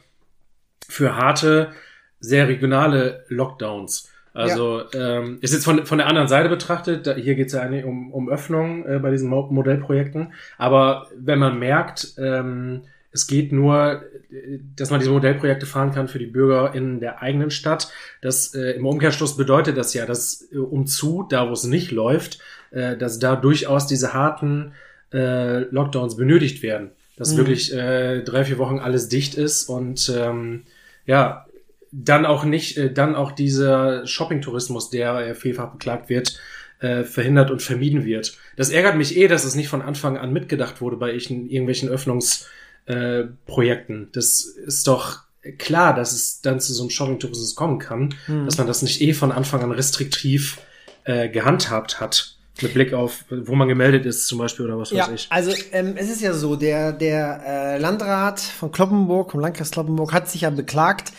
für 0.88 1.16
harte, 1.16 1.72
sehr 2.20 2.48
regionale 2.48 3.26
Lockdowns. 3.30 4.10
Also 4.34 4.84
ähm, 4.94 5.40
ist 5.42 5.54
jetzt 5.54 5.66
von, 5.66 5.86
von 5.86 5.98
der 5.98 6.08
anderen 6.08 6.28
Seite 6.28 6.48
betrachtet, 6.48 7.06
da, 7.06 7.16
hier 7.16 7.36
geht 7.36 7.48
es 7.48 7.54
ja 7.54 7.62
eigentlich 7.62 7.84
um, 7.84 8.14
um 8.14 8.30
Öffnung 8.30 8.86
äh, 8.86 9.00
bei 9.00 9.12
diesen 9.12 9.30
Mo 9.30 9.48
Modellprojekten, 9.52 10.34
aber 10.58 11.08
wenn 11.18 11.40
man 11.40 11.60
merkt, 11.60 12.14
ähm, 12.18 12.84
es 13.12 13.28
geht 13.28 13.52
nur, 13.52 14.04
dass 14.78 14.90
man 14.90 15.02
diese 15.02 15.12
Modellprojekte 15.12 15.66
fahren 15.66 15.92
kann 15.92 16.08
für 16.08 16.20
die 16.20 16.28
Bürger 16.28 16.74
in 16.74 17.02
der 17.02 17.22
eigenen 17.22 17.52
Stadt. 17.52 17.92
Das 18.22 18.56
äh, 18.56 18.72
im 18.72 18.86
Umkehrschluss 18.86 19.36
bedeutet 19.36 19.78
das 19.78 19.94
ja, 19.94 20.06
dass 20.06 20.48
äh, 20.54 20.58
umzu, 20.58 21.26
da 21.30 21.50
wo 21.50 21.52
es 21.54 21.66
nicht 21.66 21.92
läuft, 21.92 22.40
äh, 22.72 22.96
dass 22.96 23.20
da 23.20 23.36
durchaus 23.36 23.86
diese 23.86 24.14
harten 24.14 24.72
äh, 25.12 25.60
Lockdowns 25.72 26.16
benötigt 26.16 26.64
werden. 26.64 26.92
Dass 27.18 27.34
Mhm. 27.34 27.38
wirklich 27.38 27.74
äh, 27.74 28.22
drei, 28.24 28.46
vier 28.46 28.58
Wochen 28.58 28.80
alles 28.80 29.10
dicht 29.10 29.36
ist 29.36 29.68
und 29.68 30.10
ähm, 30.16 30.64
ja, 31.06 31.46
dann 31.92 32.26
auch 32.26 32.44
nicht, 32.46 32.78
äh, 32.78 32.92
dann 32.92 33.16
auch 33.16 33.32
dieser 33.32 34.06
Shopping-Tourismus, 34.08 34.90
der 34.90 35.16
äh, 35.18 35.36
vielfach 35.36 35.72
beklagt 35.72 36.10
wird, 36.10 36.40
äh, 36.80 37.04
verhindert 37.04 37.52
und 37.52 37.62
vermieden 37.62 38.06
wird. 38.06 38.38
Das 38.56 38.70
ärgert 38.70 38.96
mich 38.96 39.18
eh, 39.18 39.28
dass 39.28 39.44
es 39.44 39.56
nicht 39.56 39.68
von 39.68 39.82
Anfang 39.82 40.18
an 40.18 40.34
mitgedacht 40.34 40.82
wurde 40.82 40.98
bei 40.98 41.14
ich, 41.14 41.30
irgendwelchen 41.30 41.90
Öffnungsprojekten. 41.90 44.04
Äh, 44.04 44.08
das 44.14 44.44
ist 44.44 44.88
doch 44.88 45.20
klar, 45.58 45.94
dass 45.94 46.14
es 46.14 46.42
dann 46.42 46.60
zu 46.60 46.74
so 46.74 46.84
einem 46.84 46.90
Shopping-Tourismus 46.90 47.56
kommen 47.56 47.80
kann, 47.80 48.14
dass 48.46 48.58
man 48.58 48.68
das 48.68 48.82
nicht 48.84 49.02
eh 49.02 49.14
von 49.14 49.32
Anfang 49.32 49.64
an 49.64 49.72
restriktiv 49.72 50.60
äh, 51.04 51.30
gehandhabt 51.30 52.00
hat. 52.00 52.36
Mit 52.62 52.76
Blick 52.76 52.94
auf, 52.94 53.26
wo 53.30 53.56
man 53.56 53.68
gemeldet 53.68 54.06
ist 54.06 54.28
zum 54.28 54.38
Beispiel 54.38 54.66
oder 54.66 54.78
was 54.78 54.92
weiß 54.92 54.98
Ja, 54.98 55.10
ich. 55.12 55.28
also 55.32 55.52
ähm, 55.72 55.96
es 55.98 56.12
ist 56.12 56.22
ja 56.22 56.34
so, 56.34 56.56
der, 56.56 56.94
der 56.94 57.42
äh, 57.44 57.78
Landrat 57.80 58.40
von 58.40 58.72
Kloppenburg, 58.72 59.32
vom 59.32 59.40
Landkreis 59.40 59.72
Kloppenburg, 59.72 60.14
hat 60.14 60.30
sich 60.30 60.42
ja 60.42 60.52
beklagt 60.52 61.12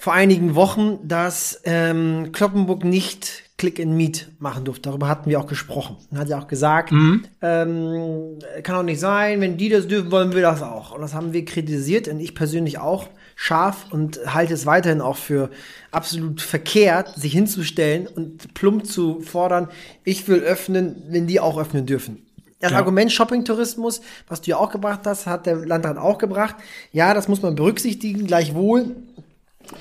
vor 0.00 0.12
einigen 0.12 0.54
Wochen, 0.54 1.00
dass 1.06 1.60
ähm, 1.64 2.30
Kloppenburg 2.32 2.84
nicht 2.84 3.42
Click 3.58 3.80
and 3.80 3.96
Meet 3.96 4.28
machen 4.38 4.64
durfte. 4.64 4.82
Darüber 4.82 5.08
hatten 5.08 5.28
wir 5.28 5.40
auch 5.40 5.48
gesprochen. 5.48 5.96
Er 6.12 6.18
hat 6.20 6.28
ja 6.28 6.38
auch 6.38 6.46
gesagt, 6.46 6.92
ähm, 6.92 8.38
kann 8.62 8.76
auch 8.76 8.82
nicht 8.84 9.00
sein, 9.00 9.40
wenn 9.40 9.56
die 9.56 9.68
das 9.68 9.88
dürfen, 9.88 10.12
wollen 10.12 10.32
wir 10.32 10.42
das 10.42 10.62
auch. 10.62 10.92
Und 10.92 11.00
das 11.00 11.14
haben 11.14 11.32
wir 11.32 11.44
kritisiert 11.44 12.06
und 12.06 12.20
ich 12.20 12.36
persönlich 12.36 12.78
auch 12.78 13.08
scharf 13.34 13.86
und 13.90 14.20
halte 14.32 14.54
es 14.54 14.66
weiterhin 14.66 15.00
auch 15.00 15.16
für 15.16 15.50
absolut 15.90 16.40
verkehrt, 16.40 17.14
sich 17.16 17.32
hinzustellen 17.32 18.06
und 18.06 18.54
plump 18.54 18.86
zu 18.86 19.20
fordern, 19.20 19.68
ich 20.04 20.28
will 20.28 20.38
öffnen, 20.38 21.02
wenn 21.08 21.26
die 21.26 21.40
auch 21.40 21.58
öffnen 21.58 21.86
dürfen. 21.86 22.24
Das 22.60 22.70
Ja. 22.72 22.78
Argument 22.78 23.10
Shopping-Tourismus, 23.10 24.00
was 24.28 24.40
du 24.42 24.50
ja 24.50 24.56
auch 24.58 24.70
gebracht 24.70 25.00
hast, 25.04 25.26
hat 25.26 25.46
der 25.46 25.56
Landrat 25.56 25.98
auch 25.98 26.18
gebracht. 26.18 26.54
Ja, 26.92 27.14
das 27.14 27.26
muss 27.26 27.42
man 27.42 27.56
berücksichtigen, 27.56 28.26
gleichwohl 28.26 28.94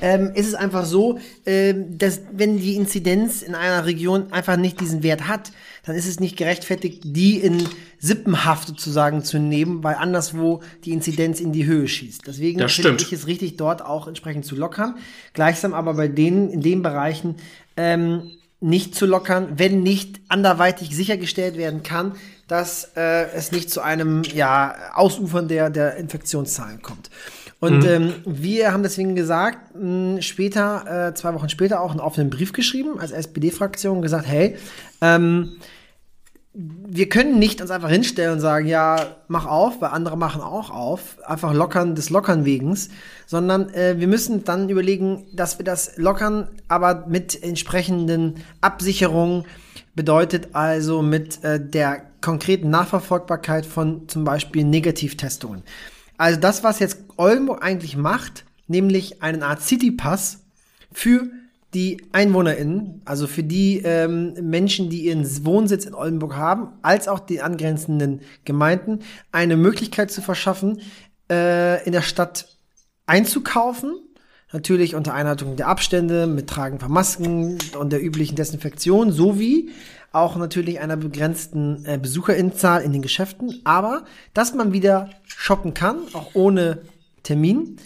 ähm, 0.02 0.32
ist 0.34 0.48
es 0.48 0.56
einfach 0.56 0.86
so, 0.86 1.20
ähm, 1.46 1.98
dass 1.98 2.22
wenn 2.32 2.58
die 2.58 2.76
Inzidenz 2.76 3.42
in 3.42 3.56
einer 3.56 3.86
Region 3.86 4.32
einfach 4.32 4.58
nicht 4.58 4.80
diesen 4.80 5.04
Wert 5.04 5.28
hat, 5.28 5.52
dann 5.86 5.96
ist 5.96 6.08
es 6.08 6.20
nicht 6.20 6.38
gerechtfertigt, 6.38 7.02
die 7.06 7.38
in 7.38 7.64
Sippenhaft 8.00 8.68
sozusagen 8.68 9.24
zu 9.24 9.40
nehmen, 9.40 9.84
weil 9.84 9.96
anderswo 9.96 10.62
die 10.86 10.92
Inzidenz 10.92 11.40
in 11.40 11.54
die 11.54 11.66
Höhe 11.66 11.88
schießt. 11.88 12.24
Deswegen 12.28 12.60
Das 12.60 12.74
finde 12.74 13.02
ich 13.02 13.14
es 13.14 13.28
richtig, 13.28 13.58
dort 13.58 13.82
auch 13.82 14.08
entsprechend 14.08 14.46
zu 14.46 14.56
lockern. 14.56 14.96
Gleichsam 15.34 15.74
aber 15.74 15.94
bei 15.94 16.08
denen, 16.08 16.50
in 16.50 16.62
den 16.62 16.82
Bereichen, 16.82 17.36
ähm, 17.76 18.32
nicht 18.60 18.96
zu 18.96 19.06
lockern, 19.06 19.54
wenn 19.58 19.84
nicht 19.84 20.20
anderweitig 20.30 20.96
sichergestellt 20.96 21.58
werden 21.58 21.84
kann, 21.84 22.14
dass 22.48 22.92
äh, 22.96 23.30
es 23.32 23.52
nicht 23.52 23.70
zu 23.70 23.82
einem 23.82 24.24
ja, 24.24 24.76
Ausufern 24.96 25.48
der, 25.48 25.70
der 25.70 25.98
Infektionszahlen 25.98 26.82
kommt. 26.82 27.10
Und 27.60 27.86
ähm, 27.86 28.14
wir 28.26 28.72
haben 28.72 28.84
deswegen 28.84 29.16
gesagt, 29.16 29.76
mh, 29.76 30.22
später, 30.22 31.08
äh, 31.10 31.14
zwei 31.16 31.34
Wochen 31.34 31.50
später 31.50 31.82
auch 31.82 31.92
einen 31.92 32.00
offenen 32.00 32.30
Brief 32.30 32.54
geschrieben 32.54 33.00
als 33.00 33.12
SPD-Fraktion, 33.12 34.02
gesagt, 34.02 34.28
hey, 34.28 34.58
ähm, 35.02 35.58
wir 36.54 37.08
können 37.08 37.38
nicht 37.38 37.62
uns 37.62 37.70
einfach 37.70 37.90
hinstellen 37.90 38.34
und 38.34 38.40
sagen, 38.40 38.68
ja, 38.68 39.16
mach 39.28 39.46
auf, 39.46 39.80
weil 39.82 39.90
andere 39.90 40.18
machen 40.18 40.42
auch 40.42 40.72
auf, 40.72 41.18
einfach 41.24 41.54
lockern 41.54 41.94
des 41.94 42.10
Lockern 42.10 42.46
wegens, 42.46 42.90
sondern 43.28 43.70
äh, 43.74 43.96
wir 44.00 44.08
müssen 44.08 44.44
dann 44.44 44.70
überlegen, 44.70 45.26
dass 45.34 45.60
wir 45.60 45.66
das 45.66 45.98
lockern, 45.98 46.48
aber 46.68 47.06
mit 47.08 47.44
entsprechenden 47.44 48.36
Absicherungen 48.62 49.46
bedeutet 49.96 50.50
also 50.54 51.04
mit 51.04 51.44
äh, 51.44 51.60
der 51.60 52.02
konkreten 52.22 52.70
Nachverfolgbarkeit 52.72 53.66
von 53.66 54.08
zum 54.08 54.24
Beispiel 54.24 54.64
Negativtestungen. 54.64 55.64
Also 56.18 56.40
das, 56.40 56.64
was 56.64 56.80
jetzt 56.80 57.00
Oldenburg 57.16 57.64
eigentlich 57.64 57.96
macht, 57.96 58.46
nämlich 58.68 59.22
eine 59.22 59.46
Art 59.46 59.62
Citypass 59.62 60.44
für 60.92 61.28
die 61.74 62.02
EinwohnerInnen, 62.12 63.02
also 63.06 63.28
für 63.28 63.44
die 63.44 63.82
ähm, 63.84 64.34
Menschen, 64.42 64.90
die 64.90 65.04
ihren 65.06 65.46
Wohnsitz 65.46 65.86
in 65.86 65.94
Oldenburg 65.94 66.36
haben, 66.36 66.70
als 66.82 67.08
auch 67.08 67.20
die 67.20 67.42
angrenzenden 67.42 68.22
Gemeinden, 68.46 69.00
eine 69.32 69.58
Möglichkeit 69.58 70.10
zu 70.10 70.22
verschaffen, 70.22 70.82
äh, 71.30 71.86
in 71.86 71.92
der 71.92 72.02
Stadt 72.02 72.48
einzukaufen. 73.06 73.94
Natürlich 74.54 74.96
unter 74.96 75.14
Einhaltung 75.14 75.58
der 75.58 75.68
Abstände, 75.68 76.26
mit 76.26 76.48
Tragen 76.48 76.80
von 76.80 76.92
Masken 76.92 77.58
und 77.78 77.92
der 77.92 78.02
üblichen 78.02 78.38
Desinfektion, 78.38 79.12
sowie 79.12 79.72
auch 80.12 80.36
natürlich 80.36 80.80
einer 80.80 80.98
begrenzten 80.98 81.86
äh, 81.86 81.98
Besucherinnenzahl 81.98 82.82
in 82.82 82.94
den 82.94 83.02
Geschäften. 83.02 83.62
Aber, 83.64 84.06
dass 84.34 84.54
man 84.54 84.74
wieder 84.74 85.10
shoppen 85.26 85.74
kann, 85.74 86.00
auch 86.14 86.34
ohne 86.34 86.82
Termin, 87.24 87.78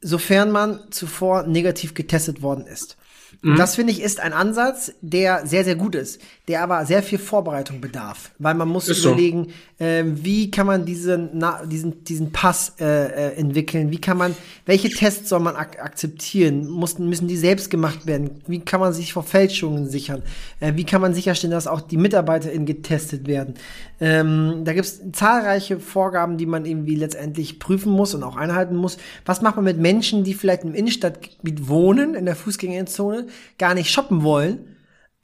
sofern 0.00 0.50
man 0.50 0.80
zuvor 0.90 1.44
negativ 1.44 1.94
getestet 1.94 2.42
worden 2.42 2.66
ist. 2.66 2.96
Und 3.42 3.58
das 3.58 3.76
finde 3.76 3.92
ich 3.92 4.00
ist 4.02 4.20
ein 4.20 4.32
Ansatz, 4.32 4.92
der 5.00 5.46
sehr, 5.46 5.64
sehr 5.64 5.76
gut 5.76 5.94
ist, 5.94 6.20
der 6.48 6.62
aber 6.62 6.84
sehr 6.86 7.02
viel 7.02 7.18
Vorbereitung 7.18 7.80
bedarf, 7.80 8.30
weil 8.38 8.54
man 8.54 8.68
muss 8.68 8.88
Ist 8.88 9.02
so. 9.02 9.10
überlegen, 9.10 9.48
äh, 9.78 10.02
wie 10.06 10.50
kann 10.50 10.66
man 10.66 10.86
diesen, 10.86 11.28
na, 11.34 11.64
diesen, 11.66 12.02
diesen 12.04 12.32
Pass 12.32 12.72
äh, 12.80 12.84
äh, 12.84 13.34
entwickeln, 13.36 13.90
wie 13.90 14.00
kann 14.00 14.16
man, 14.16 14.34
welche 14.64 14.88
Tests 14.88 15.28
soll 15.28 15.40
man 15.40 15.56
ak 15.56 15.78
akzeptieren, 15.78 16.66
Muss, 16.66 16.98
müssen 16.98 17.28
die 17.28 17.36
selbst 17.36 17.68
gemacht 17.68 18.06
werden, 18.06 18.42
wie 18.46 18.60
kann 18.60 18.80
man 18.80 18.94
sich 18.94 19.12
vor 19.12 19.24
Fälschungen 19.24 19.90
sichern, 19.90 20.22
äh, 20.60 20.72
wie 20.74 20.84
kann 20.84 21.02
man 21.02 21.12
sicherstellen, 21.12 21.52
dass 21.52 21.66
auch 21.66 21.82
die 21.82 21.98
MitarbeiterInnen 21.98 22.64
getestet 22.64 23.26
werden. 23.26 23.54
Ähm, 24.00 24.62
da 24.64 24.72
gibt 24.72 24.86
es 24.86 25.02
zahlreiche 25.12 25.78
Vorgaben, 25.78 26.38
die 26.38 26.46
man 26.46 26.64
irgendwie 26.64 26.94
letztendlich 26.94 27.58
prüfen 27.58 27.92
muss 27.92 28.14
und 28.14 28.22
auch 28.22 28.36
einhalten 28.36 28.74
muss. 28.74 28.96
Was 29.26 29.42
macht 29.42 29.56
man 29.56 29.66
mit 29.66 29.78
Menschen, 29.78 30.24
die 30.24 30.32
vielleicht 30.32 30.64
im 30.64 30.74
Innenstadtgebiet 30.74 31.68
wohnen, 31.68 32.14
in 32.14 32.24
der 32.24 32.36
Fußgängerzone, 32.36 33.26
gar 33.58 33.74
nicht 33.74 33.90
shoppen 33.90 34.22
wollen, 34.22 34.77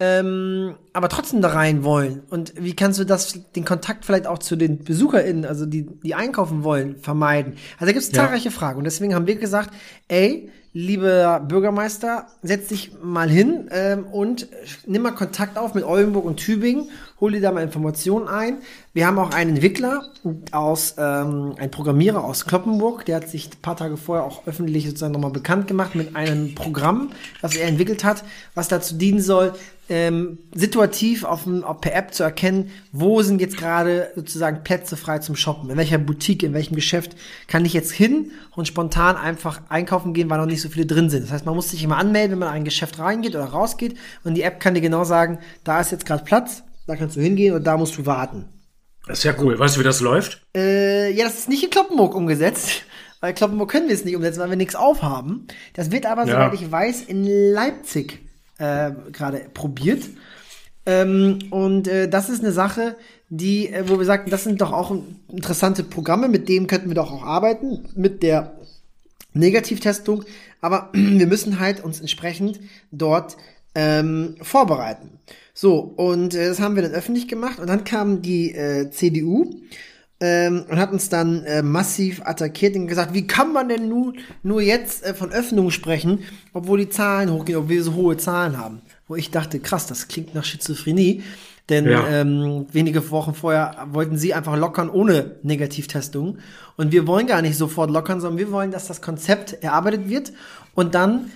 ähm, 0.05 0.75
aber 0.93 1.09
trotzdem 1.09 1.40
da 1.40 1.49
rein 1.49 1.83
wollen? 1.83 2.23
Und 2.29 2.53
wie 2.57 2.77
kannst 2.77 2.99
du 2.99 3.05
das, 3.05 3.40
den 3.57 3.64
Kontakt 3.64 4.05
vielleicht 4.05 4.27
auch 4.27 4.38
zu 4.38 4.57
den 4.57 4.79
BesucherInnen, 4.79 5.45
also 5.47 5.64
die, 5.67 5.87
die 6.03 6.14
einkaufen 6.14 6.62
wollen, 6.62 6.97
vermeiden? 6.99 7.55
Also 7.79 7.87
da 7.87 7.93
gibt 7.93 8.05
es 8.05 8.12
Ja. 8.12 8.25
zahlreiche 8.25 8.51
Fragen. 8.51 8.79
Und 8.79 8.85
deswegen 8.85 9.14
haben 9.14 9.27
wir 9.27 9.37
gesagt, 9.37 9.71
ey, 10.09 10.51
lieber 10.74 11.38
Bürgermeister, 11.38 12.26
setz 12.42 12.66
dich 12.66 12.90
mal 13.00 13.30
hin 13.30 13.68
ähm, 13.70 14.06
und 14.06 14.48
nimm 14.87 15.02
mal 15.02 15.12
Kontakt 15.12 15.56
auf 15.56 15.72
mit 15.74 15.84
Oldenburg 15.84 16.24
und 16.24 16.38
Tübingen, 16.38 16.90
hol 17.20 17.30
dir 17.30 17.40
da 17.40 17.52
mal 17.52 17.62
Informationen 17.62 18.26
ein. 18.26 18.58
Wir 18.92 19.06
haben 19.06 19.18
auch 19.20 19.30
einen 19.30 19.50
Entwickler 19.50 20.02
aus, 20.50 20.96
ähm, 20.98 21.54
ein 21.58 21.70
Programmierer 21.70 22.24
aus 22.24 22.44
Kloppenburg, 22.44 23.04
der 23.04 23.16
hat 23.16 23.28
sich 23.28 23.46
ein 23.46 23.62
paar 23.62 23.76
Tage 23.76 23.96
vorher 23.96 24.24
auch 24.24 24.48
öffentlich 24.48 24.87
sozusagen 24.87 25.12
nochmal 25.12 25.30
bekannt 25.30 25.68
gemacht 25.68 25.94
mit 25.94 26.16
einem 26.16 26.56
Programm, 26.56 27.12
das 27.40 27.54
er 27.54 27.68
entwickelt 27.68 28.02
hat, 28.02 28.24
was 28.56 28.66
dazu 28.66 28.96
dienen 28.96 29.20
soll, 29.20 29.52
ähm, 29.88 30.38
situativ 30.54 31.24
auf, 31.24 31.46
auf 31.46 31.80
per 31.80 31.94
App 31.94 32.14
zu 32.14 32.22
erkennen, 32.22 32.70
wo 32.92 33.20
sind 33.22 33.40
jetzt 33.40 33.58
gerade 33.58 34.10
sozusagen 34.14 34.64
Plätze 34.64 34.96
frei 34.96 35.18
zum 35.18 35.37
Shoppen, 35.37 35.68
in 35.68 35.76
welcher 35.76 35.98
Boutique, 35.98 36.42
in 36.42 36.54
welchem 36.54 36.74
Geschäft 36.74 37.16
kann 37.48 37.64
ich 37.64 37.74
jetzt 37.74 37.92
hin 37.92 38.30
und 38.56 38.66
spontan 38.66 39.16
einfach 39.16 39.60
einkaufen 39.68 40.14
gehen, 40.14 40.30
weil 40.30 40.38
noch 40.38 40.46
nicht 40.46 40.62
so 40.64 40.68
viele 40.70 40.87
drin 40.87 41.09
sind. 41.11 41.22
Das 41.24 41.31
heißt, 41.33 41.46
man 41.46 41.55
muss 41.55 41.70
sich 41.70 41.83
immer 41.85 41.96
anmelden, 41.96 42.33
wenn 42.33 42.38
man 42.40 42.48
in 42.48 42.55
ein 42.55 42.64
Geschäft 42.64 42.98
reingeht 42.98 43.35
oder 43.37 43.44
rausgeht 43.46 43.96
und 44.24 44.35
die 44.35 44.42
App 44.42 44.59
kann 44.61 44.74
dir 44.74 44.81
genau 44.81 45.05
sagen, 45.05 45.38
da 45.62 45.81
ist 45.81 45.92
jetzt 45.92 46.07
gerade 46.07 46.24
Platz, 46.24 46.64
da 46.87 46.96
kannst 46.96 47.16
du 47.16 47.20
hingehen 47.20 47.55
und 47.55 47.64
da 47.64 47.77
musst 47.77 47.96
du 47.96 48.05
warten. 48.07 48.46
Das 49.07 49.18
ist 49.18 49.24
ja 49.24 49.35
cool. 49.38 49.59
Weißt 49.59 49.77
du, 49.77 49.81
wie 49.81 49.85
das 49.85 50.00
läuft? 50.00 50.40
Äh, 50.57 51.12
ja, 51.12 51.24
das 51.24 51.38
ist 51.38 51.48
nicht 51.48 51.62
in 51.62 51.70
Kloppenburg 51.70 52.14
umgesetzt. 52.14 52.83
Weil 53.20 53.33
Kloppenburg 53.33 53.70
können 53.70 53.88
wir 53.88 53.94
es 53.94 54.05
nicht 54.05 54.16
umsetzen, 54.16 54.40
weil 54.40 54.50
wir 54.50 54.57
nichts 54.57 54.74
aufhaben. 54.74 55.46
Das 55.72 55.90
wird 55.90 56.05
aber, 56.05 56.27
Ja. 56.27 56.33
soweit 56.50 56.61
ich 56.61 56.70
weiß, 56.70 57.03
in 57.05 57.24
Leipzig 57.24 58.20
äh, 58.59 58.90
gerade 59.12 59.46
probiert. 59.55 60.03
Ähm, 60.85 61.38
und 61.50 61.88
äh, 61.88 62.07
das 62.07 62.29
ist 62.29 62.42
eine 62.42 62.53
Sache, 62.53 62.96
die, 63.31 63.72
äh, 63.72 63.88
wo 63.88 63.98
wir 63.98 64.05
sagten, 64.05 64.29
das 64.31 64.44
sind 64.44 64.61
doch 64.61 64.72
auch 64.72 64.94
interessante 65.33 65.85
Programme, 65.85 66.29
mit 66.29 66.50
denen 66.50 66.66
könnten 66.66 66.88
wir 66.88 66.94
doch 66.94 67.11
auch 67.11 67.22
arbeiten, 67.24 67.88
mit 67.94 68.22
der 68.22 68.59
Negativtestung, 69.35 70.25
aber 70.61 70.90
wir 70.92 71.27
müssen 71.27 71.61
halt 71.61 71.85
uns 71.85 72.01
entsprechend 72.01 72.61
dort 72.90 73.37
ähm, 73.75 74.37
vorbereiten. 74.40 75.18
So, 75.53 75.79
und 75.79 76.35
äh, 76.35 76.49
das 76.49 76.61
haben 76.61 76.77
wir 76.77 76.83
dann 76.83 76.92
öffentlich 76.92 77.29
gemacht 77.29 77.59
und 77.59 77.68
dann 77.68 77.85
kam 77.85 78.23
die 78.23 78.53
äh, 78.55 78.90
CDU 78.90 79.61
ähm, 80.20 80.64
und 80.68 80.79
hat 80.79 80.92
uns 80.92 81.09
dann 81.09 81.44
äh, 81.44 81.62
massiv 81.62 82.23
attackiert 82.25 82.77
und 82.77 82.87
gesagt, 82.87 83.14
wie 83.14 83.27
kann 83.27 83.53
man 83.53 83.68
denn 83.68 83.88
nur, 83.88 84.14
nur 84.42 84.62
jetzt 84.62 85.05
äh, 85.05 85.14
von 85.14 85.33
Öffnung 85.33 85.70
sprechen, 85.70 86.20
obwohl 86.53 86.79
die 86.79 86.88
Zahlen 86.88 87.33
hochgehen, 87.33 87.59
obwohl 87.59 87.77
wir 87.77 87.83
so 87.85 87.94
hohe 87.94 88.16
Zahlen 88.16 88.59
haben. 88.59 88.81
Wo 89.07 89.16
ich 89.16 89.31
dachte, 89.31 89.61
krass, 89.61 89.87
das 89.87 90.09
klingt 90.09 90.35
nach 90.35 90.44
Schizophrenie. 90.44 91.23
Denn 91.70 91.88
Ja. 91.88 92.07
ähm, 92.09 92.66
wenige 92.72 93.11
Wochen 93.11 93.35
vorher 93.35 93.87
wollten 93.90 94.18
sie 94.18 94.35
einfach 94.35 94.57
lockern 94.57 94.90
ohne 94.90 95.37
Negativtestung. 95.42 96.38
Und 96.77 96.92
wir 96.92 97.07
wollen 97.07 97.27
gar 97.27 97.40
nicht 97.40 97.57
sofort 97.57 97.90
lockern, 97.90 98.20
sondern 98.20 98.38
wir 98.38 98.53
wollen, 98.53 98.70
dass 98.70 98.87
das 98.87 99.00
Konzept 99.00 99.62
erarbeitet 99.62 100.09
wird 100.09 100.33
und 100.74 100.94
dann 100.94 101.31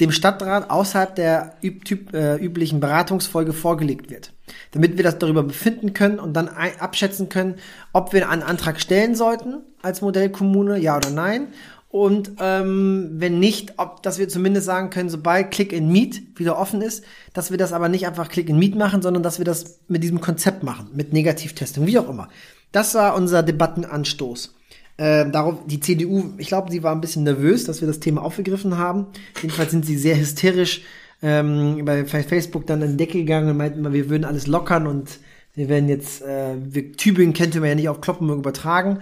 dem 0.00 0.12
Stadtrat 0.12 0.70
außerhalb 0.70 1.14
der 1.14 1.54
üb 1.62 1.84
typ, 1.84 2.14
äh, 2.14 2.36
üblichen 2.36 2.80
Beratungsfolge 2.80 3.52
vorgelegt 3.52 4.10
wird. 4.10 4.32
Damit 4.72 4.96
wir 4.96 5.04
das 5.04 5.18
darüber 5.18 5.42
befinden 5.42 5.94
können 5.94 6.18
und 6.18 6.34
dann 6.34 6.48
abschätzen 6.48 7.28
können, 7.28 7.56
ob 7.92 8.12
wir 8.12 8.28
einen 8.28 8.42
Antrag 8.42 8.80
stellen 8.80 9.14
sollten 9.14 9.56
als 9.82 10.02
Modellkommune, 10.02 10.78
ja 10.78 10.96
oder 10.96 11.10
nein. 11.10 11.48
Und 11.88 12.32
ähm, 12.40 13.10
wenn 13.14 13.38
nicht, 13.38 13.74
ob, 13.78 14.02
dass 14.02 14.18
wir 14.18 14.28
zumindest 14.28 14.66
sagen 14.66 14.90
können, 14.90 15.08
sobald 15.08 15.50
Click 15.50 15.72
in 15.72 15.90
Meet 15.90 16.38
wieder 16.38 16.58
offen 16.58 16.82
ist, 16.82 17.04
dass 17.32 17.50
wir 17.50 17.58
das 17.58 17.72
aber 17.72 17.88
nicht 17.88 18.06
einfach 18.06 18.28
Click 18.28 18.48
in 18.48 18.58
Meet 18.58 18.74
machen, 18.74 19.02
sondern 19.02 19.22
dass 19.22 19.38
wir 19.38 19.44
das 19.44 19.78
mit 19.88 20.02
diesem 20.02 20.20
Konzept 20.20 20.62
machen, 20.62 20.88
mit 20.94 21.12
Negativtestung, 21.12 21.86
wie 21.86 21.98
auch 21.98 22.08
immer. 22.08 22.28
Das 22.72 22.94
war 22.94 23.14
unser 23.14 23.42
Debattenanstoß. 23.42 24.54
Äh, 24.98 25.30
darauf, 25.30 25.58
die 25.66 25.80
CDU, 25.80 26.32
ich 26.38 26.48
glaube, 26.48 26.70
sie 26.70 26.82
war 26.82 26.94
ein 26.94 27.00
bisschen 27.00 27.24
nervös, 27.24 27.64
dass 27.64 27.80
wir 27.80 27.88
das 27.88 28.00
Thema 28.00 28.22
aufgegriffen 28.22 28.78
haben. 28.78 29.06
Jedenfalls 29.40 29.70
sind 29.70 29.86
sie 29.86 29.96
sehr 29.96 30.18
hysterisch 30.18 30.82
ähm, 31.22 31.84
bei 31.84 32.04
Facebook 32.04 32.66
dann 32.66 32.82
in 32.82 32.92
die 32.92 32.96
Decke 32.96 33.18
gegangen 33.18 33.50
und 33.50 33.56
meinten, 33.56 33.92
wir 33.92 34.10
würden 34.10 34.24
alles 34.24 34.46
lockern 34.46 34.86
und 34.86 35.18
wir 35.54 35.68
werden 35.68 35.88
jetzt, 35.88 36.22
äh, 36.22 36.56
wir, 36.58 36.92
Tübingen 36.92 37.32
könnte 37.32 37.60
man 37.60 37.70
ja 37.70 37.74
nicht 37.74 37.88
auf 37.88 38.00
Kloppenburg 38.00 38.38
übertragen. 38.38 39.00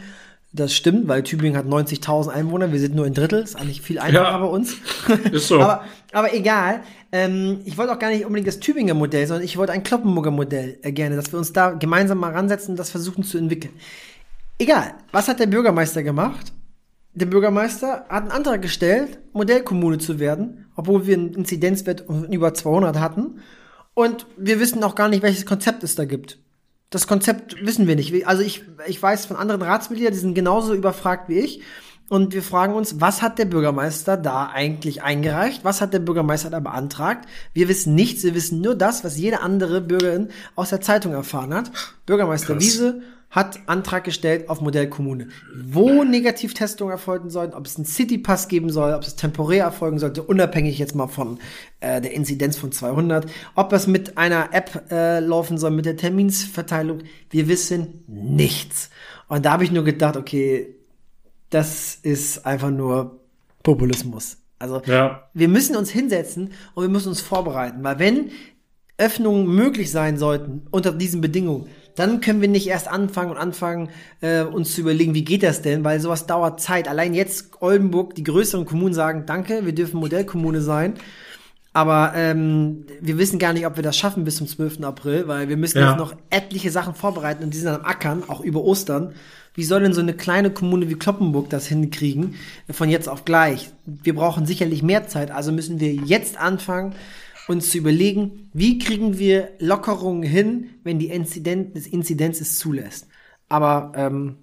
Das 0.56 0.72
stimmt, 0.72 1.08
weil 1.08 1.24
Tübingen 1.24 1.56
hat 1.58 1.66
90.000 1.66 2.28
Einwohner, 2.28 2.70
wir 2.70 2.78
sind 2.78 2.94
nur 2.94 3.06
ein 3.06 3.12
Drittel, 3.12 3.42
ist 3.42 3.56
eigentlich 3.56 3.82
viel 3.82 3.98
einfacher 3.98 4.22
Ja. 4.30 4.38
bei 4.38 4.46
uns. 4.46 4.76
Ist 5.32 5.48
so. 5.48 5.60
aber, 5.60 5.82
aber 6.12 6.32
egal. 6.32 6.82
Ähm, 7.10 7.58
ich 7.64 7.76
wollte 7.76 7.92
auch 7.92 7.98
gar 7.98 8.10
nicht 8.10 8.24
unbedingt 8.24 8.46
das 8.46 8.60
Tübinger 8.60 8.94
Modell, 8.94 9.26
sondern 9.26 9.44
ich 9.44 9.56
wollte 9.56 9.72
ein 9.72 9.82
Kloppenburger 9.82 10.30
Modell 10.30 10.78
äh, 10.82 10.92
gerne, 10.92 11.16
dass 11.16 11.32
wir 11.32 11.40
uns 11.40 11.52
da 11.52 11.70
gemeinsam 11.70 12.18
mal 12.18 12.30
ransetzen 12.32 12.70
und 12.70 12.76
das 12.78 12.90
versuchen 12.90 13.24
zu 13.24 13.36
entwickeln. 13.36 13.72
Egal, 14.58 14.94
was 15.10 15.26
hat 15.26 15.40
der 15.40 15.46
Bürgermeister 15.46 16.04
gemacht? 16.04 16.52
Der 17.14 17.26
Bürgermeister 17.26 18.06
hat 18.08 18.22
einen 18.22 18.30
Antrag 18.30 18.62
gestellt, 18.62 19.18
Modellkommune 19.32 19.98
zu 19.98 20.20
werden, 20.20 20.66
obwohl 20.76 21.04
wir 21.08 21.14
einen 21.16 21.34
Inzidenzwert 21.34 22.02
von 22.06 22.32
über 22.32 22.54
200 22.54 23.00
hatten. 23.00 23.40
Und 23.94 24.26
wir 24.36 24.60
wissen 24.60 24.84
auch 24.84 24.94
gar 24.94 25.08
nicht, 25.08 25.22
welches 25.22 25.46
Konzept 25.46 25.82
es 25.82 25.96
da 25.96 26.04
gibt. 26.04 26.38
Das 26.94 27.08
Konzept 27.08 27.56
wissen 27.60 27.88
wir 27.88 27.96
nicht. 27.96 28.24
Also 28.28 28.44
ich, 28.44 28.62
ich 28.86 29.02
weiß 29.02 29.26
von 29.26 29.34
anderen 29.36 29.62
Ratsmitgliedern, 29.62 30.12
die 30.12 30.20
sind 30.20 30.34
genauso 30.34 30.74
überfragt 30.74 31.28
wie 31.28 31.40
ich. 31.40 31.60
Und 32.10 32.34
wir 32.34 32.42
fragen 32.42 32.74
uns, 32.74 33.00
was 33.00 33.22
hat 33.22 33.38
der 33.38 33.46
Bürgermeister 33.46 34.16
da 34.16 34.50
eigentlich 34.52 35.02
eingereicht? 35.02 35.64
Was 35.64 35.80
hat 35.80 35.94
der 35.94 36.00
Bürgermeister 36.00 36.50
da 36.50 36.60
beantragt? 36.60 37.26
Wir 37.54 37.68
wissen 37.68 37.94
nichts. 37.94 38.22
Wir 38.24 38.34
wissen 38.34 38.60
nur 38.60 38.74
das, 38.74 39.04
was 39.04 39.16
jede 39.16 39.40
andere 39.40 39.80
Bürgerin 39.80 40.28
aus 40.54 40.70
der 40.70 40.82
Zeitung 40.82 41.12
erfahren 41.12 41.54
hat. 41.54 41.70
Bürgermeister 42.04 42.54
Krass. 42.54 42.62
Wiese 42.62 43.02
hat 43.34 43.58
Antrag 43.66 44.04
gestellt 44.04 44.48
auf 44.48 44.60
Modellkommune. 44.60 45.26
Wo 45.64 46.04
Negativtestungen 46.04 46.92
erfolgen 46.92 47.30
sollten, 47.30 47.54
ob 47.54 47.66
es 47.66 47.76
einen 47.76 47.84
Citypass 47.84 48.46
geben 48.46 48.70
soll, 48.70 48.94
ob 48.94 49.02
es 49.02 49.16
temporär 49.16 49.64
erfolgen 49.64 49.98
sollte, 49.98 50.22
unabhängig 50.22 50.78
jetzt 50.78 50.94
mal 50.94 51.08
von 51.08 51.40
äh, 51.80 52.00
der 52.00 52.12
Inzidenz 52.12 52.56
von 52.56 52.70
200, 52.70 53.26
ob 53.56 53.70
das 53.70 53.88
mit 53.88 54.18
einer 54.18 54.50
App 54.52 54.84
äh, 54.92 55.18
laufen 55.18 55.58
soll, 55.58 55.72
mit 55.72 55.84
der 55.84 55.96
Terminsverteilung, 55.96 57.00
wir 57.30 57.48
wissen 57.48 58.04
nichts. 58.06 58.90
Und 59.26 59.44
da 59.44 59.52
habe 59.52 59.64
ich 59.64 59.72
nur 59.72 59.82
gedacht, 59.82 60.16
okay, 60.16 60.73
das 61.54 61.94
ist 62.02 62.44
einfach 62.46 62.70
nur 62.70 63.20
Populismus. 63.62 64.38
Also 64.58 64.82
Ja. 64.86 65.28
wir 65.34 65.48
müssen 65.48 65.76
uns 65.76 65.90
hinsetzen 65.90 66.52
und 66.74 66.82
wir 66.82 66.88
müssen 66.90 67.08
uns 67.08 67.20
vorbereiten, 67.20 67.82
weil 67.82 67.98
wenn 67.98 68.30
Öffnungen 68.98 69.46
möglich 69.46 69.90
sein 69.90 70.18
sollten 70.18 70.62
unter 70.70 70.92
diesen 70.92 71.20
Bedingungen, 71.20 71.66
dann 71.96 72.20
können 72.20 72.40
wir 72.40 72.48
nicht 72.48 72.66
erst 72.68 72.88
anfangen 72.88 73.30
und 73.32 73.36
anfangen, 73.36 73.88
äh, 74.20 74.42
uns 74.42 74.74
zu 74.74 74.80
überlegen, 74.80 75.14
wie 75.14 75.24
geht 75.24 75.42
das 75.42 75.62
denn, 75.62 75.84
weil 75.84 76.00
sowas 76.00 76.26
dauert 76.26 76.60
Zeit. 76.60 76.88
Allein 76.88 77.14
jetzt 77.14 77.50
Oldenburg, 77.60 78.14
die 78.14 78.24
größeren 78.24 78.66
Kommunen 78.66 78.94
sagen, 78.94 79.24
danke, 79.26 79.64
wir 79.64 79.74
dürfen 79.74 79.98
Modellkommune 80.00 80.60
sein. 80.60 80.94
Aber 81.72 82.12
ähm, 82.14 82.86
wir 83.00 83.18
wissen 83.18 83.40
gar 83.40 83.52
nicht, 83.52 83.66
ob 83.66 83.74
wir 83.76 83.82
das 83.82 83.96
schaffen 83.96 84.22
bis 84.24 84.36
zum 84.36 84.46
12. 84.46 84.84
April, 84.84 85.26
weil 85.26 85.48
wir 85.48 85.56
müssen 85.56 85.78
Ja. 85.78 85.96
noch 85.96 86.14
etliche 86.30 86.70
Sachen 86.70 86.94
vorbereiten 86.94 87.42
und 87.42 87.52
die 87.52 87.58
sind 87.58 87.66
dann 87.66 87.80
am 87.80 87.84
Ackern, 87.86 88.22
auch 88.28 88.40
über 88.40 88.60
Ostern. 88.62 89.12
Wie 89.54 89.64
soll 89.64 89.82
denn 89.82 89.92
so 89.92 90.00
eine 90.00 90.14
kleine 90.14 90.50
Kommune 90.50 90.90
wie 90.90 90.94
Kloppenburg 90.94 91.48
das 91.48 91.66
hinkriegen, 91.66 92.34
äh, 92.68 92.72
von 92.72 92.90
jetzt 92.90 93.08
auf 93.08 93.24
gleich? 93.24 93.70
Wir 93.86 94.14
brauchen 94.14 94.46
sicherlich 94.46 94.82
mehr 94.82 95.06
Zeit, 95.08 95.30
also 95.30 95.52
müssen 95.52 95.80
wir 95.80 95.94
jetzt 95.94 96.38
anfangen, 96.38 96.94
uns 97.46 97.70
zu 97.70 97.78
überlegen, 97.78 98.48
wie 98.52 98.78
kriegen 98.78 99.18
wir 99.18 99.50
Lockerungen 99.58 100.22
hin, 100.22 100.70
wenn 100.82 100.98
die 100.98 101.08
Inzidenz, 101.08 101.74
das 101.74 101.86
Inzidenz 101.86 102.40
es 102.40 102.58
zulässt. 102.58 103.06
Aber 103.48 103.92
ähm, 103.96 104.36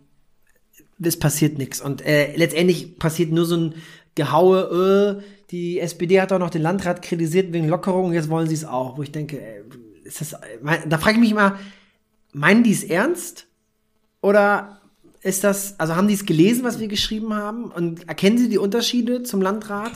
es 1.01 1.17
passiert 1.17 1.57
nichts. 1.57 1.81
Und 1.81 2.05
äh, 2.05 2.35
letztendlich 2.35 2.99
passiert 2.99 3.31
nur 3.31 3.45
so 3.45 3.57
ein 3.57 3.75
Gehaue, 4.15 5.19
äh, 5.19 5.23
die 5.51 5.79
SPD 5.79 6.21
hat 6.21 6.31
auch 6.31 6.39
noch 6.39 6.49
den 6.49 6.61
Landrat 6.61 7.01
kritisiert 7.01 7.51
wegen 7.51 7.67
Lockerung, 7.67 8.13
jetzt 8.13 8.29
wollen 8.29 8.47
sie 8.47 8.55
es 8.55 8.65
auch. 8.65 8.97
Wo 8.97 9.03
ich 9.03 9.11
denke, 9.11 9.39
äh, 9.39 9.63
ist 10.03 10.21
das, 10.21 10.35
mein, 10.61 10.87
da 10.89 10.97
frage 10.97 11.15
ich 11.15 11.21
mich 11.21 11.31
immer, 11.31 11.57
meinen 12.33 12.63
die 12.63 12.71
es 12.71 12.83
ernst? 12.83 13.47
Oder 14.21 14.80
ist 15.23 15.43
das, 15.43 15.79
also 15.79 15.95
haben 15.95 16.07
die 16.07 16.13
es 16.13 16.25
gelesen, 16.25 16.63
was 16.63 16.79
wir 16.79 16.87
geschrieben 16.87 17.33
haben? 17.33 17.65
Und 17.65 18.07
erkennen 18.07 18.37
sie 18.37 18.49
die 18.49 18.57
Unterschiede 18.57 19.23
zum 19.23 19.41
Landrat? 19.41 19.91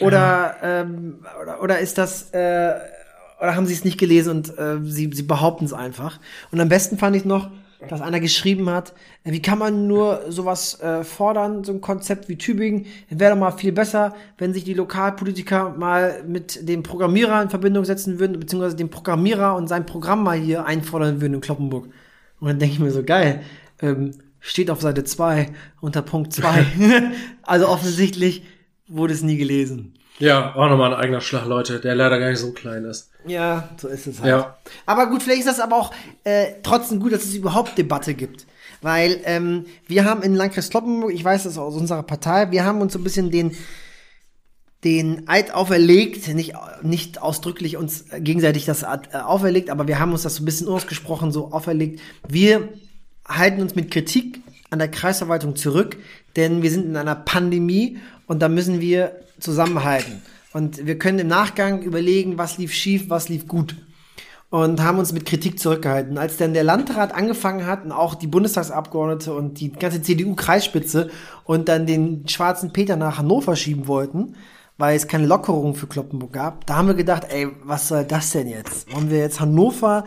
Oder, 0.00 0.56
ähm, 0.62 1.24
oder, 1.42 1.62
oder 1.62 1.78
ist 1.78 1.98
das, 1.98 2.30
äh, 2.32 2.74
oder 3.40 3.56
haben 3.56 3.66
sie 3.66 3.74
es 3.74 3.84
nicht 3.84 3.98
gelesen 3.98 4.30
und 4.30 4.58
äh, 4.58 4.78
sie, 4.82 5.10
sie 5.12 5.22
behaupten 5.22 5.64
es 5.64 5.72
einfach? 5.72 6.18
Und 6.50 6.60
am 6.60 6.68
besten 6.68 6.98
fand 6.98 7.16
ich 7.16 7.24
noch, 7.24 7.50
dass 7.88 8.00
einer 8.00 8.20
geschrieben 8.20 8.70
hat, 8.70 8.94
äh, 9.24 9.32
wie 9.32 9.42
kann 9.42 9.58
man 9.58 9.86
nur 9.86 10.22
sowas 10.28 10.80
äh, 10.80 11.04
fordern, 11.04 11.64
so 11.64 11.72
ein 11.72 11.80
Konzept 11.80 12.28
wie 12.28 12.38
Tübingen? 12.38 12.86
Wäre 13.10 13.32
doch 13.32 13.40
mal 13.40 13.52
viel 13.52 13.72
besser, 13.72 14.14
wenn 14.38 14.52
sich 14.52 14.64
die 14.64 14.74
Lokalpolitiker 14.74 15.70
mal 15.70 16.24
mit 16.26 16.68
dem 16.68 16.82
Programmierer 16.82 17.42
in 17.42 17.50
Verbindung 17.50 17.84
setzen 17.84 18.18
würden, 18.18 18.38
beziehungsweise 18.38 18.76
dem 18.76 18.90
Programmierer 18.90 19.56
und 19.56 19.68
sein 19.68 19.86
Programm 19.86 20.22
mal 20.22 20.38
hier 20.38 20.64
einfordern 20.64 21.20
würden 21.20 21.34
in 21.34 21.40
Kloppenburg. 21.40 21.86
Und 22.40 22.48
dann 22.48 22.58
denke 22.58 22.74
ich 22.74 22.80
mir 22.80 22.90
so, 22.90 23.02
geil, 23.02 23.42
ähm, 23.80 24.12
steht 24.42 24.70
auf 24.70 24.82
Seite 24.82 25.04
2 25.04 25.48
unter 25.80 26.02
Punkt 26.02 26.32
2. 26.34 26.66
also 27.42 27.68
offensichtlich 27.68 28.42
wurde 28.88 29.14
es 29.14 29.22
nie 29.22 29.38
gelesen. 29.38 29.94
Ja, 30.18 30.54
auch 30.54 30.68
nochmal 30.68 30.92
ein 30.92 31.00
eigener 31.00 31.20
Schlag, 31.22 31.46
Leute, 31.46 31.80
der 31.80 31.94
leider 31.94 32.18
gar 32.18 32.28
nicht 32.28 32.38
so 32.38 32.52
klein 32.52 32.84
ist. 32.84 33.10
Ja, 33.26 33.70
so 33.78 33.88
ist 33.88 34.06
es 34.06 34.20
halt. 34.20 34.28
Ja. 34.28 34.56
Aber 34.84 35.08
gut, 35.08 35.22
vielleicht 35.22 35.40
ist 35.40 35.48
das 35.48 35.58
aber 35.60 35.76
auch 35.76 35.92
äh, 36.24 36.48
trotzdem 36.62 37.00
gut, 37.00 37.12
dass 37.12 37.24
es 37.24 37.34
überhaupt 37.34 37.78
Debatte 37.78 38.14
gibt. 38.14 38.46
Weil 38.82 39.20
ähm, 39.24 39.64
wir 39.86 40.04
haben 40.04 40.22
in 40.22 40.34
Landkreis 40.34 40.68
Kloppenburg, 40.68 41.12
ich 41.12 41.24
weiß 41.24 41.44
das 41.44 41.56
aus 41.56 41.74
unserer 41.74 42.02
Partei, 42.02 42.50
wir 42.50 42.64
haben 42.64 42.80
uns 42.80 42.92
so 42.92 42.98
ein 42.98 43.04
bisschen 43.04 43.30
den 43.30 43.56
den 44.84 45.28
Eid 45.28 45.54
auferlegt, 45.54 46.26
nicht, 46.34 46.54
nicht 46.82 47.22
ausdrücklich 47.22 47.76
uns 47.76 48.06
gegenseitig 48.18 48.64
das 48.64 48.82
äh, 48.82 49.16
auferlegt, 49.24 49.70
aber 49.70 49.86
wir 49.86 50.00
haben 50.00 50.12
uns 50.12 50.22
das 50.22 50.36
so 50.36 50.42
ein 50.42 50.44
bisschen 50.44 50.66
ausgesprochen 50.66 51.30
so 51.30 51.52
auferlegt. 51.52 52.00
Wir 52.28 52.68
halten 53.36 53.60
uns 53.60 53.74
mit 53.74 53.90
Kritik 53.90 54.40
an 54.70 54.78
der 54.78 54.88
Kreisverwaltung 54.88 55.56
zurück, 55.56 55.96
denn 56.36 56.62
wir 56.62 56.70
sind 56.70 56.86
in 56.86 56.96
einer 56.96 57.14
Pandemie 57.14 57.98
und 58.26 58.40
da 58.40 58.48
müssen 58.48 58.80
wir 58.80 59.12
zusammenhalten. 59.38 60.22
Und 60.52 60.86
wir 60.86 60.98
können 60.98 61.18
im 61.18 61.28
Nachgang 61.28 61.82
überlegen, 61.82 62.38
was 62.38 62.58
lief 62.58 62.72
schief, 62.72 63.08
was 63.08 63.28
lief 63.28 63.48
gut. 63.48 63.76
Und 64.50 64.82
haben 64.82 64.98
uns 64.98 65.14
mit 65.14 65.24
Kritik 65.24 65.58
zurückgehalten. 65.58 66.18
Als 66.18 66.36
dann 66.36 66.52
der 66.52 66.64
Landrat 66.64 67.14
angefangen 67.14 67.66
hat 67.66 67.84
und 67.84 67.92
auch 67.92 68.14
die 68.14 68.26
Bundestagsabgeordnete 68.26 69.32
und 69.32 69.60
die 69.60 69.72
ganze 69.72 70.02
CDU-Kreisspitze 70.02 71.10
und 71.44 71.70
dann 71.70 71.86
den 71.86 72.28
schwarzen 72.28 72.72
Peter 72.72 72.96
nach 72.96 73.16
Hannover 73.16 73.56
schieben 73.56 73.86
wollten, 73.86 74.34
weil 74.76 74.94
es 74.94 75.08
keine 75.08 75.26
Lockerung 75.26 75.74
für 75.74 75.86
Kloppenburg 75.86 76.34
gab, 76.34 76.66
da 76.66 76.76
haben 76.76 76.88
wir 76.88 76.94
gedacht, 76.94 77.26
ey, 77.30 77.48
was 77.64 77.88
soll 77.88 78.04
das 78.04 78.32
denn 78.32 78.48
jetzt? 78.48 78.92
Wollen 78.94 79.10
wir 79.10 79.18
jetzt 79.18 79.40
Hannover 79.40 80.04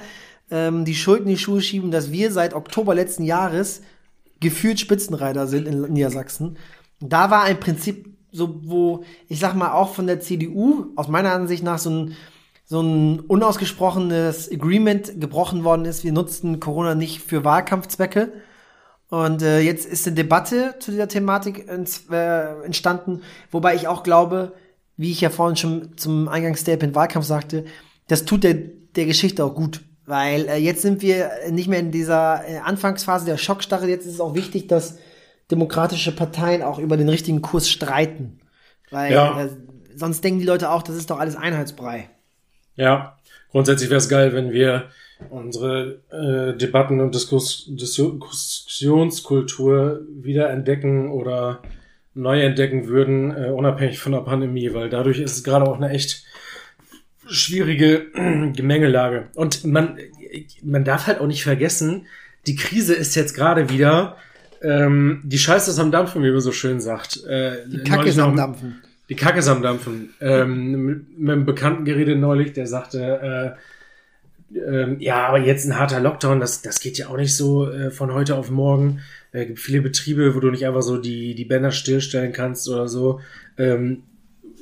ähm, 0.52 0.86
die 0.86 0.96
Schuld 0.96 1.22
in 1.22 1.28
die 1.28 1.38
Schuhe 1.38 1.62
schieben, 1.62 1.92
dass 1.92 2.12
wir 2.12 2.32
seit 2.32 2.54
Oktober 2.54 2.96
letzten 2.96 3.24
Jahres 3.24 3.82
gefühlt 4.40 4.80
Spitzenreiter 4.80 5.48
sind 5.48 5.68
in 5.68 5.82
Niedersachsen? 5.94 6.58
Da 7.00 7.32
war 7.32 7.44
ein 7.44 7.60
Prinzip 7.60 8.16
so, 8.32 8.62
wo 8.64 9.04
ich 9.28 9.40
sag 9.40 9.56
mal 9.56 9.72
auch 9.72 9.94
von 9.94 10.08
der 10.08 10.20
CDU 10.20 10.88
aus 10.96 11.08
meiner 11.08 11.32
Ansicht 11.32 11.64
nach 11.64 11.80
so 11.80 11.90
ein 11.90 12.16
so 12.68 12.82
ein 12.82 13.20
unausgesprochenes 13.20 14.52
Agreement 14.52 15.22
gebrochen 15.22 15.64
worden 15.64 15.86
ist. 15.86 16.04
Wir 16.04 16.12
nutzten 16.12 16.60
Corona 16.60 16.96
nicht 16.96 17.22
für 17.22 17.44
Wahlkampfzwecke. 17.44 18.34
Und 19.10 19.44
äh, 19.44 19.60
jetzt 19.60 19.86
ist 19.86 20.08
eine 20.08 20.16
Debatte 20.16 20.76
zu 20.80 20.92
dieser 20.92 21.08
Thematik 21.08 21.70
ins, 21.70 22.06
äh, 22.10 22.64
entstanden, 22.64 23.22
wobei 23.52 23.76
ich 23.76 23.88
auch 23.88 24.02
glaube, 24.02 24.54
wie 24.98 25.12
ich 25.12 25.22
ja 25.22 25.30
vorhin 25.30 25.56
schon 25.56 25.96
zum 25.96 26.28
Eingangsstatement 26.28 26.96
Wahlkampf 26.96 27.26
sagte, 27.26 27.66
das 28.08 28.26
tut 28.26 28.44
der, 28.44 28.56
der 28.56 29.06
Geschichte 29.06 29.46
auch 29.46 29.54
gut. 29.54 29.82
Weil 30.06 30.48
äh, 30.48 30.58
jetzt 30.58 30.82
sind 30.82 31.02
wir 31.02 31.32
nicht 31.50 31.68
mehr 31.68 31.80
in 31.80 31.91
dieser 31.91 32.44
äh, 32.48 32.58
Anfangsphase 32.60 33.26
der 33.26 33.38
Schockstarre. 33.38 33.88
Jetzt 33.88 34.06
ist 34.06 34.13
es 34.13 34.20
auch 34.20 34.36
wichtig, 34.36 34.68
dass 34.68 34.98
demokratische 35.52 36.15
Parteien 36.15 36.62
auch 36.62 36.80
über 36.80 36.98
den 36.98 37.10
richtigen 37.10 37.41
Kurs 37.41 37.70
streiten. 37.70 38.39
Weil 38.91 39.13
Ja. 39.13 39.44
äh, 39.44 39.50
sonst 39.96 40.24
denken 40.24 40.39
die 40.39 40.46
Leute 40.46 40.70
auch, 40.70 40.84
das 40.84 40.96
ist 40.96 41.10
doch 41.10 41.20
alles 41.20 41.36
Einheitsbrei. 41.36 42.10
Ja, 42.76 43.18
grundsätzlich 43.52 43.89
wäre 43.89 44.00
es 44.00 44.10
geil, 44.10 44.34
wenn 44.34 44.52
wir 44.52 44.86
unsere 45.30 46.02
äh, 46.12 46.58
Debatten- 46.58 47.00
und 47.00 47.15
Diskurs 47.15 47.65
Diskussionskultur 47.70 50.02
wieder 50.10 50.50
entdecken 50.50 51.10
oder 51.12 51.62
neu 52.13 52.41
entdecken 52.41 52.88
würden, 52.88 53.32
äh, 53.32 53.50
unabhängig 53.50 54.00
von 54.00 54.12
der 54.12 54.20
Pandemie, 54.22 54.74
weil 54.74 54.89
dadurch 54.89 55.20
ist 55.20 55.38
es 55.38 55.44
gerade 55.44 55.65
auch 55.65 55.78
eine 55.78 55.89
echt 55.89 56.24
schwierige 57.28 58.08
Gemengelage. 58.56 59.28
Und 59.34 59.64
man, 59.66 59.98
man 60.64 60.84
darf 60.84 61.08
halt 61.08 61.20
auch 61.20 61.28
nicht 61.28 61.44
vergessen, 61.44 62.06
die 62.48 62.56
Krise 62.56 62.94
ist 62.94 63.16
jetzt 63.16 63.34
gerade 63.36 63.70
wieder, 63.70 64.18
ähm, 64.62 65.22
die 65.24 65.38
Scheiße 65.38 65.72
ist 65.72 65.80
am 65.80 65.92
Dampfen, 65.92 66.24
wie 66.24 66.32
man 66.32 66.40
so 66.40 66.52
schön 66.52 66.80
sagt. 66.80 67.24
Äh, 67.26 67.68
Die 67.68 67.84
Kacke 67.84 68.10
ist 68.10 68.20
am 68.20 68.36
Dampfen. 68.36 68.82
die 69.10 69.16
Kacke 69.16 69.40
ist 69.40 69.48
am 69.48 69.62
Dampfen. 69.62 70.14
Ähm, 70.22 70.72
mit, 70.86 71.20
mit 71.20 71.32
einem 71.32 71.46
Bekannten 71.46 71.86
geredet 71.86 72.20
neulich, 72.20 72.54
der 72.54 72.68
sagte, 72.68 73.56
äh, 73.56 74.58
ähm, 74.58 74.98
ja, 75.00 75.28
aber 75.28 75.40
jetzt 75.40 75.66
ein 75.66 75.78
harter 75.78 76.00
Lockdown, 76.00 76.40
das, 76.40 76.62
das 76.62 76.80
geht 76.80 76.98
ja 76.98 77.08
auch 77.08 77.18
nicht 77.18 77.36
so 77.36 77.70
äh, 77.70 77.92
von 77.92 78.14
heute 78.14 78.36
auf 78.36 78.50
morgen. 78.52 79.02
Es 79.32 79.48
gibt 79.48 79.60
viele 79.60 79.82
Betriebe, 79.82 80.34
wo 80.34 80.40
du 80.40 80.50
nicht 80.50 80.66
einfach 80.66 80.82
so 80.84 80.98
die, 80.98 81.36
die 81.36 81.46
Bänder 81.46 81.72
stillstellen 81.72 82.32
kannst 82.32 82.70
oder 82.70 82.88
so. 82.88 83.20
Ähm, 83.58 84.04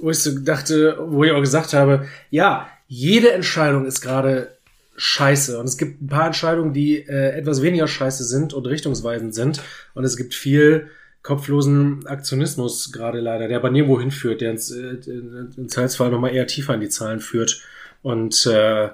wo 0.03 0.11
ich 0.11 0.19
so 0.19 0.37
dachte, 0.37 0.97
wo 0.99 1.23
ich 1.23 1.31
auch 1.31 1.39
gesagt 1.39 1.71
habe, 1.71 2.07
ja, 2.29 2.67
jede 2.87 3.31
Entscheidung 3.31 3.85
ist 3.85 4.01
gerade 4.01 4.57
scheiße. 4.97 5.57
Und 5.57 5.65
es 5.65 5.77
gibt 5.77 6.01
ein 6.01 6.07
paar 6.07 6.25
Entscheidungen, 6.27 6.73
die 6.73 6.97
äh, 6.97 7.37
etwas 7.37 7.61
weniger 7.61 7.87
scheiße 7.87 8.25
sind 8.25 8.53
und 8.53 8.67
richtungsweisend 8.67 9.33
sind. 9.33 9.63
Und 9.93 10.03
es 10.03 10.17
gibt 10.17 10.33
viel 10.33 10.89
kopflosen 11.21 12.05
Aktionismus 12.05 12.91
gerade 12.91 13.21
leider, 13.21 13.47
der 13.47 13.57
aber 13.57 13.69
nirgendwo 13.69 13.97
hinführt, 13.97 14.41
der 14.41 14.51
ins, 14.51 14.71
äh, 14.71 14.97
im 15.07 15.69
Zweifelsfall 15.69 16.11
nochmal 16.11 16.35
eher 16.35 16.47
tiefer 16.47 16.73
in 16.73 16.81
die 16.81 16.89
Zahlen 16.89 17.21
führt. 17.21 17.61
Und 18.01 18.45
äh, 18.45 18.89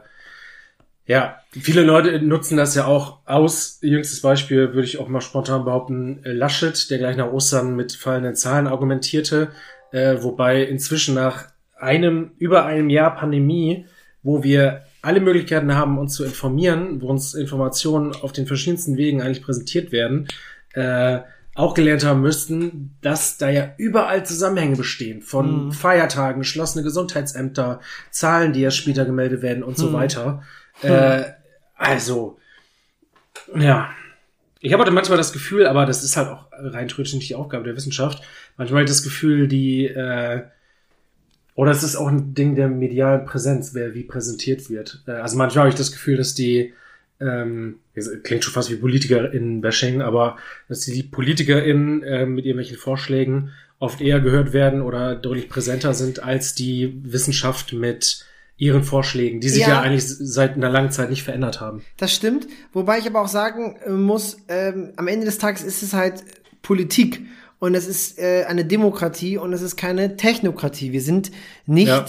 ja, 1.08 1.40
viele 1.50 1.82
Leute 1.82 2.22
nutzen 2.22 2.56
das 2.56 2.76
ja 2.76 2.86
auch 2.86 3.18
aus. 3.26 3.80
Jüngstes 3.82 4.22
Beispiel 4.22 4.76
würde 4.76 4.88
ich 4.88 5.00
auch 5.00 5.08
mal 5.08 5.22
spontan 5.22 5.66
behaupten, 5.66 6.20
Laschet, 6.24 6.92
der 6.92 7.00
gleich 7.00 7.18
nach 7.18 7.32
Ostern 7.32 7.76
mit 7.76 7.94
fallenden 7.94 8.36
Zahlen 8.36 8.68
argumentierte, 8.68 9.50
äh, 9.92 10.18
wobei 10.22 10.64
inzwischen 10.64 11.16
nach 11.16 11.46
einem, 11.78 12.32
über 12.38 12.66
einem 12.66 12.90
Jahr 12.90 13.16
Pandemie, 13.16 13.86
wo 14.24 14.44
wir 14.44 14.84
alle 15.02 15.22
Möglichkeiten 15.22 15.76
haben, 15.76 15.98
uns 15.98 16.16
zu 16.16 16.26
informieren, 16.26 17.02
wo 17.02 17.08
uns 17.08 17.34
Informationen 17.34 18.14
auf 18.14 18.34
den 18.34 18.48
verschiedensten 18.48 18.98
Wegen 18.98 19.22
eigentlich 19.22 19.42
präsentiert 19.42 19.92
werden, 19.92 20.28
äh, 20.74 21.20
auch 21.56 21.74
gelernt 21.74 22.06
haben 22.06 22.22
müssten, 22.22 22.96
dass 23.02 23.38
da 23.38 23.50
ja 23.50 23.74
überall 23.78 24.26
Zusammenhänge 24.26 24.78
bestehen 24.78 25.22
von 25.22 25.72
Feiertagen, 25.72 26.40
geschlossene 26.40 26.84
Gesundheitsämter, 26.84 27.82
Zahlen, 28.12 28.54
die 28.54 28.62
ja 28.62 28.72
später 28.72 29.06
gemeldet 29.06 29.42
werden 29.42 29.64
und 29.64 29.78
so 29.78 29.92
weiter. 29.92 30.44
Äh, 30.82 31.24
also, 31.76 32.38
ja. 33.56 33.90
Ich 34.62 34.72
habe 34.72 34.84
heute 34.84 34.92
manchmal 34.92 35.18
das 35.18 35.34
Gefühl, 35.34 35.68
aber 35.68 35.86
das 35.86 36.04
ist 36.04 36.16
halt 36.16 36.30
auch 36.30 36.49
rein 36.62 36.88
theoretisch 36.88 37.14
nicht 37.14 37.30
die 37.30 37.36
Aufgabe 37.36 37.64
der 37.64 37.76
Wissenschaft. 37.76 38.24
Manchmal 38.58 38.80
habe 38.82 38.86
ich 38.86 38.92
das 38.92 39.04
Gefühl, 39.04 39.48
die, 39.48 39.86
äh, 39.86 40.44
oder 41.56 41.72
es 41.72 41.84
ist 41.84 41.96
auch 41.96 42.08
ein 42.08 42.34
Ding 42.34 42.56
der 42.56 42.70
medialen 42.70 43.26
Präsenz, 43.26 43.74
wer 43.74 43.94
wie 43.94 44.04
präsentiert 44.04 44.70
wird. 44.70 45.04
Äh, 45.08 45.12
also 45.12 45.38
manchmal 45.38 45.64
habe 45.64 45.70
ich 45.70 45.76
das 45.76 45.92
Gefühl, 45.92 46.18
dass 46.18 46.34
die, 46.36 46.74
ähm, 47.20 47.80
klingt 48.24 48.44
schon 48.44 48.54
fast 48.54 48.72
wie 48.72 48.76
PolitikerInnen 48.78 49.62
bashing, 49.62 50.02
aber 50.02 50.38
dass 50.70 50.82
die 50.82 51.04
PolitikerInnen 51.04 52.04
äh, 52.04 52.26
mit 52.26 52.46
irgendwelchen 52.46 52.78
Vorschlägen 52.78 53.52
oft 53.80 54.02
eher 54.02 54.20
gehört 54.20 54.54
werden 54.54 54.82
oder 54.82 55.16
deutlich 55.16 55.50
präsenter 55.50 55.94
sind 55.94 56.24
als 56.24 56.54
die 56.56 56.98
Wissenschaft 57.04 57.74
mit 57.74 58.26
ihren 58.58 58.84
Vorschlägen, 58.84 59.40
die 59.40 59.48
sich 59.48 59.62
ja, 59.62 59.70
Ja. 59.70 59.82
eigentlich 59.82 60.06
seit 60.06 60.56
einer 60.56 60.70
langen 60.70 60.92
Zeit 60.92 61.10
nicht 61.10 61.24
verändert 61.24 61.62
haben. 61.62 61.82
Das 61.96 62.14
stimmt, 62.14 62.46
wobei 62.74 63.00
ich 63.00 63.08
aber 63.08 63.22
auch 63.22 63.30
sagen 63.30 63.78
äh, 63.86 63.90
muss, 63.90 64.38
ähm, 64.50 64.92
am 64.98 65.08
Ende 65.08 65.26
des 65.26 65.38
Tages 65.38 65.64
ist 65.64 65.82
es 65.82 65.94
halt 65.94 66.24
Politik 66.62 67.22
und 67.60 67.76
es 67.76 67.88
ist 67.88 68.20
äh, 68.20 68.46
eine 68.48 68.66
Demokratie 68.66 69.38
und 69.38 69.54
es 69.54 69.62
ist 69.62 69.76
keine 69.76 70.16
Technokratie. 70.18 70.92
Wir 70.92 71.02
sind 71.02 71.32
nicht 71.66 71.88
Ja. 71.88 72.06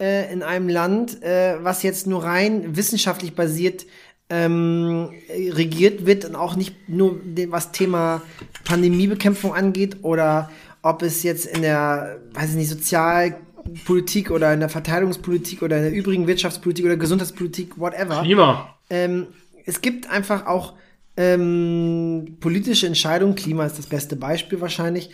äh, 0.00 0.32
in 0.32 0.42
einem 0.42 0.68
Land, 0.68 1.22
äh, 1.22 1.56
was 1.62 1.82
jetzt 1.82 2.06
nur 2.06 2.24
rein 2.24 2.76
wissenschaftlich 2.76 3.34
basiert 3.34 3.86
ähm, 4.30 5.10
regiert 5.28 6.06
wird 6.06 6.24
und 6.24 6.34
auch 6.34 6.56
nicht 6.56 6.88
nur 6.88 7.20
dem, 7.22 7.52
was 7.52 7.72
Thema 7.72 8.22
Pandemiebekämpfung 8.64 9.54
angeht 9.54 9.98
oder 10.02 10.50
ob 10.80 11.02
es 11.02 11.22
jetzt 11.22 11.44
in 11.46 11.60
der, 11.62 12.20
weiß 12.32 12.50
ich 12.50 12.56
nicht, 12.56 12.70
Sozialpolitik 12.70 14.30
oder 14.30 14.52
in 14.54 14.60
der 14.60 14.68
Verteidigungspolitik 14.70 15.62
oder 15.62 15.76
in 15.78 15.82
der 15.84 15.92
übrigen 15.92 16.26
Wirtschaftspolitik 16.26 16.84
oder 16.86 16.96
Gesundheitspolitik, 16.96 17.78
whatever 17.78 18.22
Klima. 18.22 18.74
ähm, 18.90 19.26
es 19.66 19.80
gibt 19.80 20.10
einfach 20.10 20.46
auch 20.46 20.74
ähm, 21.16 22.36
politische 22.40 22.86
Entscheidungen, 22.86 23.34
Klima 23.34 23.66
ist 23.66 23.78
das 23.78 23.86
beste 23.86 24.16
Beispiel 24.16 24.60
wahrscheinlich, 24.60 25.10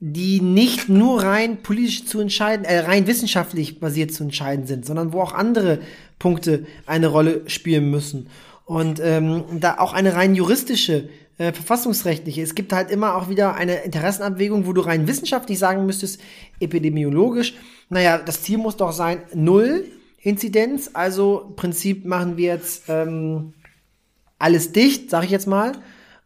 die 0.00 0.40
nicht 0.40 0.88
nur 0.88 1.22
rein 1.22 1.62
politisch 1.62 2.06
zu 2.06 2.20
entscheiden, 2.20 2.64
äh, 2.64 2.80
rein 2.80 3.06
wissenschaftlich 3.06 3.80
basiert 3.80 4.12
zu 4.12 4.24
entscheiden 4.24 4.66
sind, 4.66 4.84
sondern 4.84 5.12
wo 5.12 5.20
auch 5.20 5.32
andere 5.32 5.78
Punkte 6.18 6.66
eine 6.86 7.06
Rolle 7.06 7.42
spielen 7.46 7.90
müssen. 7.90 8.28
Und 8.66 9.00
ähm, 9.00 9.44
da 9.60 9.78
auch 9.78 9.92
eine 9.92 10.14
rein 10.14 10.34
juristische, 10.34 11.08
äh, 11.38 11.52
verfassungsrechtliche. 11.52 12.42
Es 12.42 12.54
gibt 12.54 12.72
halt 12.72 12.90
immer 12.90 13.16
auch 13.16 13.28
wieder 13.28 13.54
eine 13.54 13.82
Interessenabwägung, 13.82 14.66
wo 14.66 14.72
du 14.72 14.80
rein 14.80 15.08
wissenschaftlich 15.08 15.58
sagen 15.58 15.84
müsstest, 15.86 16.20
epidemiologisch, 16.60 17.54
naja, 17.88 18.18
das 18.18 18.42
Ziel 18.42 18.58
muss 18.58 18.76
doch 18.76 18.92
sein, 18.92 19.22
null 19.34 19.84
Inzidenz, 20.22 20.90
also 20.94 21.46
im 21.48 21.56
Prinzip 21.56 22.04
machen 22.04 22.36
wir 22.36 22.54
jetzt 22.54 22.84
ähm, 22.88 23.52
alles 24.38 24.72
dicht, 24.72 25.10
sag 25.10 25.24
ich 25.24 25.30
jetzt 25.30 25.46
mal. 25.46 25.72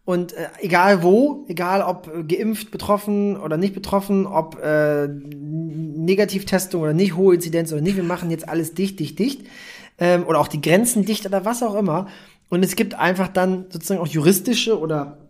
Und 0.04 0.32
äh, 0.32 0.48
egal 0.60 1.02
wo, 1.02 1.44
egal 1.48 1.82
ob 1.82 2.10
geimpft, 2.28 2.70
betroffen 2.70 3.36
oder 3.36 3.58
nicht 3.58 3.74
betroffen, 3.74 4.26
ob 4.26 4.58
äh, 4.58 5.06
Negativtestung 5.06 6.80
oder 6.80 6.94
nicht, 6.94 7.14
hohe 7.14 7.34
Inzidenz 7.34 7.72
oder 7.72 7.82
nicht, 7.82 7.96
wir 7.96 8.04
machen 8.04 8.30
jetzt 8.30 8.48
alles 8.48 8.72
dicht, 8.72 8.98
dicht, 9.00 9.18
dicht. 9.18 9.42
Ähm, 9.98 10.24
oder 10.26 10.40
auch 10.40 10.48
die 10.48 10.62
Grenzen 10.62 11.04
dicht 11.04 11.26
oder 11.26 11.44
was 11.44 11.62
auch 11.62 11.74
immer. 11.74 12.06
Und 12.48 12.64
es 12.64 12.74
gibt 12.74 12.94
einfach 12.94 13.28
dann 13.28 13.66
sozusagen 13.68 14.00
auch 14.00 14.06
juristische 14.06 14.78
oder 14.78 15.28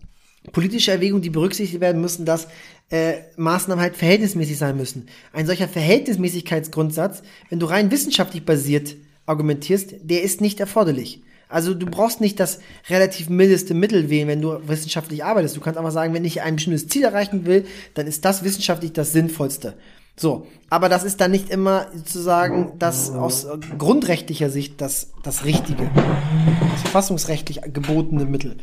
politische 0.53 0.93
Erwägungen, 0.93 1.23
die 1.23 1.31
berücksichtigt 1.31 1.81
werden 1.81 2.01
müssen, 2.01 2.25
dass 2.25 2.47
äh, 2.91 3.15
Maßnahmen 3.37 3.83
halt 3.83 3.97
verhältnismäßig 3.97 4.59
sein 4.59 4.77
müssen. 4.77 5.09
Ein 5.33 5.47
solcher 5.47 5.69
Verhältnismäßigkeitsgrundsatz, 5.69 7.23
wenn 7.51 7.59
du 7.59 7.67
rein 7.67 7.91
wissenschaftlich 7.91 8.45
basiert 8.45 8.95
argumentierst, 9.27 9.97
der 10.03 10.23
ist 10.23 10.41
nicht 10.41 10.59
erforderlich. 10.61 11.23
Also 11.49 11.75
du 11.75 11.87
brauchst 11.87 12.21
nicht 12.21 12.39
das 12.41 12.61
relativ 12.91 13.31
mildeste 13.31 13.75
Mittel 13.75 14.11
wählen, 14.11 14.29
wenn 14.29 14.43
du 14.43 14.69
wissenschaftlich 14.69 15.25
arbeitest. 15.25 15.57
Du 15.57 15.61
kannst 15.61 15.79
einfach 15.79 15.93
sagen, 15.93 16.13
wenn 16.13 16.25
ich 16.25 16.43
ein 16.43 16.57
bestimmtes 16.57 16.89
Ziel 16.89 17.05
erreichen 17.05 17.47
will, 17.47 17.65
dann 17.95 18.07
ist 18.07 18.25
das 18.25 18.45
wissenschaftlich 18.45 18.93
das 18.93 19.13
Sinnvollste. 19.13 19.75
So, 20.17 20.47
aber 20.69 20.89
das 20.89 21.05
ist 21.05 21.21
dann 21.21 21.31
nicht 21.31 21.49
immer 21.49 21.87
sozusagen 21.95 22.73
das 22.79 23.11
aus 23.11 23.47
grundrechtlicher 23.79 24.51
Sicht 24.51 24.81
das, 24.81 25.13
das 25.23 25.45
Richtige, 25.45 25.89
das 26.73 26.81
verfassungsrechtlich 26.83 27.61
gebotene 27.73 28.25
Mittel. 28.25 28.57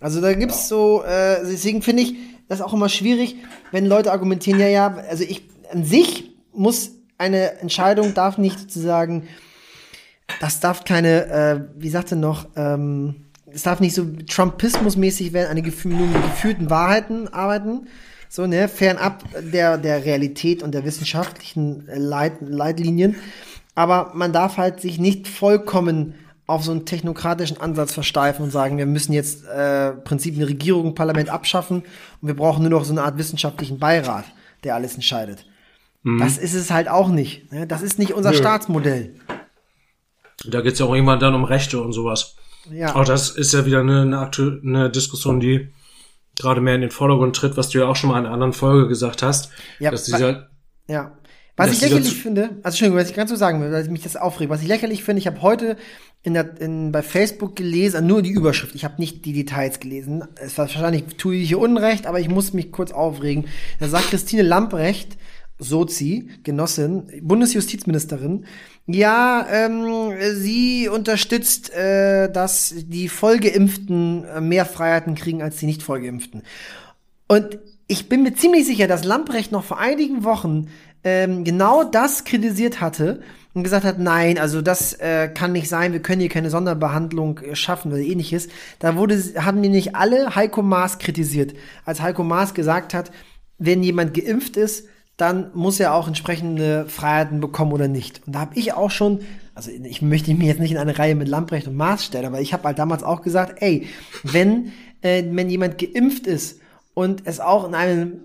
Also 0.00 0.20
da 0.20 0.32
gibt's 0.32 0.68
so, 0.68 1.02
äh, 1.02 1.40
deswegen 1.44 1.82
finde 1.82 2.02
ich 2.02 2.14
das 2.48 2.62
auch 2.62 2.72
immer 2.72 2.88
schwierig, 2.88 3.36
wenn 3.70 3.86
Leute 3.86 4.10
argumentieren, 4.10 4.58
ja, 4.58 4.68
ja, 4.68 4.96
also 5.08 5.22
ich 5.22 5.42
an 5.70 5.84
sich 5.84 6.30
muss 6.52 6.92
eine 7.18 7.60
Entscheidung 7.60 8.14
darf 8.14 8.38
nicht 8.38 8.58
sozusagen, 8.58 9.28
das 10.40 10.60
darf 10.60 10.84
keine, 10.84 11.26
äh, 11.26 11.60
wie 11.76 11.88
sagt 11.88 12.12
er 12.12 12.16
noch, 12.16 12.46
ähm, 12.56 13.26
es 13.52 13.62
darf 13.62 13.80
nicht 13.80 13.94
so 13.94 14.04
Trumpismus-mäßig 14.04 15.32
werden, 15.32 15.50
eine 15.50 15.62
gefü 15.62 15.88
nur 15.88 16.06
mit 16.06 16.22
gefühlten 16.22 16.70
Wahrheiten 16.70 17.28
arbeiten, 17.28 17.88
so, 18.28 18.46
ne, 18.46 18.66
fernab 18.68 19.24
der, 19.52 19.76
der 19.76 20.04
Realität 20.04 20.62
und 20.62 20.72
der 20.72 20.84
wissenschaftlichen 20.84 21.86
äh, 21.88 21.98
Leit 21.98 22.40
Leitlinien. 22.40 23.16
Aber 23.74 24.12
man 24.14 24.32
darf 24.32 24.56
halt 24.56 24.80
sich 24.80 24.98
nicht 24.98 25.28
vollkommen 25.28 26.14
auf 26.46 26.64
so 26.64 26.72
einen 26.72 26.84
technokratischen 26.84 27.60
Ansatz 27.60 27.92
versteifen 27.92 28.44
und 28.44 28.50
sagen, 28.50 28.78
wir 28.78 28.86
müssen 28.86 29.12
jetzt 29.12 29.46
äh, 29.46 29.92
Prinzipien 29.92 30.44
Regierung, 30.44 30.94
Parlament 30.94 31.30
abschaffen 31.30 31.82
und 32.20 32.28
wir 32.28 32.34
brauchen 32.34 32.62
nur 32.62 32.70
noch 32.70 32.84
so 32.84 32.92
eine 32.92 33.02
Art 33.02 33.18
wissenschaftlichen 33.18 33.78
Beirat, 33.78 34.24
der 34.64 34.74
alles 34.74 34.94
entscheidet. 34.94 35.46
Das 36.04 36.36
ist 36.36 36.54
es 36.54 36.70
halt 36.72 36.88
auch 36.88 37.08
nicht. 37.08 37.52
Ne? 37.52 37.66
Das 37.66 37.80
ist 37.80 37.98
nicht 37.98 38.12
unser 38.12 38.32
Nö. 38.32 38.36
Staatsmodell. 38.36 39.14
Da 40.46 40.60
geht's 40.60 40.78
ja 40.78 40.86
auch 40.86 40.94
irgendwann 40.94 41.20
dann 41.20 41.34
um 41.34 41.44
Rechte 41.44 41.80
und 41.80 41.92
sowas. 41.92 42.36
Ja. 42.70 42.94
Auch 42.94 43.04
das 43.04 43.30
ist 43.30 43.52
ja 43.52 43.66
wieder 43.66 43.80
eine, 43.80 44.02
eine, 44.02 44.18
aktu 44.18 44.58
eine 44.62 44.90
Diskussion, 44.90 45.40
die 45.40 45.68
gerade 46.38 46.60
mehr 46.60 46.74
in 46.74 46.80
den 46.80 46.90
Vordergrund 46.90 47.36
tritt, 47.36 47.56
was 47.56 47.68
du 47.68 47.78
ja 47.78 47.86
auch 47.86 47.96
schon 47.96 48.10
mal 48.10 48.18
in 48.18 48.26
einer 48.26 48.34
anderen 48.34 48.52
Folge 48.52 48.88
gesagt 48.88 49.22
hast. 49.22 49.50
Ja, 49.78 49.90
dass 49.90 50.04
dieser, 50.04 50.48
Ja. 50.88 51.16
Was 51.54 51.72
ich 51.72 51.82
lächerlich 51.82 52.14
finde, 52.14 52.44
also 52.62 52.68
Entschuldigung, 52.68 52.98
was 52.98 53.10
ich 53.10 53.14
ganz 53.14 53.30
so 53.30 53.36
sagen 53.36 53.60
will, 53.60 53.70
weil 53.70 53.86
mich 53.88 54.02
das 54.02 54.16
aufregt, 54.16 54.50
was 54.50 54.62
ich 54.62 54.68
lächerlich 54.68 55.04
finde, 55.04 55.20
ich 55.20 55.26
habe 55.26 55.42
heute 55.42 55.76
in 56.22 56.32
der, 56.32 56.58
in, 56.60 56.92
bei 56.92 57.02
Facebook 57.02 57.56
gelesen, 57.56 58.06
nur 58.06 58.22
die 58.22 58.30
Überschrift, 58.30 58.74
ich 58.74 58.84
habe 58.84 58.94
nicht 58.98 59.26
die 59.26 59.34
Details 59.34 59.78
gelesen. 59.78 60.24
Es 60.36 60.56
war 60.56 60.66
wahrscheinlich 60.66 61.04
tue 61.18 61.36
ich 61.36 61.48
hier 61.48 61.58
Unrecht, 61.58 62.06
aber 62.06 62.20
ich 62.20 62.30
muss 62.30 62.54
mich 62.54 62.72
kurz 62.72 62.90
aufregen. 62.90 63.44
Da 63.80 63.88
sagt 63.88 64.08
Christine 64.08 64.42
Lamprecht, 64.42 65.18
Sozi, 65.62 66.28
Genossin, 66.42 67.04
Bundesjustizministerin, 67.22 68.44
ja, 68.86 69.46
ähm, 69.50 70.12
sie 70.34 70.88
unterstützt, 70.88 71.72
äh, 71.72 72.30
dass 72.30 72.74
die 72.76 73.08
Vollgeimpften 73.08 74.24
äh, 74.24 74.40
mehr 74.40 74.66
Freiheiten 74.66 75.14
kriegen 75.14 75.42
als 75.42 75.56
die 75.56 75.66
nicht 75.66 75.82
Vollgeimpften. 75.82 76.42
Und 77.28 77.58
ich 77.86 78.08
bin 78.08 78.22
mir 78.22 78.34
ziemlich 78.34 78.66
sicher, 78.66 78.88
dass 78.88 79.04
Lamprecht 79.04 79.52
noch 79.52 79.64
vor 79.64 79.78
einigen 79.78 80.24
Wochen 80.24 80.68
ähm, 81.04 81.44
genau 81.44 81.84
das 81.84 82.24
kritisiert 82.24 82.80
hatte 82.80 83.20
und 83.54 83.64
gesagt 83.64 83.84
hat, 83.84 83.98
nein, 83.98 84.38
also 84.38 84.62
das 84.62 84.94
äh, 84.94 85.28
kann 85.28 85.52
nicht 85.52 85.68
sein, 85.68 85.92
wir 85.92 86.00
können 86.00 86.20
hier 86.20 86.30
keine 86.30 86.50
Sonderbehandlung 86.50 87.38
äh, 87.38 87.54
schaffen 87.54 87.92
oder 87.92 88.00
ähnliches. 88.00 88.48
Da 88.78 88.96
wurde, 88.96 89.20
haben 89.36 89.60
nämlich 89.60 89.94
alle 89.94 90.34
Heiko 90.34 90.62
Maas 90.62 90.98
kritisiert, 90.98 91.54
als 91.84 92.00
Heiko 92.00 92.24
Maas 92.24 92.54
gesagt 92.54 92.94
hat, 92.94 93.10
wenn 93.58 93.82
jemand 93.82 94.14
geimpft 94.14 94.56
ist, 94.56 94.88
dann 95.22 95.52
muss 95.54 95.78
er 95.78 95.94
auch 95.94 96.08
entsprechende 96.08 96.84
Freiheiten 96.88 97.40
bekommen 97.40 97.72
oder 97.72 97.86
nicht. 97.86 98.20
Und 98.26 98.34
da 98.34 98.40
habe 98.40 98.56
ich 98.58 98.72
auch 98.74 98.90
schon, 98.90 99.20
also 99.54 99.70
ich 99.70 100.02
möchte 100.02 100.34
mich 100.34 100.48
jetzt 100.48 100.58
nicht 100.58 100.72
in 100.72 100.78
eine 100.78 100.98
Reihe 100.98 101.14
mit 101.14 101.28
Lamprecht 101.28 101.68
und 101.68 101.76
Maas 101.76 102.04
stellen, 102.04 102.26
aber 102.26 102.40
ich 102.40 102.52
habe 102.52 102.64
halt 102.64 102.80
damals 102.80 103.04
auch 103.04 103.22
gesagt, 103.22 103.62
ey, 103.62 103.86
wenn, 104.24 104.72
äh, 105.00 105.22
wenn 105.30 105.48
jemand 105.48 105.78
geimpft 105.78 106.26
ist 106.26 106.58
und 106.94 107.22
es 107.24 107.38
auch 107.38 107.68
in 107.68 107.76
einem 107.76 108.20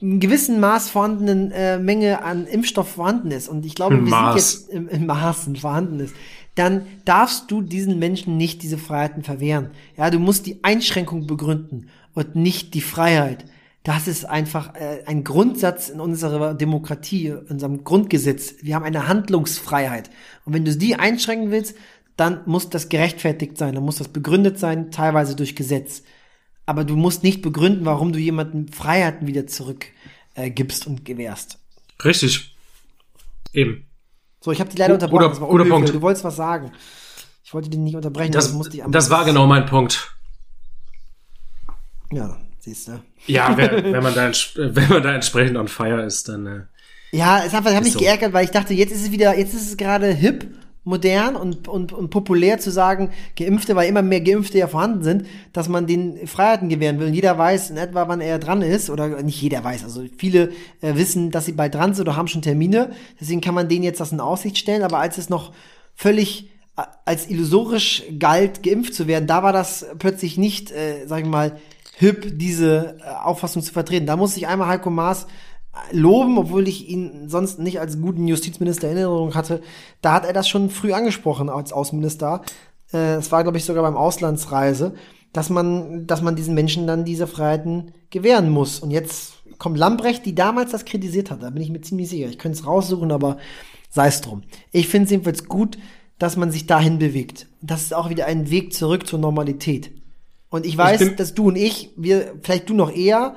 gewissen 0.00 0.60
Maß 0.60 0.88
vorhandenen 0.88 1.52
äh, 1.52 1.78
Menge 1.78 2.24
an 2.24 2.46
Impfstoff 2.46 2.88
vorhanden 2.88 3.30
ist 3.32 3.48
und 3.48 3.66
ich 3.66 3.74
glaube, 3.74 3.96
Im 3.96 4.06
wir 4.06 4.10
Maß. 4.10 4.34
sind 4.34 4.72
jetzt 4.72 4.74
im, 4.74 4.88
im 4.88 5.06
Maßen 5.06 5.56
vorhanden 5.56 6.00
ist, 6.00 6.14
dann 6.54 6.86
darfst 7.04 7.50
du 7.50 7.60
diesen 7.60 7.98
Menschen 7.98 8.38
nicht 8.38 8.62
diese 8.62 8.78
Freiheiten 8.78 9.22
verwehren. 9.22 9.72
Ja, 9.98 10.08
du 10.08 10.18
musst 10.18 10.46
die 10.46 10.64
Einschränkung 10.64 11.26
begründen 11.26 11.88
und 12.14 12.34
nicht 12.34 12.72
die 12.72 12.80
Freiheit. 12.80 13.44
Das 13.82 14.06
ist 14.08 14.24
einfach 14.26 14.74
äh, 14.74 15.04
ein 15.06 15.24
Grundsatz 15.24 15.88
in 15.88 16.00
unserer 16.00 16.52
Demokratie, 16.54 17.28
in 17.28 17.38
unserem 17.48 17.82
Grundgesetz. 17.84 18.56
Wir 18.60 18.74
haben 18.74 18.84
eine 18.84 19.08
Handlungsfreiheit. 19.08 20.10
Und 20.44 20.52
wenn 20.52 20.64
du 20.66 20.76
die 20.76 20.96
einschränken 20.96 21.50
willst, 21.50 21.74
dann 22.16 22.42
muss 22.44 22.68
das 22.68 22.90
gerechtfertigt 22.90 23.56
sein, 23.56 23.74
dann 23.74 23.84
muss 23.84 23.96
das 23.96 24.08
begründet 24.08 24.58
sein, 24.58 24.90
teilweise 24.90 25.34
durch 25.34 25.56
Gesetz. 25.56 26.02
Aber 26.66 26.84
du 26.84 26.94
musst 26.94 27.22
nicht 27.22 27.40
begründen, 27.40 27.86
warum 27.86 28.12
du 28.12 28.18
jemanden 28.18 28.68
Freiheiten 28.70 29.26
wieder 29.26 29.46
zurück 29.46 29.86
äh, 30.34 30.50
gibst 30.50 30.86
und 30.86 31.04
gewährst. 31.06 31.58
richtig. 32.04 32.54
Eben. 33.54 33.86
So, 34.42 34.52
ich 34.52 34.60
habe 34.60 34.70
dich 34.70 34.78
leider 34.78 34.94
unterbrochen. 34.94 35.22
guter- 35.22 35.30
das 35.30 35.40
war 35.40 35.48
guter. 35.48 35.64
Punkt. 35.64 35.88
Du 35.94 36.02
wolltest 36.02 36.24
was 36.24 36.36
sagen. 36.36 36.70
Ich 37.42 37.52
wollte 37.54 37.68
dich 37.70 37.80
nicht 37.80 37.96
unterbrechen. 37.96 38.32
Das, 38.32 38.52
musste 38.52 38.76
ich 38.76 38.84
am- 38.84 38.92
das 38.92 39.10
war 39.10 39.24
genau 39.24 39.46
mein 39.46 39.66
Punkt. 39.66 40.14
Ja, 42.12 42.38
siehst 42.58 42.88
du. 42.88 43.00
Ja, 43.26 43.56
wenn, 43.56 43.70
wenn 43.92 44.02
man 44.02 44.14
da, 44.14 44.30
wenn 44.56 44.88
man 44.88 45.02
da 45.02 45.14
entsprechend 45.14 45.56
on 45.56 45.68
fire 45.68 46.02
ist, 46.02 46.28
dann, 46.28 46.46
äh, 46.46 46.60
Ja, 47.12 47.42
es 47.44 47.52
hat, 47.52 47.64
hat 47.64 47.82
mich 47.82 47.92
so. 47.92 47.98
geärgert, 47.98 48.32
weil 48.32 48.44
ich 48.44 48.50
dachte, 48.50 48.74
jetzt 48.74 48.92
ist 48.92 49.02
es 49.02 49.12
wieder, 49.12 49.36
jetzt 49.38 49.54
ist 49.54 49.68
es 49.68 49.76
gerade 49.76 50.08
hip, 50.12 50.46
modern 50.84 51.36
und, 51.36 51.68
und, 51.68 51.92
und 51.92 52.10
populär 52.10 52.58
zu 52.58 52.70
sagen, 52.70 53.10
Geimpfte, 53.36 53.76
weil 53.76 53.88
immer 53.88 54.02
mehr 54.02 54.20
Geimpfte 54.22 54.58
ja 54.58 54.66
vorhanden 54.66 55.02
sind, 55.02 55.26
dass 55.52 55.68
man 55.68 55.86
den 55.86 56.26
Freiheiten 56.26 56.68
gewähren 56.68 56.98
will. 56.98 57.08
Und 57.08 57.14
jeder 57.14 57.36
weiß 57.36 57.70
in 57.70 57.76
etwa, 57.76 58.08
wann 58.08 58.20
er 58.20 58.38
dran 58.38 58.62
ist, 58.62 58.88
oder 58.88 59.22
nicht 59.22 59.40
jeder 59.40 59.62
weiß, 59.62 59.84
also 59.84 60.04
viele 60.16 60.50
äh, 60.80 60.94
wissen, 60.94 61.30
dass 61.30 61.44
sie 61.44 61.52
bald 61.52 61.74
dran 61.74 61.94
sind 61.94 62.08
oder 62.08 62.16
haben 62.16 62.28
schon 62.28 62.42
Termine. 62.42 62.90
Deswegen 63.20 63.42
kann 63.42 63.54
man 63.54 63.68
denen 63.68 63.84
jetzt 63.84 64.00
das 64.00 64.12
in 64.12 64.20
Aussicht 64.20 64.56
stellen, 64.56 64.82
aber 64.82 64.98
als 64.98 65.18
es 65.18 65.28
noch 65.28 65.52
völlig 65.94 66.50
äh, 66.76 66.82
als 67.04 67.28
illusorisch 67.28 68.02
galt, 68.18 68.62
geimpft 68.62 68.94
zu 68.94 69.06
werden, 69.06 69.26
da 69.26 69.42
war 69.42 69.52
das 69.52 69.86
plötzlich 69.98 70.38
nicht, 70.38 70.70
äh, 70.70 71.06
sag 71.06 71.20
ich 71.20 71.26
mal, 71.28 71.58
hip, 72.00 72.38
diese 72.38 72.96
äh, 72.98 73.10
Auffassung 73.22 73.62
zu 73.62 73.72
vertreten. 73.72 74.06
Da 74.06 74.16
muss 74.16 74.36
ich 74.36 74.48
einmal 74.48 74.68
Heiko 74.68 74.90
Maas 74.90 75.26
loben, 75.92 76.38
obwohl 76.38 76.66
ich 76.66 76.88
ihn 76.88 77.28
sonst 77.28 77.58
nicht 77.58 77.78
als 77.78 78.00
guten 78.00 78.26
Justizminister 78.26 78.90
in 78.90 78.96
Erinnerung 78.96 79.34
hatte. 79.34 79.60
Da 80.00 80.14
hat 80.14 80.24
er 80.24 80.32
das 80.32 80.48
schon 80.48 80.70
früh 80.70 80.92
angesprochen 80.92 81.48
als 81.48 81.72
Außenminister. 81.72 82.42
Äh, 82.92 83.16
Es 83.16 83.30
war, 83.30 83.42
glaube 83.42 83.58
ich, 83.58 83.64
sogar 83.64 83.82
beim 83.82 83.96
Auslandsreise, 83.96 84.94
dass 85.32 85.50
man, 85.50 86.06
dass 86.06 86.22
man 86.22 86.34
diesen 86.36 86.54
Menschen 86.54 86.86
dann 86.86 87.04
diese 87.04 87.26
Freiheiten 87.26 87.92
gewähren 88.08 88.50
muss. 88.50 88.80
Und 88.80 88.90
jetzt 88.90 89.34
kommt 89.58 89.78
Lambrecht, 89.78 90.24
die 90.24 90.34
damals 90.34 90.72
das 90.72 90.86
kritisiert 90.86 91.30
hat. 91.30 91.42
Da 91.42 91.50
bin 91.50 91.62
ich 91.62 91.70
mir 91.70 91.82
ziemlich 91.82 92.08
sicher. 92.08 92.28
Ich 92.28 92.38
könnte 92.38 92.58
es 92.58 92.66
raussuchen, 92.66 93.12
aber 93.12 93.36
sei 93.90 94.08
es 94.08 94.22
drum. 94.22 94.42
Ich 94.72 94.88
finde 94.88 95.04
es 95.04 95.10
jedenfalls 95.10 95.44
gut, 95.44 95.78
dass 96.18 96.36
man 96.36 96.50
sich 96.50 96.66
dahin 96.66 96.98
bewegt. 96.98 97.46
Das 97.60 97.82
ist 97.82 97.94
auch 97.94 98.08
wieder 98.08 98.26
ein 98.26 98.50
Weg 98.50 98.72
zurück 98.72 99.06
zur 99.06 99.18
Normalität. 99.18 99.92
Und 100.50 100.66
ich 100.66 100.76
weiß, 100.76 100.98
bin- 100.98 101.16
dass 101.16 101.34
du 101.34 101.48
und 101.48 101.56
ich, 101.56 101.90
wir, 101.96 102.34
vielleicht 102.42 102.68
du 102.68 102.74
noch 102.74 102.92
eher, 102.94 103.36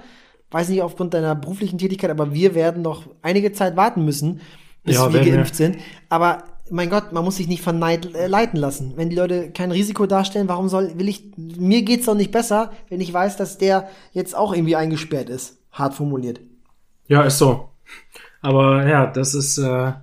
weiß 0.51 0.69
nicht 0.69 0.81
aufgrund 0.81 1.13
deiner 1.13 1.35
beruflichen 1.35 1.77
Tätigkeit, 1.77 2.09
aber 2.11 2.33
wir 2.33 2.53
werden 2.55 2.81
noch 2.81 3.03
einige 3.21 3.53
Zeit 3.53 3.75
warten 3.75 4.03
müssen, 4.05 4.41
bis 4.83 4.95
Ja, 4.95 5.07
wir 5.07 5.13
werden 5.13 5.25
wir. 5.25 5.33
geimpft 5.35 5.55
sind. 5.55 5.77
Aber 6.09 6.43
mein 6.69 6.89
Gott, 6.89 7.11
man 7.11 7.23
muss 7.23 7.35
sich 7.37 7.47
nicht 7.47 7.61
verneid, 7.61 8.13
äh, 8.15 8.27
leiten 8.27 8.57
lassen. 8.59 8.93
Wenn 8.95 9.09
die 9.09 9.15
Leute 9.15 9.51
kein 9.51 9.71
Risiko 9.71 10.05
darstellen, 10.05 10.47
warum 10.49 10.69
soll, 10.69 10.97
will 10.97 11.07
ich, 11.09 11.23
mir 11.37 11.83
geht's 11.83 12.05
doch 12.05 12.15
nicht 12.15 12.31
besser, 12.31 12.71
wenn 12.89 13.01
ich 13.01 13.13
weiß, 13.13 13.37
dass 13.37 13.57
der 13.57 13.89
jetzt 14.11 14.35
auch 14.35 14.53
irgendwie 14.53 14.75
eingesperrt 14.75 15.29
ist. 15.29 15.57
Hart 15.71 15.93
formuliert. 15.95 16.39
ja, 17.07 17.23
ist 17.23 17.37
so. 17.37 17.69
Aber 18.41 18.85
ja, 18.87 19.05
das 19.07 19.33
ist, 19.33 19.57
äh, 19.57 19.93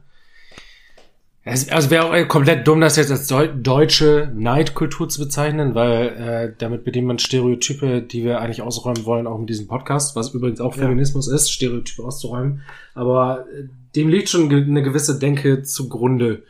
es, 1.43 1.69
also 1.71 1.91
wäre 1.91 2.05
auch 2.05 2.15
äh, 2.15 2.27
komplett 2.27 2.69
dumm, 2.69 2.81
das 2.81 2.97
jetzt 2.97 3.11
als 3.11 3.27
Deu 3.27 3.49
deutsche 3.49 4.31
Neidkultur 4.35 5.09
zu 5.09 5.21
bezeichnen, 5.21 5.75
weil 5.75 6.09
äh, 6.09 6.55
damit 6.59 6.85
bedient 6.85 7.07
man 7.07 7.19
Stereotype, 7.19 8.03
die 8.03 8.25
wir 8.25 8.41
eigentlich 8.41 8.61
ausräumen 8.63 9.05
wollen, 9.07 9.27
auch 9.27 9.39
in 9.39 9.47
diesem 9.47 9.67
Podcast, 9.67 10.17
was 10.17 10.35
übrigens 10.35 10.61
auch 10.61 10.77
Ja. 10.77 10.83
Feminismus 10.83 11.29
ist, 11.29 11.51
Stereotype 11.51 12.05
auszuräumen. 12.05 12.63
Aber 12.95 13.47
äh, 13.53 13.65
dem 13.97 14.09
liegt 14.09 14.29
schon 14.29 14.51
eine 14.53 14.83
gewisse 14.83 15.19
Denke 15.19 15.63
zugrunde. 15.63 16.43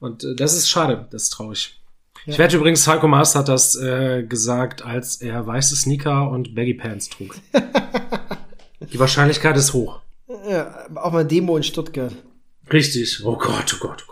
Und 0.00 0.24
äh, 0.24 0.34
das 0.34 0.56
ist 0.56 0.68
schade, 0.68 1.06
das 1.10 1.24
ist 1.24 1.30
traurig. 1.30 1.78
Ich 2.26 2.38
werde 2.38 2.56
übrigens, 2.56 2.86
Heiko 2.86 3.08
Maas 3.08 3.34
hat 3.34 3.48
das 3.48 3.74
äh, 3.74 4.22
gesagt, 4.22 4.84
als 4.84 5.16
er 5.16 5.44
weiße 5.44 5.74
Sneaker 5.74 6.30
und 6.30 6.54
Baggy 6.54 6.74
Pants 6.74 7.08
trug. 7.08 7.36
Die 8.92 8.98
Wahrscheinlichkeit 8.98 9.56
ist 9.56 9.72
hoch. 9.72 10.00
Ja, 10.48 10.86
auch 10.94 11.12
mal 11.12 11.24
Demo 11.24 11.56
in 11.56 11.62
Stuttgart. 11.62 12.12
Richtig. 12.72 13.22
Oh 13.24 13.36
Gott, 13.36 13.74
oh 13.74 13.78
Gott, 13.80 14.04
oh 14.08 14.11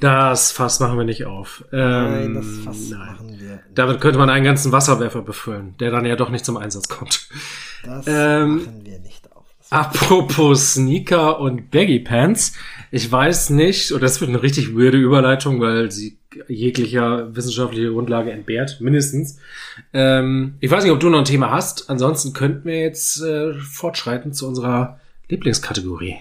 Das 0.00 0.50
Fass 0.50 0.80
machen 0.80 0.98
wir 0.98 1.04
nicht 1.04 1.26
auf. 1.26 1.64
Ähm, 1.72 1.78
Nein, 1.80 2.34
das 2.34 2.46
Fass 2.64 2.90
nein. 2.90 2.98
machen 2.98 3.36
wir. 3.38 3.60
Damit 3.74 4.00
könnte 4.00 4.18
man 4.18 4.30
einen 4.30 4.44
ganzen 4.44 4.72
Wasserwerfer 4.72 5.22
befüllen, 5.22 5.74
der 5.78 5.90
dann 5.92 6.04
ja 6.04 6.16
doch 6.16 6.28
nicht 6.30 6.44
zum 6.44 6.56
Einsatz 6.56 6.88
kommt. 6.88 7.28
Das 7.84 8.04
Ähm, 8.08 8.56
machen 8.56 8.80
wir 8.84 8.98
nicht 8.98 9.30
auf. 9.32 9.44
Apropos 9.70 10.74
Sneaker 10.74 11.38
und 11.38 11.70
Baggy 11.70 12.00
Pants. 12.00 12.52
Ich 12.90 13.10
weiß 13.10 13.50
nicht, 13.50 13.92
oder 13.92 14.00
das 14.02 14.20
wird 14.20 14.28
eine 14.30 14.42
richtig 14.42 14.76
weirde 14.76 14.98
Überleitung, 14.98 15.60
weil 15.60 15.90
sie 15.92 16.18
jeglicher 16.48 17.34
wissenschaftliche 17.36 17.90
Grundlage 17.92 18.32
entbehrt, 18.32 18.80
mindestens. 18.80 19.38
Ähm, 19.92 20.54
ich 20.60 20.70
weiß 20.70 20.82
nicht, 20.82 20.92
ob 20.92 21.00
du 21.00 21.10
noch 21.10 21.18
ein 21.18 21.24
Thema 21.24 21.50
hast. 21.52 21.88
Ansonsten 21.90 22.32
könnten 22.32 22.64
wir 22.68 22.80
jetzt 22.80 23.22
äh, 23.22 23.54
fortschreiten 23.54 24.32
zu 24.32 24.48
unserer 24.48 24.98
Lieblingskategorie. 25.28 26.16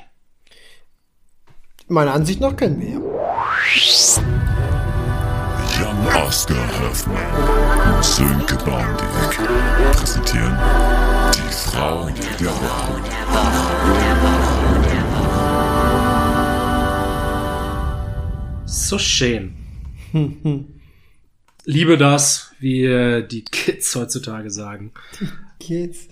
Meiner 1.91 2.13
Ansicht 2.13 2.39
nach 2.39 2.55
können 2.55 2.79
wir. 2.79 3.01
Jan 5.77 6.23
Oscar 6.25 6.55
Hoffmann 6.79 7.95
und 7.95 8.05
Sönke 8.05 8.55
Baumdick 8.63 9.37
präsentieren 9.91 10.57
die 11.35 11.51
Frauen 11.51 12.13
der 12.39 12.49
Woche. 12.49 13.01
So 18.63 18.97
schön. 18.97 19.53
Liebe 21.65 21.97
das, 21.97 22.53
wie 22.59 22.85
äh, 22.85 23.27
die 23.27 23.43
Kids 23.43 23.93
heutzutage 23.95 24.49
sagen. 24.49 24.93
Geht's. 25.59 26.07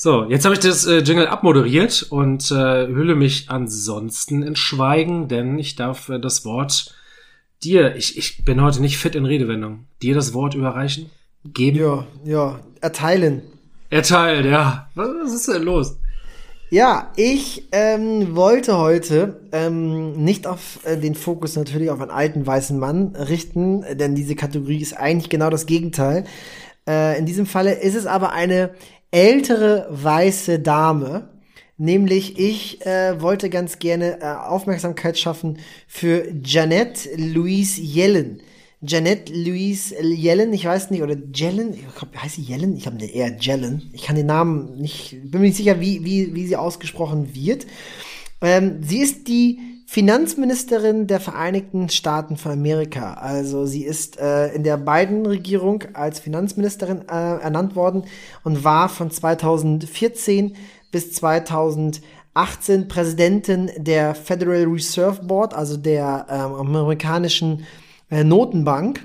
So, 0.00 0.26
jetzt 0.26 0.44
habe 0.44 0.54
ich 0.54 0.60
das 0.60 0.86
äh, 0.86 0.98
Jingle 0.98 1.26
abmoderiert 1.26 2.06
und 2.10 2.52
äh, 2.52 2.86
hülle 2.86 3.16
mich 3.16 3.50
ansonsten 3.50 4.44
in 4.44 4.54
Schweigen, 4.54 5.26
denn 5.26 5.58
ich 5.58 5.74
darf 5.74 6.08
äh, 6.08 6.20
das 6.20 6.44
Wort 6.44 6.94
dir, 7.64 7.96
ich, 7.96 8.16
ich 8.16 8.44
bin 8.44 8.62
heute 8.62 8.80
nicht 8.80 8.96
fit 8.96 9.16
in 9.16 9.24
Redewendung, 9.24 9.86
dir 10.00 10.14
das 10.14 10.34
Wort 10.34 10.54
überreichen, 10.54 11.10
geben, 11.42 11.78
Ja, 11.78 12.06
ja, 12.24 12.60
erteilen. 12.80 13.42
erteilt, 13.90 14.46
ja. 14.46 14.88
Was, 14.94 15.32
ist 15.32 15.48
denn 15.48 15.64
los? 15.64 15.96
Ja, 16.70 17.10
ich 17.16 17.66
ähm, 17.72 18.36
wollte 18.36 18.78
heute 18.78 19.40
ähm, 19.50 20.12
nicht 20.12 20.46
auf 20.46 20.78
äh, 20.84 20.96
den 20.96 21.16
Fokus 21.16 21.56
natürlich 21.56 21.90
auf 21.90 22.00
einen 22.00 22.12
alten 22.12 22.46
weißen 22.46 22.78
Mann 22.78 23.16
richten, 23.16 23.84
denn 23.98 24.14
diese 24.14 24.36
Kategorie 24.36 24.80
ist 24.80 24.96
eigentlich 24.96 25.28
genau 25.28 25.50
das 25.50 25.66
Gegenteil. 25.66 26.22
Äh, 26.88 27.18
in 27.18 27.26
diesem 27.26 27.46
Falle 27.46 27.72
ist 27.72 27.96
es 27.96 28.06
aber 28.06 28.30
eine 28.30 28.70
ältere 29.10 29.86
weiße 29.90 30.60
Dame. 30.60 31.28
Nämlich 31.76 32.38
ich 32.38 32.84
äh, 32.84 33.20
wollte 33.20 33.50
ganz 33.50 33.78
gerne 33.78 34.20
äh, 34.20 34.24
Aufmerksamkeit 34.24 35.16
schaffen 35.16 35.58
für 35.86 36.26
Janet 36.44 37.08
Louise 37.16 37.80
Yellen. 37.80 38.42
Janet 38.80 39.28
Louise 39.28 39.94
Yellen, 40.00 40.52
ich 40.52 40.64
weiß 40.64 40.90
nicht, 40.90 41.02
oder 41.02 41.16
Jellen, 41.34 41.74
ich 41.74 41.80
glaub, 41.96 42.16
heißt 42.16 42.36
sie 42.36 42.42
Yellen? 42.42 42.76
Ich 42.76 42.86
habe 42.86 43.04
eher 43.04 43.36
Jellen. 43.38 43.90
Ich 43.92 44.02
kann 44.02 44.16
den 44.16 44.26
Namen 44.26 44.76
nicht, 44.76 45.16
bin 45.22 45.40
mir 45.40 45.48
nicht 45.48 45.56
sicher, 45.56 45.80
wie, 45.80 46.04
wie, 46.04 46.34
wie 46.34 46.46
sie 46.46 46.56
ausgesprochen 46.56 47.34
wird. 47.34 47.66
Ähm, 48.40 48.80
sie 48.82 48.98
ist 48.98 49.28
die 49.28 49.58
Finanzministerin 49.90 51.06
der 51.06 51.18
Vereinigten 51.18 51.88
Staaten 51.88 52.36
von 52.36 52.52
Amerika. 52.52 53.14
Also 53.14 53.64
sie 53.64 53.84
ist 53.84 54.18
äh, 54.18 54.48
in 54.48 54.62
der 54.62 54.76
Biden-Regierung 54.76 55.84
als 55.94 56.20
Finanzministerin 56.20 57.08
äh, 57.08 57.40
ernannt 57.40 57.74
worden 57.74 58.04
und 58.44 58.64
war 58.64 58.90
von 58.90 59.10
2014 59.10 60.56
bis 60.92 61.14
2018 61.14 62.86
Präsidentin 62.88 63.70
der 63.78 64.14
Federal 64.14 64.64
Reserve 64.64 65.24
Board, 65.24 65.54
also 65.54 65.78
der 65.78 66.26
ähm, 66.28 66.52
amerikanischen 66.52 67.64
äh, 68.10 68.24
Notenbank. 68.24 69.00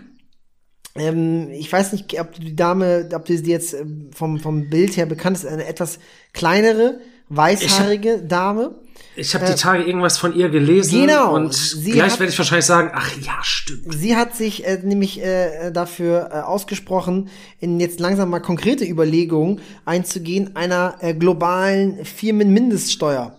Ähm, 0.95 1.47
ich 1.51 1.71
weiß 1.71 1.93
nicht, 1.93 2.19
ob 2.19 2.33
die 2.33 2.57
Dame, 2.57 3.07
ob 3.13 3.23
die 3.23 3.35
jetzt 3.35 3.73
ähm, 3.73 4.09
vom, 4.13 4.37
vom 4.37 4.69
Bild 4.69 4.97
her 4.97 5.05
bekannt 5.05 5.37
ist, 5.37 5.45
eine 5.45 5.65
etwas 5.65 5.99
kleinere, 6.33 6.99
weißhaarige 7.29 8.17
Dame. 8.27 8.82
Ich 9.15 9.35
habe 9.35 9.45
die 9.45 9.55
Tage 9.55 9.83
irgendwas 9.83 10.17
von 10.17 10.35
ihr 10.35 10.49
gelesen 10.49 11.03
Äh, 11.03 11.05
genau, 11.05 11.35
und 11.35 11.77
gleich 11.83 12.19
werde 12.19 12.31
ich 12.31 12.37
wahrscheinlich 12.37 12.65
sagen, 12.65 12.91
ach 12.93 13.11
ja, 13.21 13.37
stimmt. 13.41 13.93
Sie 13.93 14.15
hat 14.15 14.35
sich 14.35 14.65
äh, 14.65 14.79
nämlich 14.83 15.21
äh, 15.21 15.71
dafür 15.71 16.29
äh, 16.31 16.39
ausgesprochen, 16.39 17.29
in 17.59 17.79
jetzt 17.79 17.99
langsam 17.99 18.29
mal 18.29 18.39
konkrete 18.39 18.85
Überlegungen 18.85 19.61
einzugehen, 19.85 20.55
einer 20.55 20.95
äh, 21.01 21.13
globalen 21.13 22.03
Firmenmindeststeuer. 22.05 23.37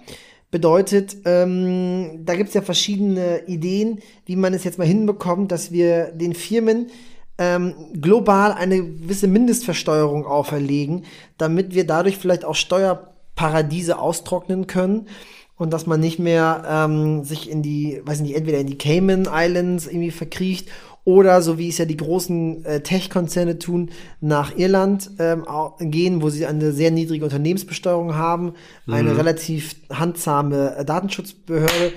Bedeutet, 0.50 1.16
ähm, 1.24 2.24
da 2.24 2.36
gibt's 2.36 2.54
ja 2.54 2.62
verschiedene 2.62 3.44
Ideen, 3.46 3.98
wie 4.26 4.36
man 4.36 4.54
es 4.54 4.62
jetzt 4.62 4.78
mal 4.78 4.86
hinbekommt, 4.86 5.50
dass 5.50 5.72
wir 5.72 6.12
den 6.12 6.34
Firmen 6.34 6.90
ähm, 7.38 7.74
global 8.00 8.52
eine 8.52 8.76
gewisse 8.76 9.26
Mindestversteuerung 9.26 10.26
auferlegen, 10.26 11.04
damit 11.38 11.74
wir 11.74 11.84
dadurch 11.84 12.16
vielleicht 12.18 12.44
auch 12.44 12.54
Steuerparadiese 12.54 13.98
austrocknen 13.98 14.68
können 14.68 15.08
und 15.56 15.72
dass 15.72 15.86
man 15.86 16.00
nicht 16.00 16.18
mehr 16.18 16.64
ähm, 16.68 17.24
sich 17.24 17.50
in 17.50 17.62
die, 17.62 18.00
weiß 18.04 18.20
nicht, 18.20 18.36
entweder 18.36 18.58
in 18.58 18.66
die 18.66 18.78
Cayman 18.78 19.28
Islands 19.32 19.86
irgendwie 19.86 20.10
verkriecht 20.10 20.68
oder 21.04 21.42
so 21.42 21.58
wie 21.58 21.68
es 21.68 21.78
ja 21.78 21.84
die 21.84 21.98
großen 21.98 22.64
äh, 22.64 22.80
Tech-Konzerne 22.80 23.58
tun, 23.58 23.90
nach 24.20 24.56
Irland 24.56 25.10
ähm, 25.18 25.44
gehen, 25.78 26.22
wo 26.22 26.30
sie 26.30 26.46
eine 26.46 26.72
sehr 26.72 26.90
niedrige 26.90 27.24
Unternehmensbesteuerung 27.24 28.14
haben, 28.14 28.54
eine 28.86 29.16
relativ 29.16 29.76
handsame 29.92 30.76
äh, 30.76 30.84
Datenschutzbehörde. 30.84 31.92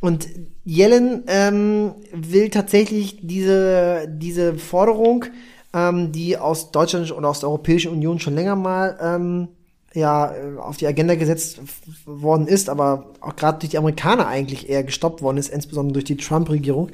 Und 0.00 0.28
Yellen 0.64 1.24
ähm, 1.26 1.94
will 2.12 2.50
tatsächlich 2.50 3.18
diese, 3.22 4.06
diese 4.08 4.54
Forderung, 4.54 5.24
ähm, 5.72 6.12
die 6.12 6.36
aus 6.36 6.70
Deutschland 6.70 7.10
oder 7.12 7.28
aus 7.28 7.40
der 7.40 7.48
Europäischen 7.48 7.92
Union 7.92 8.18
schon 8.18 8.34
länger 8.34 8.56
mal 8.56 8.98
ähm, 9.00 9.48
ja, 9.94 10.32
äh, 10.32 10.56
auf 10.58 10.76
die 10.76 10.86
Agenda 10.86 11.14
gesetzt 11.16 11.60
worden 12.06 12.46
ist, 12.46 12.68
aber 12.68 13.06
auch 13.20 13.36
gerade 13.36 13.58
durch 13.58 13.70
die 13.70 13.78
Amerikaner 13.78 14.26
eigentlich 14.26 14.68
eher 14.68 14.84
gestoppt 14.84 15.22
worden 15.22 15.38
ist, 15.38 15.48
insbesondere 15.48 15.94
durch 15.94 16.04
die 16.04 16.16
Trump-Regierung, 16.16 16.90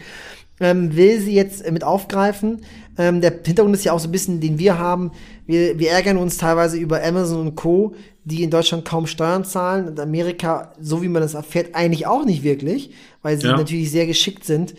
ähm, 0.61 0.97
will 0.97 1.21
sie 1.21 1.35
jetzt 1.35 1.65
äh, 1.65 1.71
mit 1.71 1.85
aufgreifen. 1.85 2.63
Ähm, 2.97 3.21
der 3.21 3.33
Hintergrund 3.45 3.77
ist 3.77 3.85
ja 3.85 3.93
auch 3.93 4.01
so 4.01 4.09
ein 4.09 4.13
bisschen, 4.13 4.41
den 4.41 4.59
wir 4.59 4.79
haben. 4.79 5.13
Wir, 5.47 5.79
wir 5.79 5.91
ärgern 5.91 6.17
uns 6.17 6.39
teilweise 6.39 6.79
über 6.79 7.03
Amazon 7.05 7.41
und 7.49 7.55
Co., 7.57 7.95
die 8.25 8.43
in 8.43 8.51
Deutschland 8.51 8.85
kaum 8.85 9.07
Steuern 9.07 9.45
zahlen 9.45 9.87
und 9.87 10.01
Amerika, 10.01 10.73
so 10.81 11.03
wie 11.03 11.09
man 11.09 11.23
das 11.23 11.35
erfährt, 11.35 11.75
eigentlich 11.75 12.07
auch 12.07 12.25
nicht 12.25 12.43
wirklich, 12.43 12.91
weil 13.23 13.39
sie 13.39 13.47
Ja. 13.47 13.57
natürlich 13.57 13.91
sehr 13.91 14.07
geschickt 14.07 14.45
sind. 14.45 14.75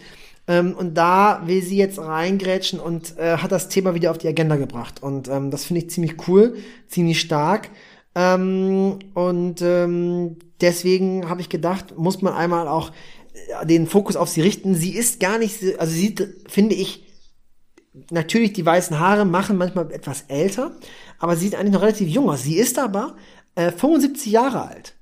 Ähm, 0.47 0.74
und 0.74 0.95
da 0.97 1.43
will 1.45 1.61
sie 1.61 1.78
jetzt 1.78 1.99
reingrätschen 1.99 2.80
und 2.80 3.18
äh, 3.18 3.38
hat 3.38 3.51
das 3.51 3.70
Thema 3.70 3.93
wieder 3.93 4.11
auf 4.11 4.18
die 4.18 4.28
Agenda 4.28 4.55
gebracht. 4.55 5.03
Und 5.03 5.28
ähm, 5.28 5.51
das 5.51 5.65
finde 5.65 5.82
ich 5.84 5.89
ziemlich 5.91 6.28
cool, 6.28 6.55
ziemlich 6.88 7.20
stark. 7.22 7.70
Ähm, 8.20 8.97
und 9.13 9.61
ähm, 9.61 10.38
deswegen 10.59 11.30
habe 11.30 11.41
ich 11.41 11.49
gedacht, 11.49 11.97
muss 11.97 12.24
man 12.24 12.34
einmal 12.34 12.68
auch 12.68 12.91
äh, 13.61 13.65
den 13.68 13.86
Fokus 13.86 14.15
auf 14.15 14.28
sie 14.30 14.41
richten. 14.41 14.74
Sie 14.74 14.95
ist 14.95 15.20
gar 15.20 15.38
nicht, 15.38 15.59
so- 15.59 15.78
also 15.78 15.93
sie 15.93 16.15
finde 16.47 16.74
ich, 16.74 17.03
natürlich 18.09 18.53
die 18.53 18.65
weißen 18.65 18.99
Haare 18.99 19.26
machen 19.26 19.57
manchmal 19.57 19.91
etwas 19.91 20.24
älter, 20.30 20.72
aber 21.20 21.36
sie 21.36 21.45
sieht 21.45 21.55
eigentlich 21.55 21.74
noch 21.74 21.82
relativ 21.84 22.07
jung 22.09 22.28
aus. 22.30 22.41
Sie 22.43 22.55
ist 22.57 22.80
aber 22.80 23.15
äh, 23.55 23.72
75 23.72 24.32
Jahre 24.32 24.68
alt. 24.68 24.95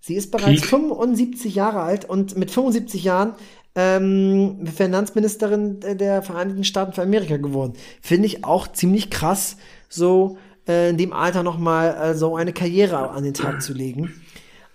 Sie 0.00 0.14
ist 0.14 0.30
bereits 0.30 0.62
Peak. 0.62 0.70
75 0.70 1.54
Jahre 1.54 1.80
alt 1.82 2.06
und 2.08 2.36
mit 2.38 2.50
75 2.50 3.04
Jahren 3.04 3.34
ähm, 3.74 4.66
Finanzministerin 4.74 5.80
der- 5.80 5.94
der 5.94 6.22
Vereinigten 6.22 6.64
Staaten 6.64 6.92
für 6.94 7.02
Amerika 7.02 7.36
geworden. 7.36 7.74
Finde 8.00 8.26
ich 8.26 8.44
auch 8.44 8.66
ziemlich 8.68 9.10
krass, 9.10 9.56
so 9.88 10.36
äh, 10.68 10.90
in 10.90 10.96
dem 10.96 11.12
Alter 11.12 11.42
noch 11.42 11.58
mal 11.58 11.88
äh, 11.88 12.14
so 12.14 12.36
eine 12.36 12.52
Karriere 12.52 13.10
an 13.10 13.24
den 13.24 13.34
Tag 13.34 13.62
zu 13.62 13.72
legen. 13.72 14.12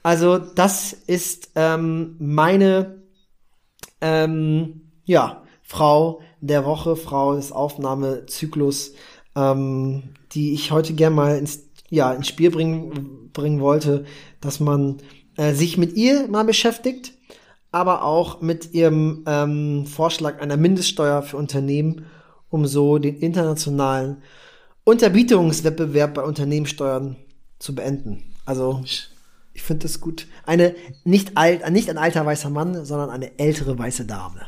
Also 0.03 0.37
das 0.37 0.93
ist 0.93 1.51
ähm, 1.55 2.15
meine 2.19 3.03
ähm, 4.01 4.81
ja, 5.05 5.43
Frau 5.63 6.21
der 6.39 6.65
Woche, 6.65 6.95
Frau 6.95 7.35
des 7.35 7.51
Aufnahmezyklus, 7.51 8.93
ähm, 9.35 10.03
die 10.31 10.53
ich 10.53 10.71
heute 10.71 10.93
gern 10.93 11.13
mal 11.13 11.37
ins, 11.37 11.69
ja, 11.89 12.13
ins 12.13 12.27
Spiel 12.27 12.51
bringen, 12.51 13.31
bringen 13.33 13.59
wollte, 13.59 14.05
dass 14.39 14.59
man 14.59 14.97
äh, 15.35 15.53
sich 15.53 15.77
mit 15.77 15.95
ihr 15.95 16.27
mal 16.27 16.43
beschäftigt, 16.43 17.13
aber 17.71 18.03
auch 18.03 18.41
mit 18.41 18.73
ihrem 18.73 19.23
ähm, 19.27 19.85
Vorschlag 19.85 20.39
einer 20.41 20.57
Mindeststeuer 20.57 21.21
für 21.21 21.37
Unternehmen, 21.37 22.05
um 22.49 22.65
so 22.65 22.97
den 22.97 23.17
internationalen 23.17 24.21
Unterbietungswettbewerb 24.87 26.13
bei 26.13 26.23
Unternehmenssteuern 26.23 27.17
zu 27.59 27.75
beenden. 27.75 28.23
Also 28.45 28.81
ich 29.53 29.61
finde 29.61 29.83
das 29.83 29.99
gut. 29.99 30.27
Eine 30.45 30.75
nicht 31.03 31.35
alt, 31.35 31.69
nicht 31.71 31.89
ein 31.89 31.97
alter 31.97 32.25
weißer 32.25 32.49
Mann, 32.49 32.85
sondern 32.85 33.09
eine 33.09 33.37
ältere 33.37 33.77
weiße 33.77 34.05
Dame. 34.05 34.47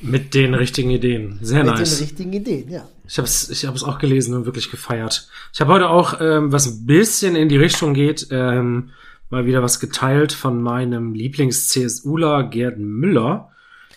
Mit 0.00 0.34
den 0.34 0.54
richtigen 0.54 0.90
Ideen. 0.90 1.40
Sehr 1.42 1.64
Mit 1.64 1.74
nice. 1.74 1.98
den 1.98 2.06
richtigen 2.06 2.32
Ideen, 2.32 2.70
ja. 2.70 2.88
Ich 3.08 3.18
habe 3.18 3.26
es 3.26 3.50
ich 3.50 3.66
hab's 3.66 3.82
auch 3.82 3.98
gelesen 3.98 4.34
und 4.34 4.46
wirklich 4.46 4.70
gefeiert. 4.70 5.28
Ich 5.52 5.60
habe 5.60 5.72
heute 5.72 5.88
auch, 5.88 6.20
ähm, 6.20 6.52
was 6.52 6.68
ein 6.68 6.86
bisschen 6.86 7.34
in 7.34 7.48
die 7.48 7.56
Richtung 7.56 7.92
geht, 7.92 8.28
ähm, 8.30 8.90
mal 9.30 9.46
wieder 9.46 9.64
was 9.64 9.80
geteilt 9.80 10.32
von 10.32 10.62
meinem 10.62 11.12
Lieblings-CSUler 11.12 12.44
Gerd 12.44 12.78
Müller, 12.78 13.50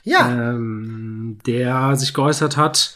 Ja, 0.04 0.32
ähm, 0.32 1.38
der 1.46 1.96
sich 1.96 2.16
geäußert 2.16 2.58
hat. 2.58 2.96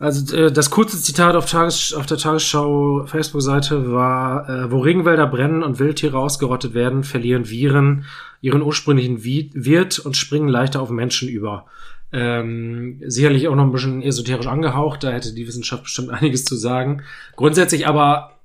Also 0.00 0.34
äh, 0.34 0.50
das 0.50 0.70
kurze 0.70 1.00
Zitat 1.00 1.36
auf, 1.36 1.44
Tages 1.44 1.92
auf 1.92 2.06
der 2.06 2.16
Tagesschau 2.16 3.04
Facebook-Seite 3.04 3.92
war, 3.92 4.48
äh, 4.48 4.72
wo 4.72 4.78
Regenwälder 4.78 5.26
brennen 5.26 5.62
und 5.62 5.78
Wildtiere 5.78 6.18
ausgerottet 6.18 6.72
werden, 6.72 7.04
verlieren 7.04 7.50
Viren 7.50 8.06
ihren 8.40 8.62
ursprünglichen 8.62 9.22
Wirt 9.22 9.98
und 9.98 10.16
springen 10.16 10.48
leichter 10.48 10.80
auf 10.80 10.88
Menschen 10.88 11.28
über. 11.28 11.66
Ähm, 12.12 12.98
sicherlich 13.06 13.46
auch 13.46 13.54
noch 13.54 13.64
ein 13.64 13.72
bisschen 13.72 14.00
esoterisch 14.00 14.46
angehaucht, 14.46 15.04
da 15.04 15.10
hätte 15.10 15.34
die 15.34 15.46
Wissenschaft 15.46 15.82
bestimmt 15.82 16.10
einiges 16.14 16.46
zu 16.46 16.56
sagen. 16.56 17.02
Grundsätzlich 17.36 17.86
aber 17.86 18.39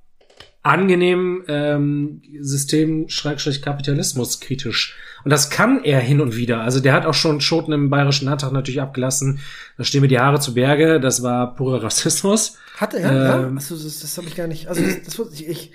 angenehm 0.66 1.44
ähm, 1.48 2.22
System-Kapitalismus 2.40 4.40
kritisch. 4.40 4.96
Und 5.24 5.30
das 5.30 5.50
kann 5.50 5.84
er 5.84 6.00
hin 6.00 6.20
und 6.20 6.36
wieder. 6.36 6.60
Also 6.60 6.80
der 6.80 6.92
hat 6.92 7.06
auch 7.06 7.14
schon 7.14 7.40
Schoten 7.40 7.72
im 7.72 7.90
Bayerischen 7.90 8.26
Landtag 8.26 8.52
natürlich 8.52 8.80
abgelassen. 8.80 9.40
Da 9.78 9.84
stehen 9.84 10.02
mir 10.02 10.08
die 10.08 10.18
Haare 10.18 10.40
zu 10.40 10.54
Berge. 10.54 11.00
Das 11.00 11.22
war 11.22 11.54
purer 11.54 11.82
Rassismus. 11.82 12.58
Hatte 12.76 12.98
er? 12.98 13.12
ja? 13.12 13.46
Ähm, 13.46 13.56
Achso, 13.56 13.74
das, 13.74 14.00
das 14.00 14.18
habe 14.18 14.28
ich 14.28 14.36
gar 14.36 14.46
nicht. 14.46 14.68
Also 14.68 14.82
das, 14.82 15.02
das 15.02 15.18
wusste 15.18 15.34
ich. 15.34 15.48
ich 15.48 15.72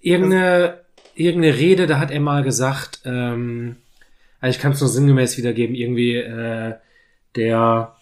Irgendeine, 0.00 0.82
irgendeine 1.14 1.56
Rede, 1.56 1.88
da 1.88 1.98
hat 1.98 2.12
er 2.12 2.20
mal 2.20 2.44
gesagt, 2.44 3.00
ähm, 3.04 3.76
also 4.40 4.54
ich 4.54 4.62
kann 4.62 4.72
es 4.72 4.80
nur 4.80 4.88
sinngemäß 4.88 5.36
wiedergeben, 5.36 5.74
irgendwie 5.74 6.14
äh, 6.14 6.74
der 7.34 7.96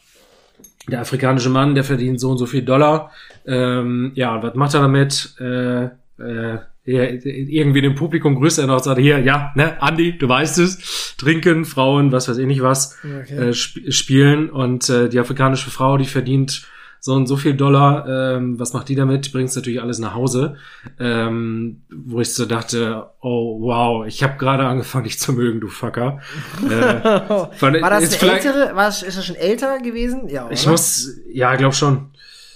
der 0.88 1.00
afrikanische 1.00 1.48
Mann, 1.48 1.74
der 1.74 1.84
verdient 1.84 2.20
so 2.20 2.30
und 2.30 2.38
so 2.38 2.46
viel 2.46 2.62
Dollar. 2.62 3.10
Ähm, 3.46 4.12
ja, 4.14 4.42
was 4.42 4.54
macht 4.54 4.74
er 4.74 4.82
damit? 4.82 5.34
Äh, 5.40 5.88
äh, 6.18 6.58
irgendwie 6.86 7.80
dem 7.80 7.94
Publikum 7.94 8.34
grüßt 8.34 8.58
er 8.58 8.66
noch 8.66 8.76
und 8.76 8.84
sagt, 8.84 9.00
hier, 9.00 9.18
ja, 9.20 9.52
ne, 9.54 9.80
Andi, 9.80 10.18
du 10.18 10.28
weißt 10.28 10.58
es, 10.58 11.14
trinken, 11.16 11.64
Frauen, 11.64 12.12
was 12.12 12.28
weiß 12.28 12.36
ich 12.36 12.46
nicht 12.46 12.62
was, 12.62 12.98
Okay. 13.22 13.48
äh, 13.48 13.50
sp 13.56 13.88
spielen 13.90 14.50
und 14.50 14.88
äh, 14.90 15.08
die 15.08 15.18
afrikanische 15.18 15.70
Frau, 15.70 15.96
die 15.96 16.04
verdient 16.04 16.66
so 17.00 17.12
und 17.14 17.26
so 17.26 17.36
viel 17.36 17.54
Dollar, 17.54 18.36
ähm, 18.36 18.58
was 18.58 18.72
macht 18.72 18.88
die 18.88 18.94
damit? 18.94 19.26
Die 19.26 19.30
bringt 19.30 19.54
natürlich 19.54 19.80
alles 19.82 19.98
nach 19.98 20.14
Hause, 20.14 20.56
ähm, 20.98 21.82
wo 21.90 22.20
ich 22.20 22.32
so 22.32 22.46
dachte, 22.46 23.06
oh 23.20 23.60
wow, 23.60 24.06
ich 24.06 24.22
habe 24.22 24.38
gerade 24.38 24.64
angefangen, 24.64 25.04
dich 25.04 25.18
zu 25.18 25.32
mögen, 25.34 25.60
du 25.60 25.68
Fucker. 25.68 26.20
äh, 26.66 26.70
war 26.70 27.90
das 27.90 28.22
eine 28.22 28.32
ältere? 28.32 28.70
War, 28.74 28.88
ist 28.88 29.04
das 29.04 29.24
schon 29.26 29.36
älter 29.36 29.78
gewesen? 29.80 30.28
Ja, 30.28 30.44
oder? 30.46 30.52
Ich 30.54 30.66
muss, 30.66 31.10
ja, 31.30 31.54
glaub 31.56 31.74
schon. 31.74 32.06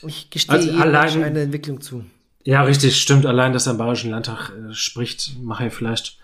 Ich 0.06 0.30
gestehe 0.30 0.54
Also 0.56 0.72
allein- 0.72 1.22
eine 1.22 1.40
Entwicklung 1.42 1.80
zu. 1.80 2.04
Ja, 2.48 2.62
richtig, 2.62 2.96
stimmt. 2.96 3.26
Allein, 3.26 3.52
dass 3.52 3.66
er 3.66 3.72
im 3.72 3.78
Bayerischen 3.78 4.10
Landtag 4.10 4.48
äh, 4.48 4.72
spricht, 4.72 5.38
mache 5.42 5.64
er 5.64 5.70
vielleicht 5.70 6.16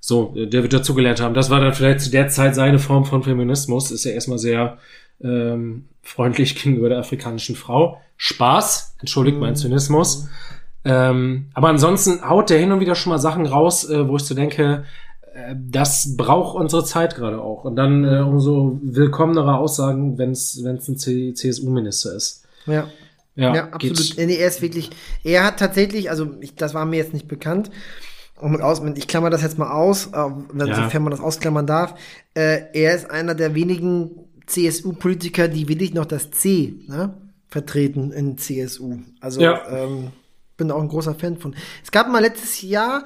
so, 0.00 0.34
äh, 0.34 0.48
der 0.48 0.62
wird 0.62 0.72
dazugelernt 0.72 1.20
haben. 1.20 1.32
Das 1.32 1.48
war 1.48 1.60
dann 1.60 1.72
vielleicht 1.72 2.00
zu 2.00 2.10
der 2.10 2.26
Zeit 2.26 2.56
seine 2.56 2.80
Form 2.80 3.04
von 3.04 3.22
Feminismus. 3.22 3.92
Ist 3.92 4.02
ja 4.02 4.10
erstmal 4.10 4.38
sehr 4.38 4.78
ähm, 5.22 5.84
freundlich 6.02 6.56
gegenüber 6.60 6.88
der 6.88 6.98
afrikanischen 6.98 7.54
Frau. 7.54 8.00
Spaß, 8.16 8.96
entschuldigt 8.98 9.38
mein 9.38 9.54
Zynismus. 9.54 10.28
Ähm, 10.84 11.50
aber 11.54 11.68
ansonsten 11.68 12.28
haut 12.28 12.50
der 12.50 12.58
hin 12.58 12.72
und 12.72 12.80
wieder 12.80 12.96
schon 12.96 13.10
mal 13.10 13.18
Sachen 13.18 13.46
raus, 13.46 13.88
äh, 13.88 14.08
wo 14.08 14.16
ich 14.16 14.24
so 14.24 14.34
denke, 14.34 14.82
äh, 15.32 15.54
das 15.56 16.16
braucht 16.16 16.56
unsere 16.56 16.84
Zeit 16.84 17.14
gerade 17.14 17.40
auch. 17.40 17.62
Und 17.62 17.76
dann 17.76 18.02
äh, 18.02 18.22
umso 18.22 18.80
willkommenere 18.82 19.56
Aussagen, 19.56 20.18
wenn 20.18 20.32
es 20.32 20.56
ein 20.56 20.80
CSU-Minister 20.80 22.12
ist. 22.16 22.44
Ja. 22.66 22.88
Ja, 23.40 23.54
Ja, 23.54 23.68
absolut. 23.70 23.96
geht- 24.16 24.26
Nee, 24.26 24.36
er 24.36 24.48
ist 24.48 24.62
wirklich, 24.62 24.90
er 25.24 25.44
hat 25.44 25.58
tatsächlich, 25.58 26.10
also 26.10 26.34
ich, 26.40 26.54
das 26.54 26.74
war 26.74 26.84
mir 26.86 26.96
jetzt 26.98 27.12
nicht 27.14 27.26
bekannt. 27.28 27.70
Und 28.40 28.62
aus, 28.62 28.80
ich 28.94 29.06
klammer 29.06 29.28
das 29.30 29.42
jetzt 29.42 29.58
mal 29.58 29.70
aus, 29.70 30.06
äh, 30.06 30.16
Ja. 30.16 30.74
sofern 30.84 31.02
man 31.02 31.10
das 31.10 31.20
ausklammern 31.20 31.66
darf. 31.66 31.94
Äh, 32.34 32.62
er 32.72 32.94
ist 32.94 33.10
einer 33.10 33.34
der 33.34 33.54
wenigen 33.54 34.10
CSU-Politiker, 34.46 35.48
die 35.48 35.68
wirklich 35.68 35.94
noch 35.94 36.06
das 36.06 36.30
C 36.30 36.74
ne, 36.86 37.14
vertreten 37.48 38.12
in 38.12 38.38
CSU. 38.38 38.98
Also 39.20 39.40
Ja. 39.40 39.60
ähm, 39.70 40.08
bin 40.56 40.70
auch 40.70 40.80
ein 40.80 40.88
großer 40.88 41.14
Fan 41.14 41.38
von. 41.38 41.54
Es 41.82 41.90
gab 41.90 42.10
mal 42.10 42.20
letztes 42.20 42.62
Jahr 42.62 43.04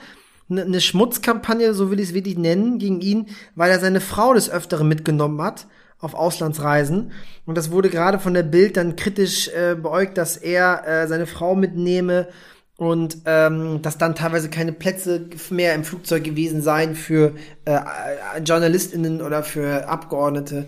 eine, 0.50 0.62
eine 0.62 0.80
Schmutzkampagne, 0.80 1.74
so 1.74 1.90
will 1.90 2.00
ich 2.00 2.08
es 2.08 2.14
wirklich 2.14 2.36
nennen, 2.36 2.78
gegen 2.78 3.00
ihn, 3.00 3.26
weil 3.54 3.70
er 3.70 3.80
seine 3.80 4.00
Frau 4.00 4.34
des 4.34 4.50
Öfteren 4.50 4.88
mitgenommen 4.88 5.40
hat 5.42 5.66
auf 5.98 6.14
Auslandsreisen. 6.14 7.12
Und 7.46 7.56
das 7.56 7.70
wurde 7.70 7.90
gerade 7.90 8.18
von 8.18 8.34
der 8.34 8.42
Bild 8.42 8.76
dann 8.76 8.96
kritisch 8.96 9.48
äh, 9.48 9.74
beäugt, 9.74 10.18
dass 10.18 10.36
er 10.36 10.86
äh, 10.86 11.08
seine 11.08 11.26
Frau 11.26 11.54
mitnehme 11.54 12.28
und 12.76 13.18
ähm, 13.26 13.82
dass 13.82 13.98
dann 13.98 14.14
teilweise 14.14 14.50
keine 14.50 14.72
Plätze 14.72 15.28
mehr 15.50 15.74
im 15.74 15.84
Flugzeug 15.84 16.24
gewesen 16.24 16.60
seien 16.60 16.96
für 16.96 17.34
äh, 17.64 17.74
äh, 17.74 18.40
JournalistInnen 18.44 19.22
oder 19.22 19.42
für 19.42 19.88
Abgeordnete. 19.88 20.66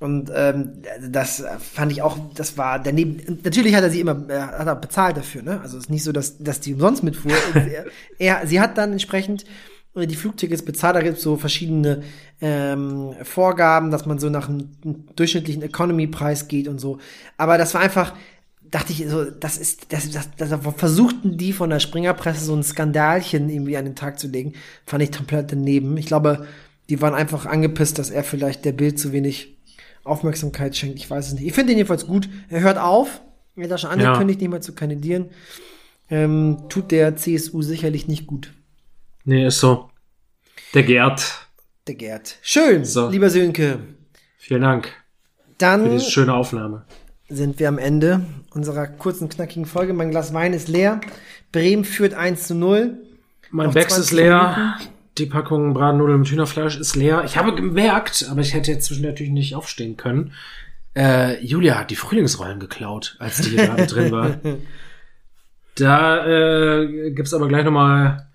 Und 0.00 0.30
ähm, 0.34 0.82
das 1.08 1.44
fand 1.60 1.92
ich 1.92 2.02
auch, 2.02 2.18
das 2.34 2.58
war 2.58 2.82
daneben. 2.82 3.40
Natürlich 3.44 3.74
hat 3.74 3.84
er 3.84 3.90
sie 3.90 4.00
immer, 4.00 4.28
äh, 4.28 4.40
hat 4.40 4.66
er 4.66 4.74
bezahlt 4.74 5.16
dafür, 5.16 5.42
ne? 5.42 5.60
Also 5.62 5.78
es 5.78 5.84
ist 5.84 5.90
nicht 5.90 6.02
so, 6.02 6.10
dass, 6.10 6.38
dass 6.38 6.60
die 6.60 6.74
umsonst 6.74 7.04
mitfuhr. 7.04 7.32
er, 7.54 7.86
er, 8.18 8.46
sie 8.46 8.60
hat 8.60 8.76
dann 8.76 8.92
entsprechend 8.92 9.44
die 9.94 10.16
Flugtickets 10.16 10.64
bezahlt. 10.64 10.96
Da 10.96 11.02
gibt 11.02 11.18
es 11.18 11.22
so 11.22 11.36
verschiedene 11.36 12.02
ähm, 12.40 13.14
Vorgaben, 13.22 13.90
dass 13.90 14.06
man 14.06 14.18
so 14.18 14.28
nach 14.28 14.48
einem 14.48 14.68
durchschnittlichen 15.16 15.62
Economy-Preis 15.62 16.48
geht 16.48 16.68
und 16.68 16.80
so. 16.80 16.98
Aber 17.36 17.58
das 17.58 17.74
war 17.74 17.80
einfach, 17.80 18.14
dachte 18.62 18.92
ich 18.92 19.06
so, 19.08 19.24
das 19.24 19.56
ist, 19.56 19.92
das, 19.92 20.10
das, 20.10 20.28
das 20.36 20.60
versuchten 20.76 21.38
die 21.38 21.52
von 21.52 21.70
der 21.70 21.80
Springerpresse 21.80 22.44
so 22.44 22.54
ein 22.54 22.64
Skandalchen 22.64 23.48
irgendwie 23.48 23.76
an 23.76 23.84
den 23.84 23.94
Tag 23.94 24.18
zu 24.18 24.26
legen. 24.26 24.54
Fand 24.84 25.02
ich 25.02 25.12
komplett 25.12 25.52
daneben. 25.52 25.96
Ich 25.96 26.06
glaube, 26.06 26.46
die 26.88 27.00
waren 27.00 27.14
einfach 27.14 27.46
angepisst, 27.46 27.98
dass 27.98 28.10
er 28.10 28.24
vielleicht 28.24 28.64
der 28.64 28.72
Bild 28.72 28.98
zu 28.98 29.12
wenig 29.12 29.56
Aufmerksamkeit 30.02 30.76
schenkt. 30.76 30.98
Ich 30.98 31.08
weiß 31.08 31.28
es 31.28 31.34
nicht. 31.34 31.46
Ich 31.46 31.54
finde 31.54 31.72
ihn 31.72 31.78
jedenfalls 31.78 32.06
gut. 32.06 32.28
Er 32.48 32.60
hört 32.60 32.78
auf. 32.78 33.22
Er 33.56 33.70
hat 33.70 33.80
schon 33.80 33.90
angekündigt, 33.90 34.40
nicht 34.40 34.50
mehr 34.50 34.60
zu 34.60 34.74
kandidieren. 34.74 35.30
Ähm, 36.10 36.64
tut 36.68 36.90
der 36.90 37.16
CSU 37.16 37.62
sicherlich 37.62 38.08
nicht 38.08 38.26
gut. 38.26 38.52
Nee, 39.24 39.46
ist 39.46 39.60
so. 39.60 39.90
Der 40.74 40.82
Gerd. 40.82 41.48
Der 41.86 41.94
Gerd. 41.94 42.36
Schön, 42.42 42.84
So. 42.84 43.08
lieber 43.08 43.30
Sönke. 43.30 43.78
Vielen 44.38 44.62
Dank 44.62 44.86
für 44.88 45.54
Dann 45.58 45.90
diese 45.90 46.10
schöne 46.10 46.34
Aufnahme. 46.34 46.84
sind 47.28 47.58
wir 47.58 47.68
am 47.68 47.78
Ende 47.78 48.20
unserer 48.50 48.86
kurzen, 48.86 49.28
knackigen 49.28 49.66
Folge. 49.66 49.92
Mein 49.94 50.10
Glas 50.10 50.34
Wein 50.34 50.52
ist 50.52 50.68
leer. 50.68 51.00
Bremen 51.52 51.84
führt 51.84 52.14
1 52.14 52.46
zu 52.48 52.54
0. 52.54 52.98
Mein 53.50 53.70
Becks 53.70 53.96
ist 53.98 54.08
20 54.08 54.16
leer. 54.16 54.76
Die 55.16 55.26
Packung 55.26 55.74
Bratennudeln 55.74 56.20
mit 56.20 56.28
Hühnerfleisch 56.28 56.76
ist 56.76 56.96
leer. 56.96 57.22
Ich 57.24 57.36
habe 57.36 57.54
gemerkt, 57.54 58.26
aber 58.30 58.40
ich 58.40 58.52
hätte 58.52 58.72
jetzt 58.72 58.86
zwischen 58.86 59.04
natürlich 59.04 59.32
nicht 59.32 59.54
aufstehen 59.54 59.96
können. 59.96 60.32
Äh, 60.96 61.42
Julia 61.44 61.78
hat 61.78 61.90
die 61.90 61.96
Frühlingsrollen 61.96 62.58
geklaut, 62.60 63.16
als 63.20 63.40
die 63.40 63.50
hier 63.50 63.66
gerade 63.66 63.86
drin 63.86 64.10
war. 64.12 64.36
Da 65.76 66.24
äh, 66.26 67.10
gibt's 67.10 67.34
aber 67.34 67.48
gleich 67.48 67.64
nochmal 67.64 68.28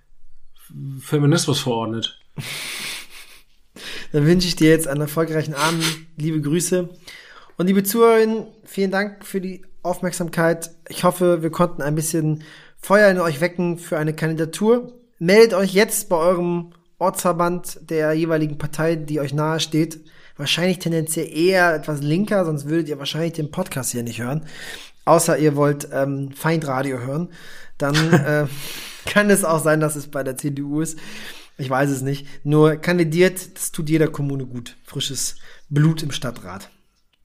Feminismus 1.01 1.61
verordnet. 1.61 2.19
Dann 4.11 4.25
wünsche 4.25 4.47
ich 4.47 4.55
dir 4.55 4.69
jetzt 4.69 4.87
einen 4.87 5.01
erfolgreichen 5.01 5.53
Abend. 5.53 5.83
Liebe 6.17 6.41
Grüße. 6.41 6.89
Und 7.57 7.67
liebe 7.67 7.83
Zuhörerinnen, 7.83 8.47
vielen 8.63 8.91
Dank 8.91 9.25
für 9.25 9.41
die 9.41 9.65
Aufmerksamkeit. 9.83 10.71
Ich 10.87 11.03
hoffe, 11.03 11.41
wir 11.41 11.51
konnten 11.51 11.81
ein 11.81 11.95
bisschen 11.95 12.43
Feuer 12.81 13.09
in 13.11 13.19
euch 13.19 13.41
wecken 13.41 13.77
für 13.77 13.97
eine 13.97 14.13
Kandidatur. 14.13 14.93
Meldet 15.19 15.53
euch 15.53 15.73
jetzt 15.73 16.09
bei 16.09 16.15
eurem 16.15 16.71
Ortsverband 16.97 17.89
der 17.89 18.13
jeweiligen 18.13 18.57
Partei, 18.57 18.95
die 18.95 19.19
euch 19.19 19.33
nahe 19.33 19.59
steht. 19.59 19.99
Wahrscheinlich 20.37 20.79
tendenziell 20.79 21.27
eher 21.27 21.75
etwas 21.75 22.01
linker, 22.01 22.45
sonst 22.45 22.69
würdet 22.69 22.87
ihr 22.87 22.99
wahrscheinlich 22.99 23.33
den 23.33 23.51
Podcast 23.51 23.91
hier 23.91 24.03
nicht 24.03 24.21
hören. 24.21 24.45
Außer 25.03 25.37
ihr 25.37 25.55
wollt 25.55 25.89
ähm, 25.91 26.31
Feindradio 26.31 26.99
hören. 26.99 27.29
Dann 27.77 27.95
äh, 28.13 28.47
kann 29.09 29.29
es 29.29 29.43
auch 29.43 29.59
sein, 29.59 29.79
dass 29.79 29.95
es 29.95 30.07
bei 30.07 30.23
der 30.23 30.37
CDU 30.37 30.81
ist. 30.81 30.97
Ich 31.57 31.69
weiß 31.69 31.89
es 31.89 32.01
nicht. 32.01 32.25
Nur 32.45 32.77
kandidiert, 32.77 33.57
das 33.57 33.71
tut 33.71 33.89
jeder 33.89 34.07
Kommune 34.07 34.45
gut. 34.45 34.77
Frisches 34.85 35.35
Blut 35.67 36.03
im 36.03 36.11
Stadtrat. 36.11 36.69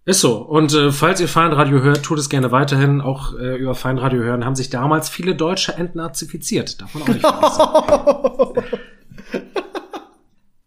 Ist 0.07 0.21
so. 0.21 0.39
Und 0.39 0.75
äh, 0.75 0.91
falls 0.91 1.21
ihr 1.21 1.29
Feindradio 1.29 1.81
hört, 1.81 2.03
tut 2.03 2.19
es 2.19 2.29
gerne 2.29 2.51
weiterhin. 2.51 3.01
Auch 3.01 3.39
äh, 3.39 3.57
über 3.57 3.75
Feindradio 3.75 4.23
hören 4.23 4.45
haben 4.45 4.57
sich 4.57 4.71
damals 4.71 5.09
viele 5.09 5.35
Deutsche 5.35 5.75
entnazifiziert. 5.75 6.77
Man 6.93 7.23
auch 7.25 8.55
nicht. 8.55 8.65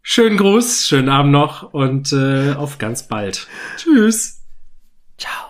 Schönen 0.09 0.37
Gruß, 0.37 0.87
schönen 0.87 1.09
Abend 1.09 1.33
noch 1.33 1.73
und 1.73 2.13
äh, 2.13 2.53
auf 2.53 2.77
ganz 2.77 3.09
bald. 3.09 3.45
Tschüss. 3.75 4.41
Ciao. 5.17 5.46